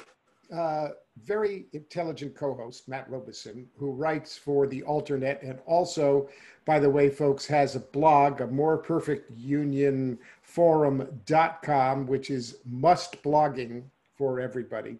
uh, 0.53 0.89
very 1.23 1.67
intelligent 1.73 2.35
co-host 2.35 2.87
Matt 2.87 3.09
Robison, 3.09 3.67
who 3.77 3.91
writes 3.91 4.37
for 4.37 4.67
the 4.67 4.81
Alternet 4.81 5.41
and 5.47 5.59
also, 5.65 6.29
by 6.65 6.79
the 6.79 6.89
way, 6.89 7.09
folks, 7.09 7.45
has 7.47 7.75
a 7.75 7.79
blog, 7.79 8.41
a 8.41 8.47
more 8.47 8.77
perfect 8.77 9.31
union 9.31 10.17
forum.com, 10.41 12.07
which 12.07 12.29
is 12.29 12.57
must 12.65 13.21
blogging 13.23 13.83
for 14.17 14.39
everybody. 14.39 14.97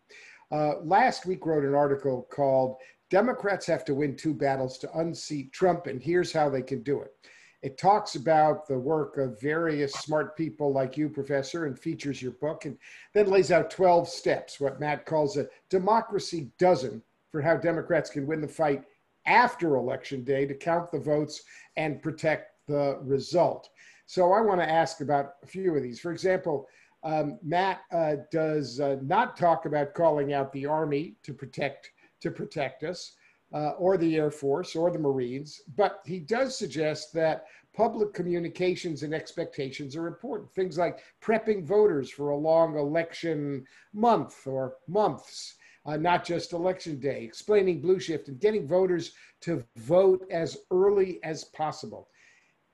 Uh, 0.51 0.79
last 0.83 1.25
week 1.25 1.45
wrote 1.45 1.63
an 1.63 1.75
article 1.75 2.27
called 2.31 2.77
Democrats 3.09 3.65
have 3.65 3.85
to 3.85 3.93
win 3.93 4.15
two 4.15 4.33
battles 4.33 4.77
to 4.79 4.97
unseat 4.97 5.51
Trump, 5.51 5.87
and 5.87 6.01
here's 6.01 6.31
how 6.31 6.49
they 6.49 6.61
can 6.61 6.81
do 6.81 7.01
it. 7.01 7.13
It 7.61 7.77
talks 7.77 8.15
about 8.15 8.67
the 8.67 8.77
work 8.77 9.17
of 9.17 9.41
various 9.41 9.93
smart 9.93 10.37
people 10.37 10.71
like 10.71 10.97
you, 10.97 11.09
Professor, 11.09 11.65
and 11.65 11.77
features 11.77 12.21
your 12.21 12.33
book, 12.33 12.65
and 12.65 12.77
then 13.13 13.27
lays 13.27 13.51
out 13.51 13.71
12 13.71 14.07
steps, 14.07 14.59
what 14.59 14.79
Matt 14.79 15.05
calls 15.05 15.37
a 15.37 15.47
democracy 15.69 16.51
dozen 16.59 17.01
for 17.31 17.41
how 17.41 17.57
Democrats 17.57 18.09
can 18.09 18.27
win 18.27 18.41
the 18.41 18.47
fight 18.47 18.83
after 19.25 19.75
Election 19.75 20.23
Day 20.23 20.45
to 20.45 20.53
count 20.53 20.91
the 20.91 20.99
votes 20.99 21.43
and 21.77 22.01
protect 22.01 22.51
the 22.67 22.99
result. 23.01 23.69
So 24.05 24.33
I 24.33 24.41
want 24.41 24.61
to 24.61 24.69
ask 24.69 25.01
about 25.01 25.33
a 25.43 25.47
few 25.47 25.75
of 25.75 25.81
these. 25.81 25.99
For 25.99 26.11
example, 26.11 26.67
um, 27.03 27.39
Matt 27.43 27.81
uh, 27.91 28.15
does 28.31 28.79
uh, 28.79 28.97
not 29.01 29.37
talk 29.37 29.65
about 29.65 29.93
calling 29.93 30.33
out 30.33 30.51
the 30.53 30.65
Army 30.65 31.15
to 31.23 31.33
protect 31.33 31.91
to 32.21 32.31
protect 32.31 32.83
us 32.83 33.15
uh, 33.55 33.71
or 33.77 33.97
the 33.97 34.17
Air 34.17 34.29
Force 34.29 34.75
or 34.75 34.91
the 34.91 34.99
Marines, 34.99 35.61
but 35.77 36.01
he 36.05 36.19
does 36.19 36.57
suggest 36.57 37.13
that 37.13 37.45
public 37.73 38.13
communications 38.13 39.03
and 39.03 39.13
expectations 39.13 39.95
are 39.95 40.07
important. 40.07 40.51
Things 40.51 40.77
like 40.77 40.99
prepping 41.21 41.63
voters 41.63 42.09
for 42.09 42.29
a 42.29 42.37
long 42.37 42.77
election 42.77 43.65
month 43.93 44.45
or 44.45 44.75
months, 44.87 45.55
uh, 45.85 45.95
not 45.95 46.25
just 46.25 46.51
election 46.51 46.99
day, 46.99 47.23
explaining 47.23 47.79
blue 47.79 47.99
shift 47.99 48.27
and 48.27 48.39
getting 48.41 48.67
voters 48.67 49.13
to 49.41 49.63
vote 49.77 50.27
as 50.31 50.57
early 50.69 51.19
as 51.23 51.45
possible. 51.45 52.09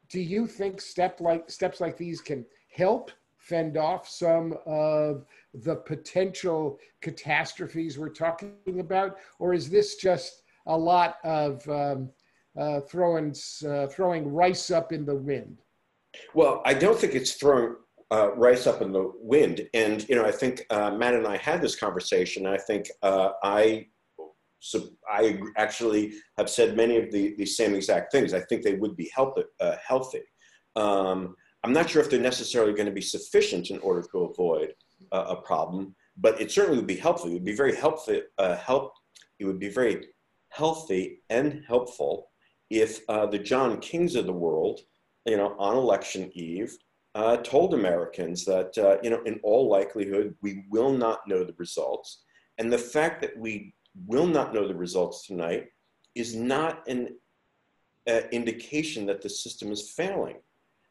Do 0.09 0.19
you 0.19 0.47
think 0.47 0.82
step 0.82 1.21
like, 1.21 1.49
steps 1.49 1.79
like 1.79 1.95
these 1.95 2.21
can 2.21 2.43
help 2.69 3.11
fend 3.38 3.77
off 3.77 4.07
some 4.07 4.55
of 4.65 5.25
the 5.53 5.75
potential 5.75 6.79
catastrophes 7.01 7.99
we're 7.99 8.09
talking 8.09 8.79
about? 8.79 9.17
Or 9.39 9.53
is 9.53 9.69
this 9.69 9.95
just 9.95 10.41
a 10.68 10.78
lot 10.78 11.18
of 11.24 11.68
um, 11.70 12.09
uh, 12.59 12.82
throwing 12.82 13.34
uh, 13.66 13.88
throwing 13.88 14.28
rice 14.32 14.72
up 14.72 14.91
in 14.91 15.05
the 15.05 15.16
wind. 15.16 15.62
Well, 16.34 16.62
I 16.66 16.74
don't 16.74 16.97
think 16.97 17.16
it's 17.16 17.34
throwing 17.34 17.76
uh, 18.12 18.36
rice 18.36 18.68
up 18.68 18.82
in 18.82 18.91
the 18.91 19.12
wind. 19.16 19.68
And 19.74 20.07
you 20.09 20.16
know, 20.16 20.26
I 20.26 20.32
think 20.32 20.66
uh, 20.70 20.91
Matt 20.91 21.14
and 21.14 21.28
I 21.28 21.38
had 21.38 21.62
this 21.62 21.76
conversation. 21.76 22.45
I 22.45 22.57
think 22.57 22.88
uh, 23.01 23.30
I 23.43 23.88
so 24.59 24.89
I 25.09 25.39
actually 25.57 26.14
have 26.38 26.49
said 26.49 26.78
many 26.78 26.97
of 26.97 27.12
the, 27.12 27.36
the 27.38 27.45
same 27.45 27.74
exact 27.74 28.12
things. 28.12 28.34
I 28.34 28.41
think 28.41 28.62
they 28.62 28.76
would 28.76 28.95
be 28.95 29.09
help, 29.16 29.39
uh, 29.59 29.76
healthy. 29.84 30.22
Um, 30.76 31.36
I'm 31.64 31.74
not 31.74 31.89
sure 31.89 31.99
if 31.99 32.12
they're 32.12 32.20
necessarily 32.20 32.74
going 32.74 32.86
to 32.86 32.91
be 32.91 33.01
sufficient 33.01 33.72
in 33.72 33.80
order 33.80 34.05
to 34.12 34.20
avoid 34.26 34.74
a 35.12 35.36
problem, 35.36 35.95
but 36.16 36.39
it 36.39 36.51
certainly 36.51 36.78
would 36.78 36.86
be 36.86 36.95
helpful. 36.95 37.32
It 37.32 37.34
would 37.34 37.43
be 37.43 37.55
very 37.55 37.76
helpful. 37.76 38.22
help. 38.39 38.93
It 39.39 39.45
would 39.45 39.59
be 39.59 39.70
very 39.70 40.09
healthy 40.52 41.24
and 41.30 41.64
helpful 41.68 42.28
if 42.70 43.02
uh, 43.10 43.26
the 43.26 43.39
John 43.39 43.80
Kings 43.80 44.16
of 44.16 44.26
the 44.26 44.34
world, 44.34 44.80
you 45.26 45.38
know, 45.38 45.56
on 45.58 45.76
election 45.76 46.32
eve, 46.34 46.78
uh, 47.16 47.38
told 47.38 47.74
Americans 47.74 48.45
that, 48.45 48.78
uh, 48.78 48.97
you 49.04 49.10
know, 49.10 49.22
in 49.24 49.39
all 49.43 49.70
likelihood, 49.70 50.36
we 50.41 50.64
will 50.70 50.91
not 50.91 51.28
know 51.28 51.43
the 51.43 51.56
results. 51.58 52.24
And 52.58 52.72
the 52.72 52.78
fact 52.78 53.22
that 53.22 53.38
we 53.38 53.74
will 54.08 54.28
not 54.28 54.54
know 54.54 54.68
the 54.68 54.76
results 54.76 55.28
tonight 55.28 55.68
is 56.16 56.36
not 56.36 56.88
an 56.88 57.18
uh, 58.10 58.22
indication 58.32 59.06
that 59.06 59.22
the 59.22 59.30
system 59.30 59.72
is 59.72 59.91
failing. 59.91 60.38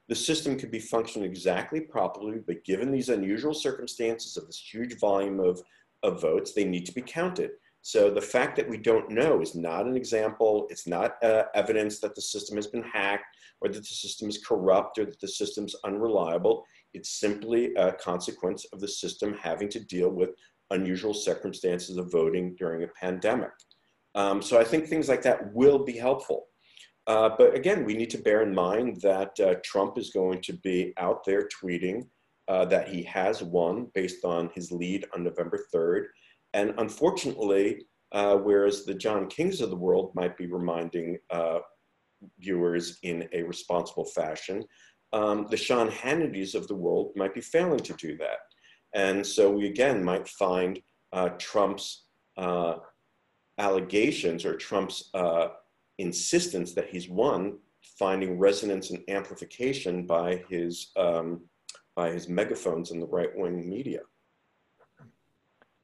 The 0.09 0.15
system 0.15 0.59
could 0.59 0.71
be 0.71 0.81
functioning 0.81 1.31
exactly 1.31 1.81
properly, 1.81 2.41
but 2.47 2.65
given 2.65 2.91
these 2.91 3.09
unusual 3.09 3.55
circumstances 3.55 4.37
of 4.37 4.47
this 4.47 4.59
huge 4.59 4.99
volume 4.99 5.41
of, 5.41 5.63
of 6.03 6.21
votes, 6.21 6.53
they 6.53 6.65
need 6.65 6.85
to 6.87 6.93
be 6.93 7.03
counted. 7.03 7.53
So 7.83 8.11
the 8.11 8.21
fact 8.21 8.57
that 8.57 8.69
we 8.69 8.77
don't 8.77 9.11
know 9.11 9.41
is 9.41 9.55
not 9.55 9.87
an 9.87 9.97
example. 9.97 10.67
It's 10.71 10.87
not 10.87 11.23
uh, 11.25 11.45
evidence 11.55 11.99
that 12.01 12.15
the 12.15 12.21
system 12.21 12.57
has 12.57 12.67
been 12.67 12.83
hacked 12.83 13.25
or 13.61 13.69
that 13.69 13.79
the 13.79 13.85
system 13.85 14.29
is 14.29 14.45
corrupt 14.45 14.99
or 14.99 15.07
that 15.07 15.21
the 15.21 15.29
system's 15.29 15.75
unreliable. 15.85 16.65
It's 16.93 17.21
simply 17.21 17.75
a 17.75 17.93
consequence 17.93 18.67
of 18.73 18.81
the 18.81 18.89
system 18.89 19.35
having 19.41 19.69
to 19.71 19.81
deal 19.81 20.11
with 20.11 20.31
unusual 20.71 21.15
circumstances 21.15 21.97
of 21.97 22.13
voting 22.13 22.55
during 22.59 22.85
a 22.85 22.89
pandemic. 22.89 23.51
Um, 24.15 24.43
so 24.43 24.59
I 24.59 24.65
think 24.65 24.87
things 24.87 25.09
like 25.09 25.23
that 25.23 25.53
will 25.55 25.85
be 25.85 25.97
helpful. 25.97 26.47
Uh, 27.07 27.31
but 27.37 27.55
again, 27.55 27.85
we 27.85 27.95
need 27.95 28.11
to 28.11 28.19
bear 28.19 28.43
in 28.43 28.55
mind 28.55 29.01
that 29.01 29.39
uh, 29.41 29.55
Trump 29.65 29.99
is 29.99 30.11
going 30.11 30.41
to 30.43 30.53
be 30.53 30.93
out 30.99 31.25
there 31.25 31.49
tweeting 31.49 32.07
uh, 32.49 32.65
that 32.67 32.89
he 32.89 33.03
has 33.05 33.43
won 33.43 33.89
based 33.95 34.25
on 34.25 34.51
his 34.55 34.71
lead 34.71 35.07
on 35.15 35.25
November 35.25 35.65
3rd. 35.75 36.07
And 36.55 36.75
unfortunately, 36.79 37.87
uh, 38.13 38.37
whereas 38.37 38.85
the 38.85 38.95
John 38.95 39.29
Kings 39.29 39.61
of 39.61 39.71
the 39.71 39.77
world 39.77 40.13
might 40.15 40.37
be 40.37 40.47
reminding 40.47 41.19
uh, 41.31 41.61
viewers 42.39 42.99
in 43.03 43.29
a 43.33 43.43
responsible 43.43 44.05
fashion, 44.05 44.65
um, 45.13 45.47
the 45.51 45.57
Sean 45.57 45.91
Hannitys 45.91 46.55
of 46.55 46.69
the 46.69 46.75
world 46.75 47.13
might 47.17 47.35
be 47.35 47.41
failing 47.41 47.81
to 47.81 47.93
do 47.95 48.17
that. 48.19 48.39
And 48.95 49.25
so 49.27 49.51
we 49.51 49.67
again 49.67 50.03
might 50.03 50.29
find 50.29 50.81
uh, 51.13 51.31
Trump's 51.39 52.07
uh, 52.37 52.77
allegations 53.59 54.45
or 54.45 54.57
Trump's 54.57 55.11
uh, 55.15 55.49
insistence 55.99 56.73
that 56.75 56.89
he's 56.89 57.09
won 57.09 57.59
finding 57.99 58.39
resonance 58.39 58.91
and 58.91 59.03
amplification 59.09 60.07
by 60.07 60.43
his 60.49 60.91
um, 60.97 61.43
by 61.97 62.11
his 62.11 62.29
megaphones 62.29 62.93
in 62.93 63.01
the 63.01 63.07
right 63.07 63.31
wing 63.35 63.69
media. 63.69 64.01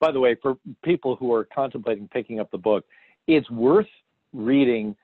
By 0.00 0.12
the 0.12 0.20
way, 0.20 0.36
for 0.40 0.56
people 0.82 1.16
who 1.16 1.32
are 1.32 1.44
contemplating 1.44 2.08
picking 2.08 2.40
up 2.40 2.50
the 2.50 2.58
book, 2.58 2.84
it's 3.26 3.50
worth 3.50 3.86
reading 4.32 4.94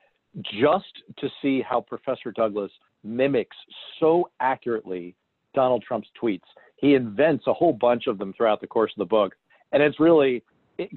just 0.59 1.03
to 1.17 1.29
see 1.41 1.61
how 1.61 1.81
Professor 1.81 2.31
Douglas 2.31 2.71
mimics 3.03 3.55
so 3.99 4.29
accurately 4.39 5.15
Donald 5.53 5.83
Trump's 5.87 6.07
tweets. 6.21 6.41
He 6.77 6.95
invents 6.95 7.45
a 7.47 7.53
whole 7.53 7.73
bunch 7.73 8.07
of 8.07 8.17
them 8.17 8.33
throughout 8.35 8.61
the 8.61 8.67
course 8.67 8.91
of 8.95 8.99
the 8.99 9.09
book, 9.09 9.33
and 9.71 9.81
it's 9.81 9.99
really 9.99 10.43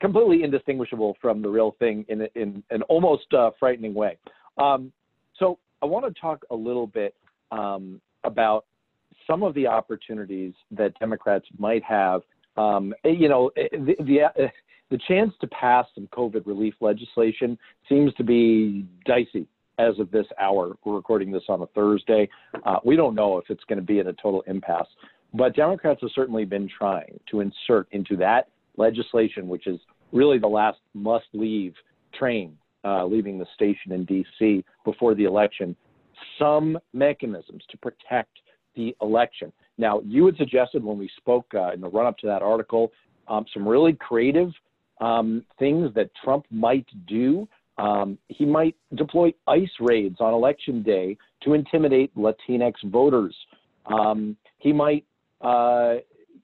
completely 0.00 0.42
indistinguishable 0.42 1.16
from 1.20 1.42
the 1.42 1.48
real 1.48 1.76
thing 1.78 2.04
in, 2.08 2.26
in 2.34 2.62
an 2.70 2.82
almost 2.82 3.32
uh, 3.34 3.50
frightening 3.58 3.94
way. 3.94 4.16
Um, 4.58 4.92
so 5.38 5.58
I 5.82 5.86
want 5.86 6.06
to 6.06 6.20
talk 6.20 6.44
a 6.50 6.54
little 6.54 6.86
bit 6.86 7.14
um, 7.52 8.00
about 8.24 8.64
some 9.26 9.42
of 9.42 9.54
the 9.54 9.66
opportunities 9.66 10.54
that 10.70 10.98
Democrats 10.98 11.46
might 11.58 11.82
have. 11.84 12.22
Um, 12.56 12.94
you 13.04 13.28
know, 13.28 13.50
the, 13.56 13.96
the, 14.00 14.22
uh, 14.22 14.48
the 14.90 14.98
chance 15.08 15.32
to 15.40 15.46
pass 15.48 15.86
some 15.94 16.06
COVID 16.08 16.46
relief 16.46 16.74
legislation 16.80 17.58
seems 17.88 18.14
to 18.14 18.24
be 18.24 18.86
dicey 19.04 19.46
as 19.78 19.98
of 19.98 20.10
this 20.10 20.26
hour. 20.40 20.76
We're 20.84 20.94
recording 20.94 21.30
this 21.30 21.42
on 21.48 21.62
a 21.62 21.66
Thursday. 21.68 22.28
Uh, 22.64 22.76
we 22.84 22.96
don't 22.96 23.14
know 23.14 23.38
if 23.38 23.50
it's 23.50 23.64
going 23.64 23.78
to 23.78 23.84
be 23.84 23.98
in 23.98 24.06
a 24.06 24.12
total 24.14 24.42
impasse. 24.46 24.86
But 25.34 25.54
Democrats 25.54 26.00
have 26.00 26.10
certainly 26.14 26.44
been 26.44 26.68
trying 26.68 27.20
to 27.30 27.40
insert 27.40 27.88
into 27.92 28.16
that 28.16 28.48
legislation, 28.76 29.48
which 29.48 29.66
is 29.66 29.78
really 30.12 30.38
the 30.38 30.46
last 30.46 30.78
must 30.94 31.26
leave 31.34 31.74
train 32.14 32.56
uh, 32.86 33.04
leaving 33.04 33.38
the 33.38 33.46
station 33.54 33.92
in 33.92 34.04
D.C. 34.04 34.64
before 34.84 35.14
the 35.14 35.24
election, 35.24 35.74
some 36.38 36.78
mechanisms 36.92 37.64
to 37.70 37.76
protect 37.78 38.38
the 38.76 38.96
election. 39.02 39.52
Now, 39.78 40.00
you 40.04 40.26
had 40.26 40.36
suggested 40.36 40.82
when 40.82 40.98
we 40.98 41.10
spoke 41.16 41.46
uh, 41.54 41.72
in 41.72 41.80
the 41.80 41.88
run 41.88 42.06
up 42.06 42.18
to 42.18 42.26
that 42.26 42.42
article 42.42 42.92
um, 43.28 43.44
some 43.52 43.66
really 43.66 43.92
creative 43.92 44.52
um, 45.00 45.44
things 45.58 45.92
that 45.94 46.10
Trump 46.22 46.46
might 46.50 46.86
do. 47.06 47.48
Um, 47.78 48.18
he 48.28 48.44
might 48.44 48.74
deploy 48.94 49.34
ICE 49.46 49.70
raids 49.80 50.16
on 50.20 50.32
election 50.32 50.82
day 50.82 51.16
to 51.42 51.52
intimidate 51.52 52.14
Latinx 52.16 52.74
voters. 52.84 53.36
Um, 53.86 54.36
he 54.58 54.72
might, 54.72 55.04
uh, 55.42 55.96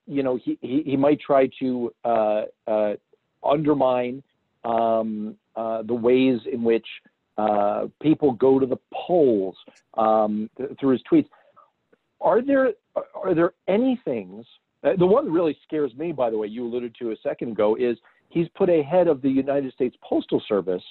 you 0.07 0.23
know, 0.23 0.39
he, 0.43 0.59
he, 0.61 0.83
he, 0.85 0.97
might 0.97 1.21
try 1.21 1.49
to 1.59 1.93
uh, 2.05 2.43
uh, 2.67 2.95
undermine 3.43 4.23
um, 4.65 5.37
uh, 5.57 5.83
the 5.83 5.95
ways 5.95 6.41
in 6.53 6.63
which 6.63 6.87
uh, 7.39 7.87
people 8.03 8.33
go 8.33 8.59
to 8.59 8.67
the 8.67 8.79
polls 8.93 9.57
um, 9.95 10.51
th- 10.59 10.71
through 10.79 10.93
his 10.93 11.03
tweets. 11.11 11.29
Are 12.21 12.43
there 12.43 12.73
are 13.15 13.35
there 13.35 13.53
any 13.69 14.01
things? 14.05 14.45
Uh, 14.85 14.91
the 14.99 15.07
one 15.07 15.25
that 15.27 15.31
really 15.31 15.57
scares 15.65 15.95
me, 15.95 16.13
by 16.13 16.31
the 16.31 16.37
way, 16.37 16.47
you 16.47 16.65
alluded 16.65 16.95
to 16.99 17.13
a 17.13 17.17
second 17.23 17.53
ago, 17.53 17.77
is 17.77 17.97
he's 18.29 18.49
put 18.57 18.69
a 18.69 18.83
head 18.83 19.09
of 19.09 19.23
the 19.23 19.31
United 19.31 19.73
States 19.73 19.97
Postal 20.03 20.43
Service 20.49 20.83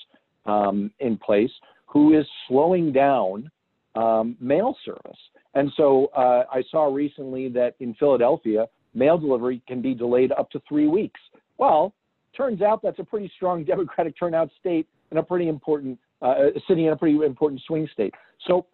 um, 0.45 0.91
in 0.99 1.18
place 1.18 1.52
who 1.86 2.18
is 2.18 2.26
slowing 2.47 2.91
down 2.91 3.52
um, 3.95 4.38
mail 4.39 4.78
service. 4.86 5.20
And 5.54 5.72
so 5.76 6.06
uh, 6.16 6.45
I 6.52 6.64
saw 6.72 6.86
recently 6.86 7.49
that 7.49 7.76
in 7.80 7.93
Philadelphia, 7.95 8.68
mail 8.93 9.18
delivery 9.18 9.62
can 9.68 9.82
be 9.82 9.93
delayed 9.93 10.32
up 10.32 10.49
to 10.52 10.62
three 10.68 10.88
weeks. 10.88 11.20
Well, 11.58 11.93
turns 12.36 12.62
out 12.62 12.82
that's 12.82 12.99
a 12.99 13.04
pretty 13.04 13.32
strong 13.36 13.64
Democratic 13.66 14.18
turnout 14.18 14.49
state 14.60 14.88
and 15.10 15.20
a 15.20 15.24
pretty 15.24 15.49
important 15.49 15.99
uh, 16.22 16.36
city 16.68 16.86
and 16.86 16.93
a 16.93 16.95
pretty 16.95 17.18
important 17.26 17.62
swing 17.68 17.89
state. 17.91 18.14
So 18.47 18.66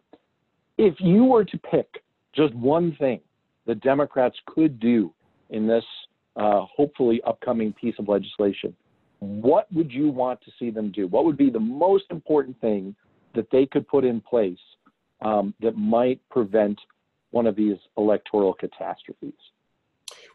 if 0.78 0.94
you 1.00 1.24
were 1.24 1.46
to 1.46 1.58
pick 1.58 1.88
just 2.38 2.54
one 2.54 2.96
thing 2.98 3.20
the 3.66 3.76
Democrats 3.76 4.38
could 4.46 4.80
do 4.80 5.14
in 5.50 5.68
this 5.68 5.84
uh, 6.36 6.62
hopefully 6.74 7.22
upcoming 7.26 7.74
piece 7.74 7.96
of 8.00 8.08
legislation, 8.08 8.74
what 9.20 9.72
would 9.74 9.92
you 9.92 10.10
want 10.10 10.40
to 10.42 10.52
see 10.60 10.70
them 10.70 10.92
do? 10.92 11.08
What 11.08 11.26
would 11.26 11.38
be 11.38 11.50
the 11.50 11.60
most 11.60 12.06
important 12.12 12.60
thing 12.62 12.96
that 13.34 13.50
they 13.52 13.66
could 13.66 13.88
put 13.88 14.06
in 14.06 14.22
place 14.22 14.60
um, 15.22 15.54
that 15.62 15.76
might 15.76 16.22
prevent 16.30 16.80
one 17.32 17.48
of 17.48 17.56
these 17.56 17.78
electoral 17.98 18.54
catastrophes? 18.54 19.34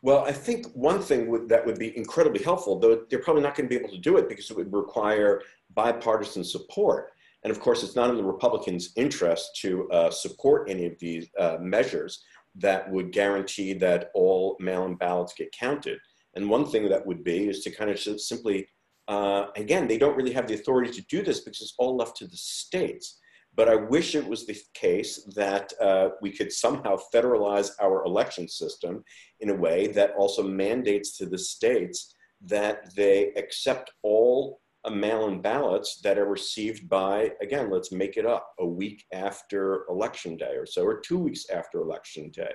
Well, 0.03 0.25
I 0.25 0.33
think 0.33 0.67
one 0.75 1.01
thing 1.01 1.29
would, 1.29 1.49
that 1.49 1.65
would 1.65 1.79
be 1.79 1.97
incredibly 1.97 2.43
helpful, 2.43 2.79
though 2.79 3.05
they're 3.09 3.21
probably 3.21 3.43
not 3.43 3.55
going 3.55 3.69
to 3.69 3.75
be 3.75 3.81
able 3.81 3.95
to 3.95 3.99
do 3.99 4.17
it 4.17 4.29
because 4.29 4.51
it 4.51 4.57
would 4.57 4.73
require 4.73 5.43
bipartisan 5.75 6.43
support. 6.43 7.12
And 7.45 7.51
of 7.51 7.61
course, 7.61 7.83
it's 7.83 7.97
not 7.97 8.11
in 8.11 8.17
the 8.17 8.25
Republicans' 8.25 8.93
interest 8.97 9.59
to 9.63 9.91
uh, 9.91 10.11
support 10.11 10.71
any 10.71 10.87
of 10.87 10.99
these 10.99 11.29
uh, 11.39 11.57
measures 11.61 12.23
that 12.57 12.91
would 12.91 13.13
guarantee 13.13 13.73
that 13.75 14.11
all 14.15 14.57
mail 14.61 14.85
in 14.85 14.95
ballots 14.95 15.35
get 15.35 15.53
counted. 15.53 15.99
And 16.35 16.49
one 16.49 16.67
thing 16.67 16.89
that 16.89 17.07
would 17.07 17.25
be 17.25 17.49
is 17.49 17.61
to 17.65 17.71
kind 17.71 17.91
of 17.91 17.99
simply, 17.99 18.69
uh, 19.09 19.47
again, 19.57 19.89
they 19.89 19.99
don't 19.99 20.17
really 20.17 20.33
have 20.33 20.47
the 20.47 20.55
authority 20.55 20.91
to 20.93 21.07
do 21.09 21.23
this 21.23 21.41
because 21.41 21.61
it's 21.61 21.75
all 21.79 21.97
left 21.97 22.17
to 22.19 22.27
the 22.27 22.37
states. 22.37 23.19
But 23.55 23.69
I 23.69 23.75
wish 23.75 24.15
it 24.15 24.27
was 24.27 24.47
the 24.47 24.57
case 24.73 25.25
that 25.35 25.73
uh, 25.81 26.11
we 26.23 26.31
could 26.31 26.51
somehow 26.53 26.97
federalize 27.15 27.71
our 27.83 28.05
election 28.05 28.49
system 28.49 29.05
in 29.41 29.51
a 29.51 29.55
way 29.55 29.89
that 29.89 30.15
also 30.17 30.43
mandates 30.43 31.19
to 31.19 31.27
the 31.27 31.39
states 31.39 32.15
that 32.47 32.95
they 32.95 33.33
accept 33.37 33.91
all 34.03 34.61
mail-in 34.91 35.41
ballots 35.41 36.01
that 36.01 36.19
are 36.19 36.27
received 36.27 36.89
by, 36.89 37.33
again, 37.41 37.71
let's 37.71 37.93
make 37.93 38.17
it 38.17 38.27
up, 38.27 38.53
a 38.59 38.67
week 38.67 39.05
after 39.13 39.85
election 39.89 40.37
day 40.37 40.55
or 40.57 40.67
so, 40.67 40.85
or 40.85 41.01
two 41.01 41.19
weeks 41.19 41.49
after 41.51 41.81
election 41.81 42.31
day. 42.31 42.53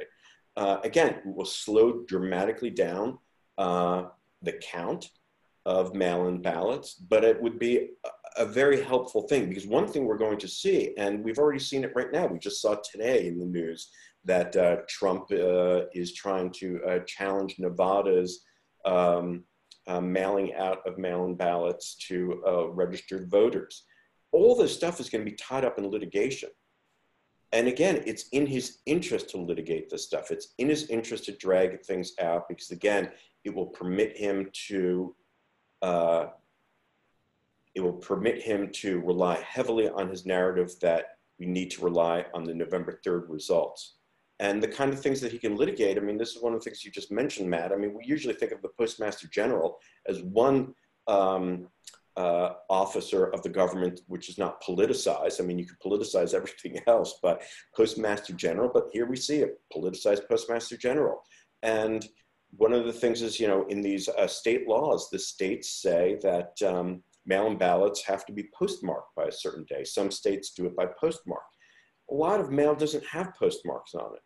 Uh, 0.58 0.78
again, 0.84 1.22
will 1.26 1.46
slow 1.46 2.04
dramatically 2.08 2.70
down 2.70 3.18
uh, 3.58 4.06
the 4.42 4.54
count 4.54 5.10
of 5.66 5.94
mail-in 5.94 6.42
ballots, 6.42 6.94
but 6.96 7.24
it 7.24 7.42
would 7.42 7.60
be 7.60 7.90
a, 8.38 8.46
very 8.46 8.82
helpful 8.82 9.24
thing 9.24 9.50
because 9.50 9.68
one 9.68 9.88
thing 9.88 10.06
we're 10.06 10.18
going 10.18 10.38
to 10.38 10.48
see, 10.48 10.94
and 10.98 11.24
we've 11.24 11.40
already 11.40 11.60
seen 11.60 11.84
it 11.84 11.92
right 11.96 12.12
now, 12.12 12.26
we 12.26 12.40
just 12.40 12.62
saw 12.62 12.76
today 12.76 13.28
in 13.28 13.38
the 13.40 13.46
news 13.46 13.90
that 14.26 14.56
uh, 14.56 14.78
Trump 14.88 15.32
uh, 15.32 15.82
is 15.94 16.14
trying 16.14 16.52
to 16.52 16.80
uh, 16.88 17.00
challenge 17.00 17.56
Nevada's 17.60 18.44
um, 18.86 19.44
uh, 19.88 20.02
mailing 20.02 20.54
out 20.56 20.86
of 20.86 20.98
mail-in 20.98 21.36
ballots 21.36 21.96
to 22.08 22.42
uh, 22.46 22.68
registered 22.70 23.30
voters. 23.30 23.84
All 24.32 24.56
this 24.56 24.76
stuff 24.76 25.00
is 25.00 25.10
going 25.10 25.24
to 25.24 25.32
be 25.32 25.38
tied 25.38 25.66
up 25.66 25.78
in 25.78 25.88
litigation. 25.88 26.50
And 27.54 27.68
again, 27.68 28.04
it's 28.06 28.28
in 28.34 28.46
his 28.46 28.80
interest 28.86 29.30
to 29.30 29.38
litigate 29.38 29.90
this 29.90 30.04
stuff. 30.04 30.32
It's 30.32 30.54
in 30.58 30.68
his 30.68 30.88
interest 30.90 31.26
to 31.26 31.32
drag 31.32 31.82
things 31.82 32.12
out 32.22 32.50
because, 32.50 32.72
again, 32.72 33.10
it 33.46 33.56
will 33.56 33.68
permit 33.68 34.18
him 34.18 34.50
to 34.68 35.16
uh, 35.82 36.28
it 37.76 37.82
will 37.82 37.94
permit 37.94 38.42
him 38.42 38.72
to 38.72 39.00
rely 39.02 39.40
heavily 39.48 39.88
on 39.88 40.10
his 40.10 40.26
narrative 40.26 40.74
that 40.82 41.20
we 41.40 41.46
need 41.46 41.70
to 41.70 41.84
rely 41.84 42.26
on 42.34 42.44
the 42.44 42.54
November 42.54 43.00
3rd 43.06 43.26
results. 43.30 43.97
And 44.40 44.62
the 44.62 44.68
kind 44.68 44.94
of 44.94 45.02
things 45.02 45.20
that 45.22 45.32
he 45.32 45.40
can 45.40 45.56
litigate, 45.56 45.98
I 45.98 46.02
mean, 46.02 46.18
this 46.18 46.36
is 46.36 46.42
one 46.42 46.54
of 46.54 46.60
the 46.60 46.64
things 46.64 46.86
you 46.86 46.92
just 46.92 47.12
mentioned, 47.12 47.50
Matt. 47.50 47.72
I 47.72 47.76
mean, 47.76 47.94
we 47.94 48.06
usually 48.06 48.36
think 48.36 48.52
of 48.52 48.62
the 48.62 48.70
Postmaster 48.78 49.28
General 49.28 49.80
as 50.08 50.22
one 50.22 50.76
um, 51.08 51.68
uh, 52.16 52.54
officer 52.70 53.26
of 53.26 53.42
the 53.44 53.50
government 53.50 54.02
which 54.08 54.30
is 54.30 54.38
not 54.38 54.62
politicized. 54.62 55.42
I 55.42 55.44
mean, 55.44 55.58
you 55.58 55.66
can 55.66 55.78
politicize 55.84 56.34
everything 56.36 56.80
else, 56.88 57.20
but 57.22 57.44
Postmaster 57.76 58.34
General, 58.34 58.70
but 58.72 58.90
here 58.92 59.06
we 59.06 59.16
see 59.16 59.44
a 59.44 59.50
politicized 59.76 60.28
Postmaster 60.28 60.78
General. 60.78 61.22
And 61.64 62.08
one 62.56 62.74
of 62.74 62.86
the 62.86 62.94
things 62.94 63.22
is, 63.22 63.40
you 63.40 63.48
know, 63.48 63.66
in 63.68 63.82
these 63.82 64.08
uh, 64.08 64.28
state 64.28 64.68
laws, 64.68 65.10
the 65.10 65.20
states 65.20 65.82
say 65.82 66.18
that 66.22 66.62
um, 66.66 67.04
mail-in 67.26 67.58
ballots 67.58 68.04
have 68.04 68.26
to 68.26 68.32
be 68.32 68.50
postmarked 68.58 69.16
by 69.16 69.26
a 69.26 69.32
certain 69.32 69.66
day. 69.66 69.84
Some 69.84 70.12
states 70.12 70.52
do 70.52 70.66
it 70.66 70.76
by 70.76 70.86
postmark. 70.86 71.44
A 72.10 72.14
lot 72.14 72.40
of 72.40 72.52
mail 72.52 72.74
doesn't 72.74 73.06
have 73.06 73.36
postmarks 73.36 73.94
on 73.94 74.16
it. 74.16 74.22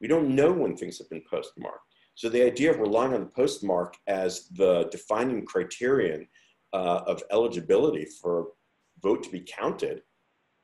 We 0.00 0.08
don't 0.08 0.34
know 0.34 0.52
when 0.52 0.76
things 0.76 0.98
have 0.98 1.10
been 1.10 1.24
postmarked. 1.28 1.84
So 2.14 2.28
the 2.28 2.44
idea 2.44 2.70
of 2.70 2.80
relying 2.80 3.14
on 3.14 3.20
the 3.20 3.26
postmark 3.26 3.96
as 4.06 4.48
the 4.48 4.88
defining 4.90 5.44
criterion 5.44 6.26
uh, 6.72 7.02
of 7.06 7.22
eligibility 7.30 8.06
for 8.20 8.48
vote 9.02 9.22
to 9.22 9.30
be 9.30 9.40
counted, 9.40 10.02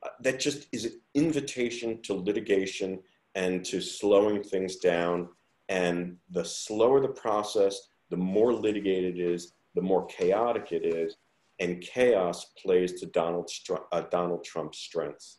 uh, 0.04 0.08
that 0.20 0.40
just 0.40 0.66
is 0.72 0.84
an 0.86 1.00
invitation 1.14 2.02
to 2.02 2.14
litigation 2.14 3.00
and 3.34 3.64
to 3.66 3.80
slowing 3.80 4.42
things 4.42 4.76
down. 4.76 5.28
And 5.68 6.16
the 6.30 6.44
slower 6.44 7.00
the 7.00 7.08
process, 7.08 7.88
the 8.10 8.16
more 8.16 8.52
litigated 8.52 9.18
it 9.18 9.22
is, 9.22 9.52
the 9.74 9.82
more 9.82 10.06
chaotic 10.06 10.72
it 10.72 10.84
is, 10.84 11.16
and 11.60 11.80
chaos 11.80 12.46
plays 12.60 13.00
to 13.00 13.06
Donald, 13.06 13.48
uh, 13.92 14.02
Donald 14.10 14.44
Trump's 14.44 14.78
strengths. 14.78 15.38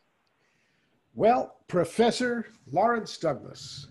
Well, 1.18 1.62
Professor 1.70 2.46
Lawrence 2.70 3.18
Douglas, 3.18 3.88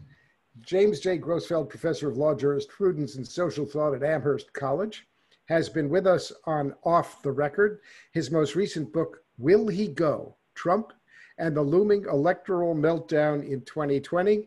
James 0.61 1.01
J. 1.01 1.19
Grosfeld, 1.19 1.71
Professor 1.71 2.11
of 2.11 2.19
Law, 2.19 2.35
Jurisprudence, 2.35 3.17
and 3.17 3.27
Social 3.27 3.65
Thought 3.65 3.95
at 3.95 4.03
Amherst 4.03 4.53
College, 4.53 5.09
has 5.47 5.71
been 5.71 5.89
with 5.89 6.07
us 6.07 6.35
on 6.45 6.75
Off 6.85 7.23
the 7.23 7.33
Record. 7.33 7.81
His 8.13 8.31
most 8.31 8.55
recent 8.55 8.93
book, 8.93 9.25
Will 9.39 9.69
He 9.69 9.89
Go? 9.89 10.37
Trump 10.55 10.93
and 11.39 11.57
the 11.57 11.63
Looming 11.63 12.05
Electoral 12.13 12.75
Meltdown 12.75 13.43
in 13.51 13.63
2020. 13.63 14.47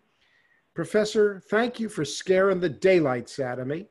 Professor, 0.76 1.42
thank 1.50 1.80
you 1.80 1.90
for 1.90 2.06
scaring 2.06 2.60
the 2.60 2.70
daylights 2.70 3.40
out 3.40 3.58
of 3.58 3.66
me. 3.66 3.88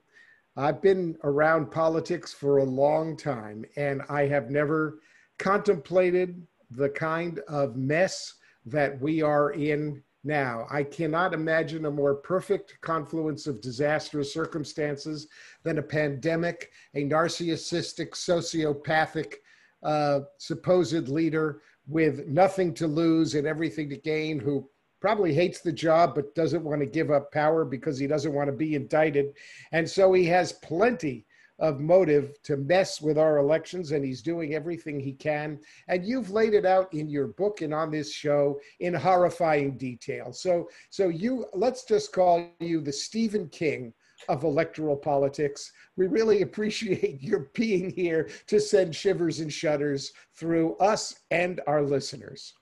I've 0.57 0.81
been 0.81 1.19
around 1.25 1.73
politics 1.73 2.33
for 2.33 2.59
a 2.59 2.65
long 2.65 3.17
time, 3.17 3.65
and 3.75 4.03
I 4.09 4.29
have 4.29 4.49
never 4.49 5.01
contemplated 5.41 6.47
the 6.71 6.91
kind 6.91 7.41
of 7.49 7.75
mess 7.75 8.35
that 8.67 9.01
we 9.01 9.23
are 9.23 9.53
in 9.53 10.03
now. 10.25 10.67
I 10.71 10.83
cannot 10.83 11.33
imagine 11.33 11.87
a 11.87 11.91
more 11.91 12.17
perfect 12.17 12.79
confluence 12.81 13.47
of 13.47 13.61
disastrous 13.61 14.33
circumstances 14.33 15.29
than 15.63 15.79
a 15.79 15.83
pandemic, 15.83 16.71
a 16.95 17.05
narcissistic, 17.05 18.11
sociopathic, 18.11 19.35
uh, 19.83 20.21
supposed 20.39 21.09
leader 21.09 21.63
with 21.87 22.27
nothing 22.27 22.75
to 22.75 22.87
lose 22.89 23.35
and 23.35 23.47
everything 23.47 23.89
to 23.89 23.97
gain 23.97 24.41
who 24.41 24.69
probably 25.01 25.33
hates 25.33 25.61
the 25.61 25.73
job 25.73 26.15
but 26.15 26.35
doesn't 26.35 26.65
want 26.65 26.81
to 26.81 26.87
give 26.87 27.13
up 27.13 27.31
power 27.31 27.65
because 27.65 27.99
he 27.99 28.09
doesn't 28.09 28.33
want 28.33 28.49
to 28.49 28.57
be 28.57 28.75
indicted. 28.75 29.27
And 29.71 29.89
so 29.89 30.13
he 30.13 30.25
has 30.27 30.53
plenty 30.53 31.27
of 31.59 31.81
motive 31.81 32.41
to 32.43 32.57
mess 32.57 33.01
with 33.01 33.19
our 33.19 33.39
elections 33.39 33.93
and 33.93 34.05
he's 34.05 34.23
doing 34.23 34.55
everything 34.55 35.01
he 35.01 35.13
can. 35.13 35.59
And 35.89 36.05
you've 36.05 36.31
laid 36.31 36.55
it 36.55 36.67
out 36.67 36.93
in 36.93 37.09
your 37.09 37.29
book 37.29 37.63
and 37.63 37.73
on 37.73 37.91
this 37.91 38.13
show 38.13 38.59
in 38.81 38.95
horrifying 38.95 39.77
detail. 39.77 40.33
So 40.33 40.69
so 40.91 41.09
you 41.09 41.47
let's 41.55 41.85
just 41.85 42.13
call 42.13 42.49
you 42.61 42.81
the 42.81 42.93
Stephen 42.93 43.49
King 43.49 43.93
of 44.29 44.45
electoral 44.45 44.97
politics. 44.97 45.73
We 45.97 46.07
really 46.07 46.43
appreciate 46.57 47.23
your 47.23 47.51
being 47.55 47.91
here 47.91 48.29
to 48.47 48.61
send 48.61 48.95
shivers 48.95 49.41
and 49.41 49.53
shudders 49.53 50.13
through 50.35 50.77
us 50.77 51.15
and 51.31 51.61
our 51.67 51.83
listeners. 51.83 52.55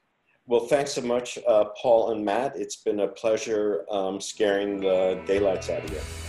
Well, 0.47 0.67
thanks 0.67 0.93
so 0.93 1.01
much, 1.01 1.39
uh, 1.49 1.65
Paul 1.81 2.11
and 2.11 2.23
Matt. 2.23 2.55
It's 2.55 2.77
been 2.77 3.01
a 3.01 3.09
pleasure 3.09 3.87
um, 3.91 4.21
scaring 4.21 4.79
the 4.79 5.23
daylights 5.27 5.71
out 5.71 5.85
of 5.85 5.91
you. 5.91 6.24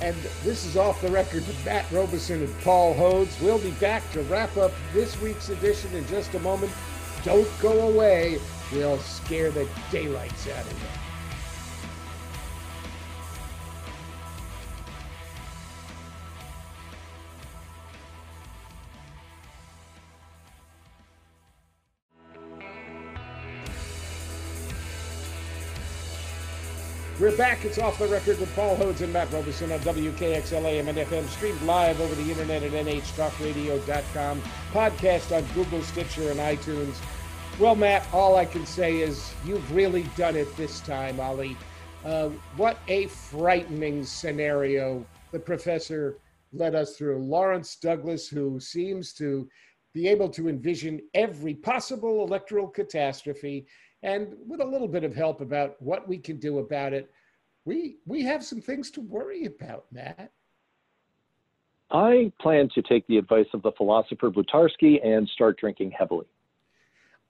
And 0.00 0.16
this 0.42 0.64
is 0.64 0.76
off 0.76 1.00
the 1.00 1.10
record 1.10 1.46
with 1.46 1.64
Matt 1.64 1.90
Robison 1.90 2.42
and 2.42 2.60
Paul 2.60 2.94
Hodes. 2.94 3.40
We'll 3.40 3.58
be 3.58 3.70
back 3.72 4.08
to 4.12 4.22
wrap 4.22 4.56
up 4.56 4.72
this 4.92 5.20
week's 5.20 5.48
edition 5.48 5.94
in 5.94 6.06
just 6.08 6.34
a 6.34 6.40
moment. 6.40 6.72
Don't 7.24 7.48
go 7.60 7.88
away. 7.88 8.38
We'll 8.72 8.98
scare 8.98 9.50
the 9.50 9.68
daylights 9.90 10.48
out 10.48 10.64
of 10.64 10.72
you. 10.72 11.03
We're 27.24 27.34
back. 27.38 27.64
It's 27.64 27.78
off 27.78 27.98
the 27.98 28.06
record 28.06 28.38
with 28.38 28.54
Paul 28.54 28.76
Hodes 28.76 29.00
and 29.00 29.10
Matt 29.10 29.32
Robison 29.32 29.72
on 29.72 29.78
WKXLAM 29.78 30.88
and 30.88 30.98
FM, 30.98 31.26
streamed 31.28 31.62
live 31.62 31.98
over 31.98 32.14
the 32.16 32.30
internet 32.30 32.62
at 32.62 32.72
nhtalkradio.com, 32.72 34.42
podcast 34.72 35.34
on 35.34 35.42
Google, 35.54 35.80
Stitcher, 35.80 36.30
and 36.30 36.38
iTunes. 36.38 36.96
Well, 37.58 37.76
Matt, 37.76 38.06
all 38.12 38.36
I 38.36 38.44
can 38.44 38.66
say 38.66 38.98
is 38.98 39.32
you've 39.42 39.74
really 39.74 40.02
done 40.18 40.36
it 40.36 40.54
this 40.58 40.80
time, 40.80 41.18
Ollie. 41.18 41.56
Uh, 42.04 42.28
what 42.58 42.76
a 42.88 43.06
frightening 43.06 44.04
scenario 44.04 45.06
the 45.32 45.38
professor 45.38 46.18
led 46.52 46.74
us 46.74 46.94
through. 46.94 47.24
Lawrence 47.24 47.76
Douglas, 47.76 48.28
who 48.28 48.60
seems 48.60 49.14
to 49.14 49.48
be 49.94 50.08
able 50.08 50.28
to 50.28 50.50
envision 50.50 51.00
every 51.14 51.54
possible 51.54 52.22
electoral 52.22 52.68
catastrophe 52.68 53.64
and 54.04 54.34
with 54.46 54.60
a 54.60 54.64
little 54.64 54.86
bit 54.86 55.02
of 55.02 55.16
help 55.16 55.40
about 55.40 55.80
what 55.80 56.06
we 56.06 56.18
can 56.18 56.38
do 56.38 56.58
about 56.58 56.92
it, 56.92 57.10
we 57.64 57.96
we 58.04 58.22
have 58.22 58.44
some 58.44 58.60
things 58.60 58.90
to 58.92 59.00
worry 59.00 59.46
about, 59.46 59.86
Matt. 59.90 60.30
I 61.90 62.30
plan 62.38 62.68
to 62.74 62.82
take 62.82 63.06
the 63.06 63.16
advice 63.16 63.46
of 63.54 63.62
the 63.62 63.72
philosopher 63.72 64.30
Blutarsky 64.30 65.04
and 65.04 65.28
start 65.28 65.58
drinking 65.58 65.92
heavily. 65.92 66.26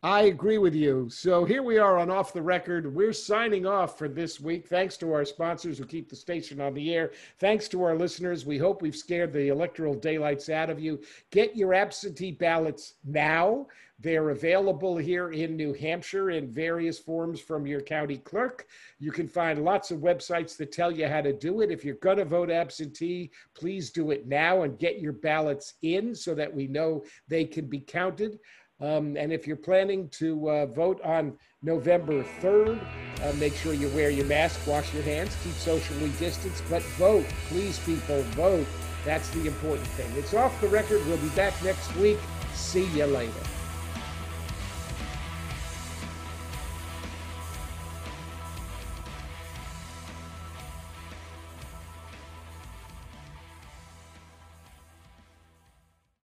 I 0.04 0.24
agree 0.24 0.58
with 0.58 0.74
you. 0.74 1.08
So 1.08 1.46
here 1.46 1.62
we 1.62 1.78
are 1.78 1.96
on 1.96 2.10
Off 2.10 2.34
the 2.34 2.42
Record. 2.42 2.94
We're 2.94 3.14
signing 3.14 3.64
off 3.64 3.96
for 3.96 4.06
this 4.06 4.38
week. 4.38 4.68
Thanks 4.68 4.98
to 4.98 5.10
our 5.14 5.24
sponsors 5.24 5.78
who 5.78 5.86
keep 5.86 6.10
the 6.10 6.14
station 6.14 6.60
on 6.60 6.74
the 6.74 6.94
air. 6.94 7.12
Thanks 7.38 7.68
to 7.68 7.82
our 7.82 7.96
listeners. 7.96 8.44
We 8.44 8.58
hope 8.58 8.82
we've 8.82 8.94
scared 8.94 9.32
the 9.32 9.48
electoral 9.48 9.94
daylights 9.94 10.50
out 10.50 10.68
of 10.68 10.78
you. 10.78 11.00
Get 11.30 11.56
your 11.56 11.72
absentee 11.72 12.32
ballots 12.32 12.96
now. 13.02 13.66
They're 13.98 14.30
available 14.30 14.98
here 14.98 15.30
in 15.30 15.56
New 15.56 15.72
Hampshire 15.72 16.30
in 16.30 16.50
various 16.50 16.98
forms 16.98 17.40
from 17.40 17.66
your 17.66 17.80
county 17.80 18.18
clerk. 18.18 18.66
You 18.98 19.10
can 19.10 19.26
find 19.26 19.64
lots 19.64 19.90
of 19.90 20.00
websites 20.00 20.58
that 20.58 20.72
tell 20.72 20.90
you 20.90 21.08
how 21.08 21.22
to 21.22 21.32
do 21.32 21.62
it. 21.62 21.70
If 21.70 21.82
you're 21.82 21.94
going 21.94 22.18
to 22.18 22.26
vote 22.26 22.50
absentee, 22.50 23.30
please 23.54 23.90
do 23.90 24.10
it 24.10 24.26
now 24.26 24.62
and 24.64 24.78
get 24.78 25.00
your 25.00 25.12
ballots 25.12 25.74
in 25.80 26.14
so 26.14 26.34
that 26.34 26.52
we 26.52 26.66
know 26.66 27.04
they 27.28 27.46
can 27.46 27.66
be 27.66 27.80
counted. 27.80 28.38
Um, 28.80 29.16
and 29.16 29.32
if 29.32 29.46
you're 29.46 29.56
planning 29.56 30.08
to 30.10 30.50
uh, 30.50 30.66
vote 30.66 31.00
on 31.02 31.38
November 31.62 32.24
3rd, 32.40 32.84
uh, 33.22 33.32
make 33.34 33.54
sure 33.54 33.72
you 33.72 33.88
wear 33.90 34.10
your 34.10 34.26
mask, 34.26 34.66
wash 34.66 34.92
your 34.92 35.02
hands, 35.04 35.36
keep 35.44 35.54
socially 35.54 36.10
distanced, 36.18 36.62
but 36.68 36.82
vote. 36.98 37.26
Please, 37.48 37.78
people, 37.80 38.22
vote. 38.32 38.66
That's 39.04 39.28
the 39.30 39.46
important 39.46 39.86
thing. 39.88 40.10
It's 40.16 40.34
off 40.34 40.58
the 40.60 40.68
record. 40.68 41.06
We'll 41.06 41.18
be 41.18 41.28
back 41.30 41.54
next 41.62 41.94
week. 41.96 42.18
See 42.54 42.86
you 42.96 43.06
later. 43.06 43.53